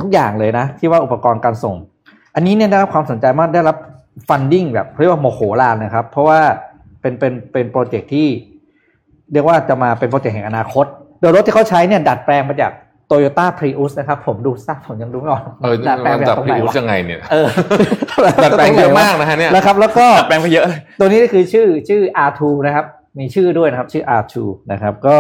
[0.01, 1.75] ทุกอย่างเลยนะ ที่ว่าอุปกรณ์การส่ง
[2.35, 3.77] อันนี้เนี่ยได้รับความสนใจมากได้รับ
[4.29, 6.39] funding แบบเรียกว่าโมโหลานนะครับ เพราะว่า
[7.01, 8.27] เป็นเป็นเป็นโปรเจกต์ที่
[9.31, 10.85] เรียกว่าจะมาเป็นโปรเจกต์แห่งอนาคต
[11.19, 12.71] โดยรถที่เขาใช้เนี่ยดัดแปลงมาจาก
[13.11, 17.47] Toyota Prius นะครับผมดูซะผมยังดูไม่ออกเออดัดแปลงมาดัจาบกตรงพิไหนววะยังไงเนี่ยเออ
[18.43, 22.85] ดัดแปลงเยอะมากนะฮะเนี่ยนะครับ แล้วก็แปลงไปเยอะเลยตัวนี้ก็คือชื่อชื่อ R2 นะครับ
[23.19, 24.35] มีชื่อด้วยนะครับ ชื่อ R2
[24.71, 25.17] นะครับ ก็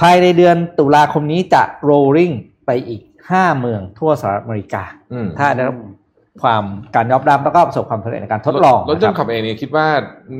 [0.00, 2.34] ภายในเดือนตุลาคมนี้จะ rolling
[2.66, 5.76] ไปอีก5เมืองทั่วสหรัฐอเมริกาอืมถ้าได้รับ
[6.42, 6.64] ความ
[6.94, 9.86] การยอมรับแล้วก็ประสบความสำเร็จในการทดลองรถยนต์นะคขัรับบเองนี่คิดว่า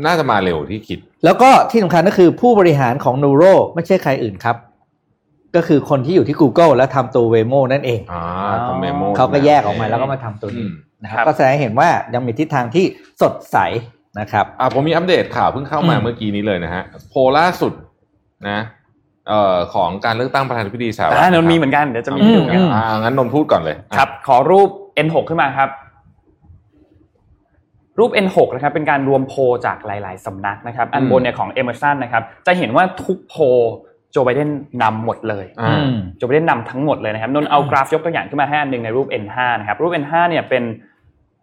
[0.07, 4.57] น่าจะมาเร็วที่คิด แล้วก็ที่สำคัญก็คือผู้บริหารของ Nuro ไม่ใช่ใครอื่นครับ
[5.57, 10.73] ก็คือคนที่อยู่ที่ Google และทำตัว Waymo นั่นเองอ่าทำเมโมเขาก็แยกออกมาแล้วก็มาทำตัวอืนี้ม
[11.03, 12.85] นะครับครับก็แสดงให้เห็นว่ายังมีทิศทางที่
[13.23, 13.57] สดใส
[14.21, 17.73] นะครับอ่าผมมีอัปเดตข่าวเพิ่งเข้ามาอืมเมื่อกี้นี้เลยนะฮะโพลล่าสุด
[18.49, 18.59] นะ
[19.29, 24.69] เอ่อของการเลือกตั้งประธานาธิบดีสหรัฐอ่านนท์มีเหมือนกันเดี๋ยวจะมีให้ดูกันอ่างั้นนนท์พูดก่อนเลยอะครับ ขอรูป
[25.07, 25.71] N6 ขึ้นมาครับ
[27.99, 33.43] รูป N6 นะครับเป็นการรวมโพลจากหลาย ๆสำนักนะครับ อันบนเนี่ยของ Emerson นะครับ จะเห็นว่าทุกโพล
[34.13, 34.49] โจไบเดน
[34.83, 40.65] นำหมดเลยอ่าอืมโจไบเดนนำทั้งหมดเลยนะครับนนท์เอากราฟยกตัวอย่างขึ้นมาให้อันหนึ่งในรูป N5 นะครับรูป N5 เนี่ยเป็น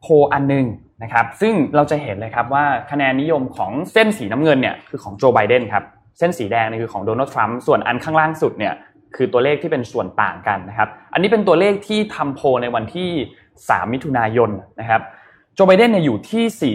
[0.02, 0.66] โพลอันหนึ่ง
[1.04, 5.84] นะครับซึ่งเราจะเห็นเลยครับว่าคะแนนนิยมของเส้นสีน้ำเงินเนี่ยคือของโจไบเดนครับ
[6.20, 8.74] เส้นสีแดงเนี่ยคือของโดนัลด์ทรัมป์ส่วนอันข้างล่างสุดเนี่ย
[9.16, 13.10] คือตัวเลขที่เป็นส่วนต่างกันนะครับอันนี้เป็นตัวเลขที่ทำโพลในวันที่
[13.52, 14.50] 3 มิถุนายน
[14.80, 15.02] นะครับ
[15.56, 16.74] โจไบเดนเนี่ยอยู่ที่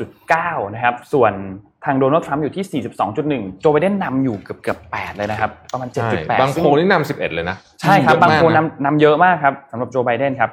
[0.00, 1.32] 49.9 นะครับส่วน
[1.84, 2.82] ทางโดนัลด์ทรัมป์อยู่ที่
[3.18, 10.50] 42.1 โจไบเดนนำอยู่เกือบเกือบ8เลยนะครับ ประมาณใช่7.8 บางโพลนี่นำสิบเอ็ดเลยนะ ใช่ครับเยอะบางมกคนนะนำนำเยอะมากครับสำหรับโจไบเดนครับ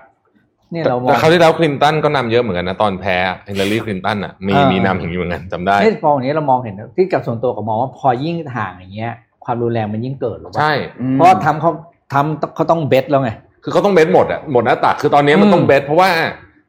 [0.72, 3.16] เนี่ยแต่เรามองแต่คราวที่แล้วคลินตันก็นำเยอะเหมือนกันนะ ตอนแพ้
[3.50, 9.14] ฮิลลารีคลินตันอะมีเออมีนำอย่างนี้เหมือนกันจำได้นี่พออย่างนี้เรามองเห็นที่กับส่วนตัวกับมองว่าพอยิ่งห่างอย่างเงี้ย
[9.46, 10.74] ความรุนแรงมันยิ่งเกิดหรือเปล่าใช่
[11.12, 11.72] เพราะว่าทำเขา
[12.14, 13.32] ทำเขาต้องเบสแล้วไง
[13.64, 16.10] คือเขาต้องเบสหมดอะหมดหน้าตักคือตอนนี้มันอืมต้องเบสเพราะว่า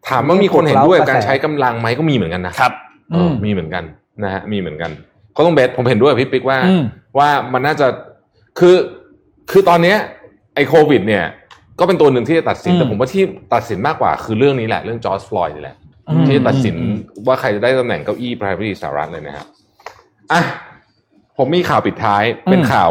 [0.08, 2.72] ถามว่ามีคนเห็นด้วยกับกระแสการใช้กำลังไหมก็มีเหมือนกันนะครับ
[3.12, 3.84] เอออมมีเหมือนกัน
[4.24, 4.90] นะฮะมีเหมือนกัน
[5.36, 6.82] ก็ต้องเบสผมเห็นด้วยกับพี่ปิ๊กว่าอืม
[7.18, 7.86] ว่ามันน่าจะ
[8.58, 8.76] คือ
[9.50, 9.96] คือตอนเนี้ย
[10.54, 11.24] ไอ้โควิด เนี่ย
[11.78, 13.22] ก็เป็นตัวหนึ่งที่จะตัดสินอืมแต่ผมว่าที่
[13.54, 15.76] ตัดสินมากกว่าคือเรื่องนี้แหละ เรื่องจอร์จฟลอยด์นี่แหละ
[16.08, 16.96] อืมที่จะตัดสินอืม
[17.26, 19.46] ว่าใครจะได้ตำแหน่งเก้าอี้ประธานาธิบดีสหรัฐเลยนะครับ
[20.32, 20.40] อะ
[21.36, 22.90] ผมมีข่าวปิดท้ายเป็นข่าว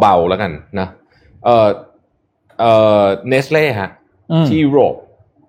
[0.00, 0.88] เบาๆแล้วกันนะ
[1.44, 1.68] เออ
[2.60, 2.64] เอ
[2.98, 3.90] อเนสเล่ฮะ
[4.32, 4.94] อืมที่ยุโรป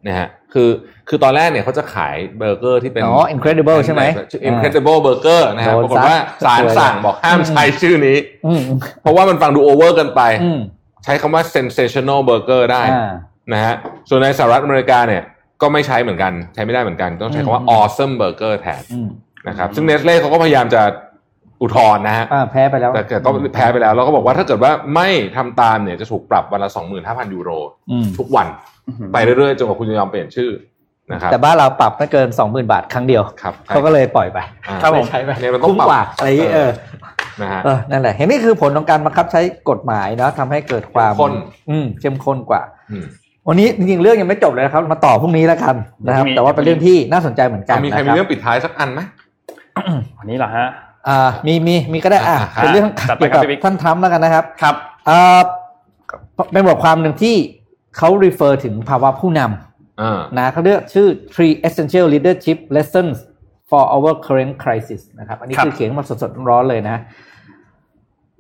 [0.08, 0.70] นะฮะคือ
[1.08, 8.62] คือตอนแรกเนี่ยเขาจะขายเบอร์เกอร์ที่เป็นอ๋อ incredible ใช่ไหมชื่อ incredible burger นะฮะโดนปรากฏว่าซัดศาลสั่งบอกห้ามใช้ชื่อนี้อืม
[9.02, 10.60] เพราะว่ามันฟังดูโอเวอร์เกินไปอืม
[11.04, 13.12] ใช้คำว่า sensational burger ได้อ่า
[13.54, 13.76] นะฮะ
[14.10, 15.24] ส่วนในสหรัฐอเมริกาเนี่ย
[15.62, 19.10] ก็ไม่ใช้เหมือนกัน ใช้ไม่ได้เหมือนกัน ต้องใช้คำว่าอืม awesome burger แทนอืม
[19.48, 20.82] นะครับซึ่งเนสเล่เขาก็พยายามจะ
[21.62, 26.70] อุทธรณ์นะฮะอ่าแพ้ไปแล้วแต่เกิดก็แพ้ไปแล้วแล้วก็บอกว่าถ้าเกิดว่าไม่ทำตามเนี่ยจะถูกปรับวันละ
[27.02, 27.50] 25,000ยูโร
[27.92, 28.48] อืมทุกวัน
[29.14, 30.52] ไปเรื่อยๆจนกว่าคุณจะยอมเปลี่ยนชื่อ
[31.12, 34.38] นะครับแต่บ้านเราปรับไม่เกินสองหมื่นบาทครั้งเดียวครับเขาก็เลยปล่อยไป
[34.68, 36.70] อ่าครับผมใช้ไปเนี่ยมันต้องคุ้มปรับกว่าอะไรอย่างงี้เออ
[37.42, 41.32] นะฮะเออนั่นแหละเห็นนี่คือผลของการบังคับใช้กฎหมายเนาะทำให้เกิดความเข้มข้น
[41.70, 43.06] อืมเข้มข้นกว่าอืม
[43.48, 49.00] วันนี้จริงๆเรื่องยังไม่จบเลยนะครับ มาต่อพรุ่งนี้แล้วกันนะครับพรุ่งนี้แต่ว่าเป็นเรื่องที่น่าสนใจเหมือนกันมีใครนะมีครับเรื่องปิดท้ายสักอันไหม
[50.20, 50.68] วันนี้เหรอฮะ
[51.10, 54.76] อ่ามีมีมีก็ได้อะอะครับเป็นเรื่องจัดไปเกี่ยวครักับบพี่บิ๊กท่านทรัมป์แล้วกันนะครับ ครับ
[55.10, 55.42] อ่า
[56.54, 57.36] เป็นบทความหนึ่งที่
[57.98, 63.16] เขา refer ถึงภาวะผู้นำอ่านะเขาเรียกชื่อ three essential leadership lessons
[63.70, 66.98] for our current crisis นะครับ อันนี้ครับคือเขียนมาสดๆร้อนๆเลยนะ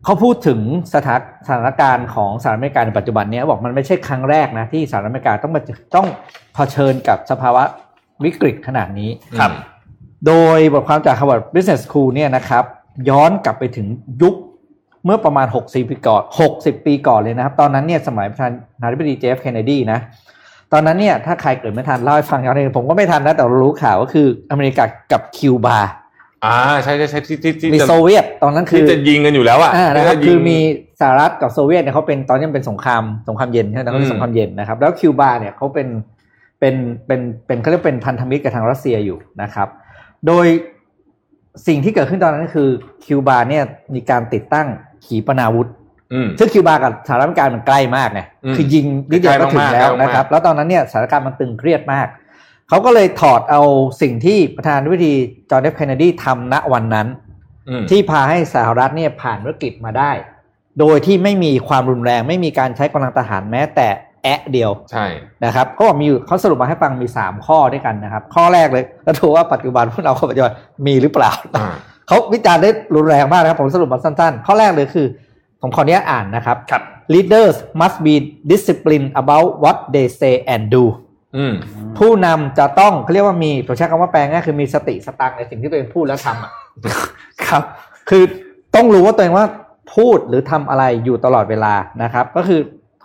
[0.06, 0.60] เขาพูดถึง
[0.94, 5.62] สถานสถานการณ์ของสหรัฐอเมริกาในปัจจุบันเนี้ยบอกมันไม่ใช่ครั้งแรกนะ ที่สหรัฐอเมริกาต้องมา
[5.96, 6.08] ต้อง
[6.56, 7.64] เผชิญกับสภาวะ
[8.24, 9.10] วิกฤตขนาดนี้
[9.40, 9.52] ครับ
[10.28, 12.64] โดยบทความจาก Harvard Business School เนี่ยนะครับ
[13.10, 13.88] ย้อนกลับไปถึง
[14.22, 14.36] ยุค
[15.06, 16.22] เมื่อประมาณ 60 ปีก่อน
[16.54, 20.00] 60 ปีก่อนเลยนะครับ ตอนนั้นเนี่ยสมัยประธานาธิบดีเจฟเคนเนดีนะ
[20.74, 25.80] ตอนนั้นเนี่ยถ้าใครเกิดไม่ทันเล่าให้ฟังย้อนเลยผมก็ไม่ทันนะ แต่รู้ข่าวก็คืออเมริกากับคิวบา
[26.46, 30.58] อ่าใช่ใช่ใช่ที่ที่ที่มีจะโซเวียตตอนนั้นคืที่อจะยิงกันอยู่แล้วอะอ่านะครับที่จะยิงคือมี
[31.00, 35.88] สหรัฐกับโซเวียตเนี่ยเขาเป็นตอนนี้มันเป็นสงครามสงครามเย็นใช่ไหมตอนนั้นอืมสงครามเย็นนะครับแล้วคิวบาเนี่ยเขาเป็น
[36.60, 36.76] เป็น
[37.08, 39.68] เป็นเป็นเขาเรียกเป็นพันธมิตรกับทางรัสเซียอยู่นะครับ
[40.28, 40.46] โดย
[41.68, 42.70] สิ่งที่เกิดขึ้นตอนนั้นคือ
[43.06, 43.64] คิวบาเนี่ย
[43.96, 44.68] มีการติดตั้ง
[45.06, 45.70] ขีปนาวุธ
[46.14, 52.08] อืมซึ่งคิวบากับสหรัฐอเมริกามันใกล้มากไงอืมคือยิงนิดเดียวก็ถึงแล้วใกล้มากๆนะครับ แล้วตอนนั้นเนี่ยสถานการณ์มันตึงเครียดมาก
[52.70, 53.62] เขาก็เลยถอดเอา
[54.02, 55.14] สิ่งที่ประธานาธิบดี
[55.50, 57.08] จอห์นเอฟเคนเนดีทำณวันนั้น
[57.70, 60.12] อืมที่พาให้สหรัฐเนี่ยผ่านวิกฤตมาได้
[60.80, 63.88] โดยที่ไม่มีความรุนแรง ไม่มีการใช้กำลังทหารแม้แต่
[64.24, 65.06] แอะเดียวใช่
[65.46, 70.54] นะครับเขาบอกมีอยู่เขาสรุปมาให้ฟังมี3ข้อด้วยกันนะครับ ข้อแรกเลยแล้วดูว่าปัจจุบันพวกเราคนปัจจุบัน
[70.88, 71.68] มีหรือเปล่าอ่า
[72.08, 75.08] เขาวิจารณ์ได้รุนแรงมากนะครับ ผมสรุปมาสั้นๆ ข้อแรกเลยคือ
[75.62, 76.82] ผมขออนุญาตอ่านนะครับครับ
[77.14, 78.16] leaders must be
[78.52, 80.84] disciplined about what they say and do
[81.38, 81.54] อืม
[81.98, 86.52] ผู้นำจะต้องเขาเรียกว่ามีผมใช้คำว่าแปลง่ายคือมีสติสตังค์ในสิ่งที่ตัวเองพูดแล้วทำอะ
[87.48, 87.64] ครับ
[88.10, 88.24] คือ
[88.76, 89.46] ต้องรู้ว่าตัวเองว่า
[89.96, 92.60] พูดหรือทำอะไรอยู่ตลอดเวลานะครับ ก็คือ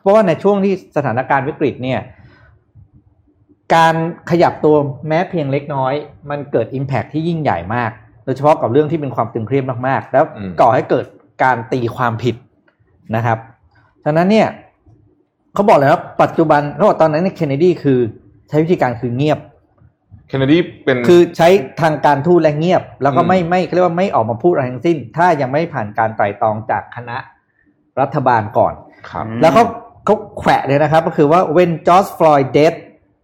[0.05, 2.01] เพราะว่าในช่วงที่สถานการณ์วิกฤตเนี่ย
[3.75, 3.95] การ
[4.31, 4.77] ขยับตัว
[5.09, 5.95] แม้เพียงเล็กน้อย
[6.31, 7.91] มันเกิด Impact ที่ยิ่งใหญ่มาก
[8.25, 11.07] โดยเฉพาะกับเรื่องที่เป็นความตึงเครียดมากๆ แล้วอืมก่อให้เกิด
[11.43, 12.35] การตีความผิด
[13.17, 13.39] นะครับ
[14.05, 14.49] ฉะนั้นเนี่ย
[15.55, 17.99] เขาบอกเลยว่าปัจจุบันเขาบอกตอนนั้นเคนเนดีคือ
[18.49, 19.39] ใช้วิธีการคือเงียบ
[20.29, 21.49] เคนเนดีเป็นคือใช้
[21.81, 27.17] ทางการทูตและเงียบ แล้วก็อืมไม่ไม่เขาเรียกว่าไม่ออกมาพูดอะไรทั้งสิ้น ถ้ายังไม่ผ่านการไตร่ตรองจากคณะ
[28.01, 28.75] รัฐบาลก่อน
[29.11, 29.65] ครับอืมแล้วเขา
[30.05, 32.75] เขาแขวะเลยนะครับ ก็คือว่า when George Floyd dead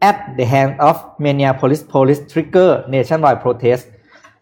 [0.09, 3.83] at the hand of Minneapolis police trigger nationwide protest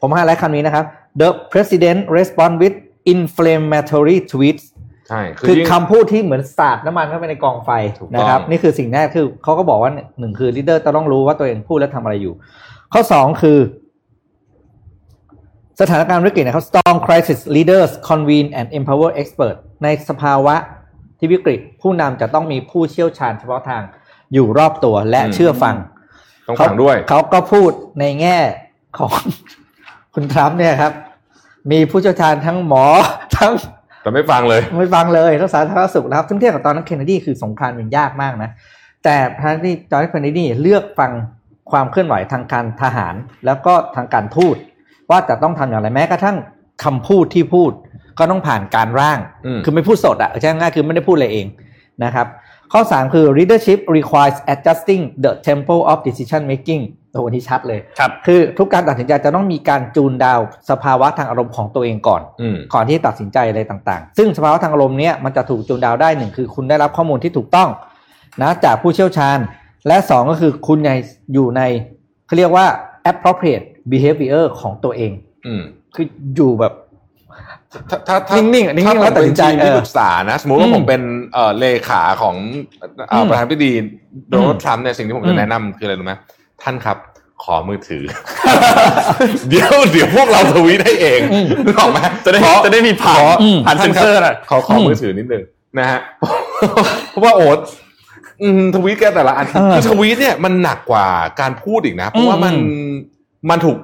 [0.01, 0.85] ผมให้ไลท์คำนี้นะครับ
[1.21, 2.75] the president respond with
[3.15, 4.65] inflammatory tweets
[5.09, 12.35] ใช่คือยิ่งคำพูดที่เหมือนสาดน้ำมันเข้าไปในกองไฟถูกต้องนะครับ นี่คือสิ่งแรกคือเขาก็บอกว่าหนึ่งคือลีดเดอร์ต้องรู้ว่าตัวเองพูดแล้วทำอะไรอยู่
[12.93, 13.59] ข้อสองคือ
[15.81, 20.55] สถานการณ์วิกฤตนะครับ strong crisis leaders convene and empower expert ในสภาวะ
[21.19, 23.83] ที่วิกฤตผู้นำจะต้องมีผู้เชี่ยวชาญเฉพาะทาง
[24.33, 25.77] อยู่รอบตัวและเชื่อฟัง
[26.49, 28.39] ต้องฟังด้วย เขาก็พูดในแง่
[28.99, 29.15] ของ
[30.15, 30.93] คุณทรัมป์เนี่ยครับ
[31.71, 32.85] มีผู้เชี่ยวชาญทั้งหมอ
[33.37, 33.53] ทั้ง
[34.03, 38.51] แต่ไม่ฟังเลยไม่ฟังเลยทั้งสาธารณสุขนะครับซึ่งเทียบกับตอนนั้นเคนเนดีคือสงครามมันยากมากนะ
[39.05, 41.13] แต่ประธานาธิบดีจอร์จเคนเนดีเลือกฟัง
[41.71, 43.15] ความเคลื่อนไหวทางการทหาร
[43.47, 44.57] แล้วก็ทางการทูต
[45.11, 46.37] ว่าจะต้องทำอย่างไรแม้กระทั่ง
[46.85, 47.71] คำพูดที่พูด
[48.19, 51.47] ก็ต้องผ่านการร่างอืมคือไม่พูดสดอะใช่ง่ายคือไม่ได้พูดอะไรเอง
[52.05, 52.27] นะครับ
[52.73, 60.41] ข้อ 3 คือ leadership requires adjusting the tempo of decision making โอ้โหนี่ชัดเลยครับคือทุกการตัดสินใจจะต้องมีการจูนดาว
[60.71, 67.69] สภาวะทางอารมณ์ของตัวเองก่อนอืมก่อนที่จะตัดสินใจอะไรต่างๆ ซึ่งสภาวะทางอารมณ์เนี้ยมันจะถูกจูนดาวได้หนึ่งคือคุณได้รับข้อมูลที่ถูกต้อง
[68.43, 69.39] นะจากผู้เชี่ยวชาญ
[69.89, 70.91] และสองก็คือคุณใน
[71.35, 71.63] อยู่ใน
[72.27, 72.67] เขาเรียกว่า
[73.11, 75.13] appropriate behavior ของตัวเอง
[75.47, 75.63] อืม
[75.95, 76.07] คือ
[76.37, 76.73] อยู่แบบ
[77.91, 81.03] ถ้าถ้าถ้านิ่งๆนิ่งๆถ้าผมแล้วตัดเป็สินนใจทีมที่เออปรึกษานะ สมมติว่าอืมผมเป็น
[81.35, 82.37] เอ่อเลขาของ
[83.09, 83.73] เอ่ออืมประธานาธิบดี
[84.29, 86.15] โดนัลอืด์มทรัมป์เนี่ยสิ่งที่ผมอืจะมแนะนำคืออะไรรู้ไหม
[86.63, 86.97] ท่านครับ
[87.45, 88.05] ขอมือถือ
[89.49, 91.21] เดี๋ยวเดี๋ยวพวกเราทวีตให้เอง
[91.67, 95.43] นึกออกไหมจะได้ขอจะได้มีผ่านขออืมผ่านเซ็นเซอร์น่ะขอขอมือถือนิดนึง
[95.79, 96.01] นะฮะ
[97.11, 97.59] เพราะว่าโอ๊ต
[98.43, 101.07] อืมทวีตแกแต่ละอันเออคือทวีตเนี่ยมันหนักกว่า
[101.41, 102.61] การพูดอีกนะ เพราะว่ามันอื
[103.51, 103.77] มันถูก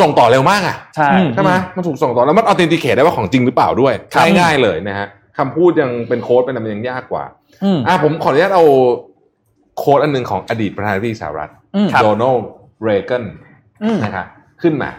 [0.00, 5.06] ส่งต่อเร็วมากอะใช่อืมใช่ไหมมันถูกส่งต่อแล้วมันออเทนติเคได้ว่าของจริงหรือเปล่าด้วยครับง่ายๆเลยนะฮะ
[5.38, 7.24] คำพูดยังเป็นโค้ดเป็นอะไรมันยังยากกว่า
[7.64, 8.64] อืมอะผมขออนุญาตเอา
[9.78, 12.46] โค้ดอันหนึ่งของอดีตประธานาธิบดีสหรัฐอืมโดนัลด์
[12.84, 13.24] เรเกน
[13.82, 14.26] อืมนะครับ
[14.62, 14.90] ขึ้นมา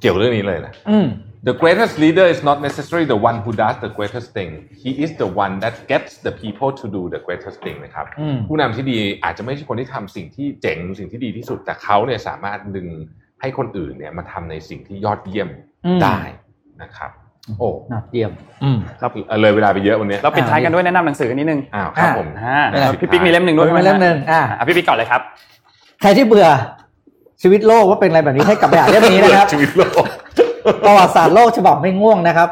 [0.00, 1.08] เกี่ยวกับเรื่องนี้เลยนะอืม
[1.48, 4.50] The greatest leader is not necessarily the one who does the greatest thing.
[4.82, 12.88] He is the one that gets the people to do the greatest thing นะครับอืมผู้นำที่ดีอาจจะไม่ใช่คนที่ทำสิ่งที่เจ๋งสิ่งที่ดีที่สุดแต่เขาเนี่ยสามารถดึง
[13.40, 15.48] ให้คนอื่นเนี่ยมาทำในสิ่งที่ยอดเยี่ยม
[15.86, 16.18] อืมได้
[16.82, 17.10] นะครับ
[17.58, 18.32] โอ้นัดเยี่ยม
[18.62, 19.10] อืมครับ
[19.40, 25.20] เลยเวลาไปเยอะวันนี้เราปิดท้ายกันด้วยแนะนำหนังสือนิดนึงอ้าวครับอ่าผมอ่าอ่าพี่ปิ๊กมีเล่มหนึ่งด้วยมีเล่มหนึ่งอ่าอะพี่ปิ๊กก่อนเลยครับ
[26.00, 26.46] ใครที่เบื่อ
[27.42, 30.04] ชีวิตโลกว่าเป็นอะไรแบบนี้ให้กลับไปอ่านเล่มนี้นะครับชีวิตโลก
[30.86, 32.48] ประวัติศาสตร์โลกฉบับไม่ง่วงนะครับ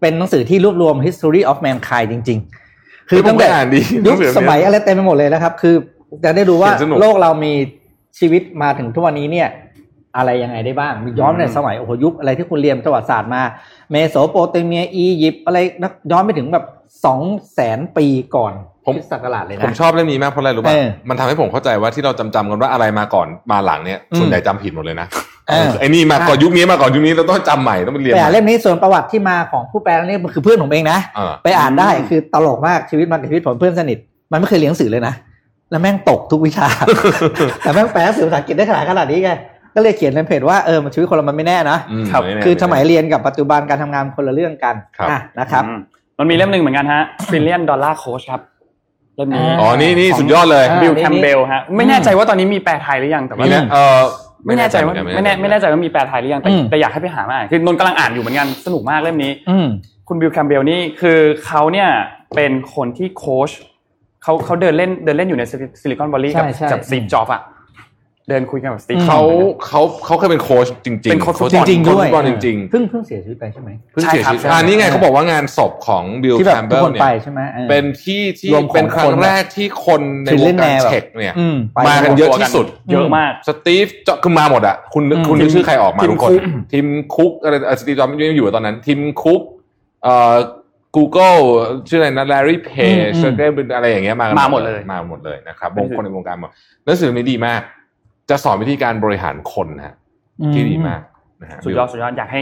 [0.00, 2.38] เป็นหนังสือที่รวบรวม history of mankind จริง
[2.74, 5.74] ๆ คือตั้งแต่ผมไปอ่านดิยุคหนังสือเนี่ยสมัยอะไรเต็มไปหมดเลยนะครับ คือ
[6.24, 7.52] จะได้ดูว่าเขียนสนุกโลกเรามี
[8.18, 9.48] ชีวิตมาถึงทุกวันนี้เนี่ย
[10.16, 13.42] อะไรยังไงได้บ้างมีย้อนไปในสมัยโอ้โหยุคอะไรที่คุณเรียนประวัติศาสตร์มา
[13.90, 16.64] เมโสโปเตเมียอียิปต์อะไรนะย้อนไปถึงแบบ
[17.04, 17.20] สอง
[17.54, 18.06] แสนปี
[18.36, 18.52] ก่อน
[18.86, 25.06] ผมคริสตศักราชเลยผมนะชอบเรื่องนี้มากเพราะอะไรรู้ป่ะเออมันทำให้ผมเข้าใจว่าที่เราจำจำๆกันว่าอะไรมาก่อนมาหลังเนี่ยอืมส่วนใหญ่จำผิดหมดเลยนะ
[25.48, 33.98] เออไอ้นี่มาก่อนยุคนี้มาก่อนยุคนี้เราต้องจำใหม่ต้องไปเรียนไปใหอ่านม่เล่มนี้ส่วนประวัติที่มาของผู้แปลนี่มันคือเพื่อนผมเองนะเออไปอ่านได้คือตลกมากชีวิตมันกับชีวิตผมเพื่อนสนิท
[34.32, 35.14] มันไม่เคยเรียนหนังสือเลยนะ
[35.70, 36.66] แล้วแม่งตกทุกวิชา
[37.60, 39.32] แต่แม่งแปลหนังสือภาษาอังกฤษได้ขนาดขนาดนี้ไง
[39.76, 45.78] ก็เลยเขียนในเพจว่าเออมันชีวิตคนเรามันไม่แน่นะอืมครับไแน่คือสมัยเรียนกับปัจจุบันการทำงานคนละเรื่องกันครับอะนะครับอืม
[46.18, 48.40] มันมีเล่มหนึ่งเหมือนกันฮะ Trillion Dollar Coach ครับ
[49.16, 54.00] เล่มนี้อ่าอ๋อนี่นี่สุดยอดเลยอ่าบิลนี่แคมเบลฮะไม่แน่ใจว่าตอนนี้มีแปลไทยหรือยังแต่ว่านี่นะเออ
[54.46, 59.66] ไม่แน่ใจเหมือนกันไม่แน่ไม่แน่ใจว่ามีแปลไทยหรือยังแต่อืมแต่อยากให้ไปหามาอ่านคือนนท์กำลังอ่านอยู่เหมือนกันสนุกมากเล่มนี้อืม
[60.08, 61.88] คุณบิลแคมเบลนี่คือเขาเนี่ย
[62.34, 63.50] เป็นคนที่โค้ช
[64.22, 65.42] เขาเขาเดินเล่นเดินเล่นอยู่ใน
[65.80, 67.42] ซิลิคอนวัลลีย์กับใช่ใช่กับสตีฟจ็อบอะ
[68.28, 69.20] เดินคุยกันกับสตีฟอืมเขา
[69.66, 86.42] เขาเขาเคยเป็นโค้ชจริงๆเป็นโค้ชฟุตบอลจริงๆด้วยโค้ชฟุตบอลจริงเพิ่งเพิ่งเสียชีวิตไปใช่ไหมๆเพิ่งใช่เสียครับชีวิตใช่อ่านี่ไงเขาบอกว่างานศพของบิลที่แบแคบมทุเบกลคนเนี่ไปยใช่ไหมออเป็นที่ที่รวมของเป็นครั้คงนแรกที่คนในวงการ Trillionaire เทคเนี่ยอืมไปมากันเยอะที่สุดเยอะมากสตีฟจ็อบคือมาหมดอะคุณนึกอืมคุณนึกชื่อใครออกมาทีมทุกคนคุก
[86.72, 86.86] ทีม
[87.16, 89.40] คุกอะไรเอ่อสตีฟจ็อบยังอยู่ตอนนั้นทีมคุก
[90.04, 90.36] เอ่อ
[90.96, 91.40] Google
[91.88, 96.50] ชื่ออะไรนะ Larry อืม Page อืมเซอร์เกย์อะไรอย่างเงี้ยมากันมาหมดเลยมาหมดเลยนะครับเป็นวงคนในวงการหมด
[96.84, 97.60] หนังสือนี้ดีมาก
[98.30, 99.94] จะสอนวิธีการบริหารคนนะฮะ
[100.54, 101.00] ที่ดีมาก
[101.42, 102.40] นะฮะสุดยอดสุดยอดอยากให้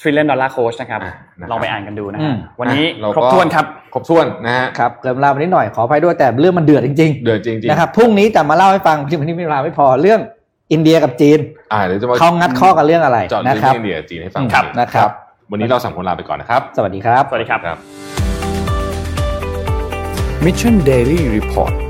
[0.00, 10.20] Trillion Dollar Coach นะครับอะนะครับลองไปอ่านกันดูนะอืฮะมวันนี้อะเราครบก็ถ้วนครับครบถ้วนนะฮะครับเกินเวลาไปนิดหน่อยขออภัยด้วยแต่เรื่องมันเดือดจริงเดือดจริงๆนะครับพรุ่งนี้จะมาเล่าให้ฟังที่วันนี้มีเวลาไม่พอเรื่อง
[10.72, 15.10] อินเดียกับจีนๆอ่าเดี๋ยวจะมาเขางัดข้อกันเรื่องอะไรเจาะนะลึกครับเรื่องอินเดียจีนให้ฟังครับอีกนะครับ
[15.50, 17.78] วันนี้เราสามคนลาไปก่อนนะครับ สวัสดีครับ สวัสดีครับครับ
[20.44, 21.85] Mission Daily Report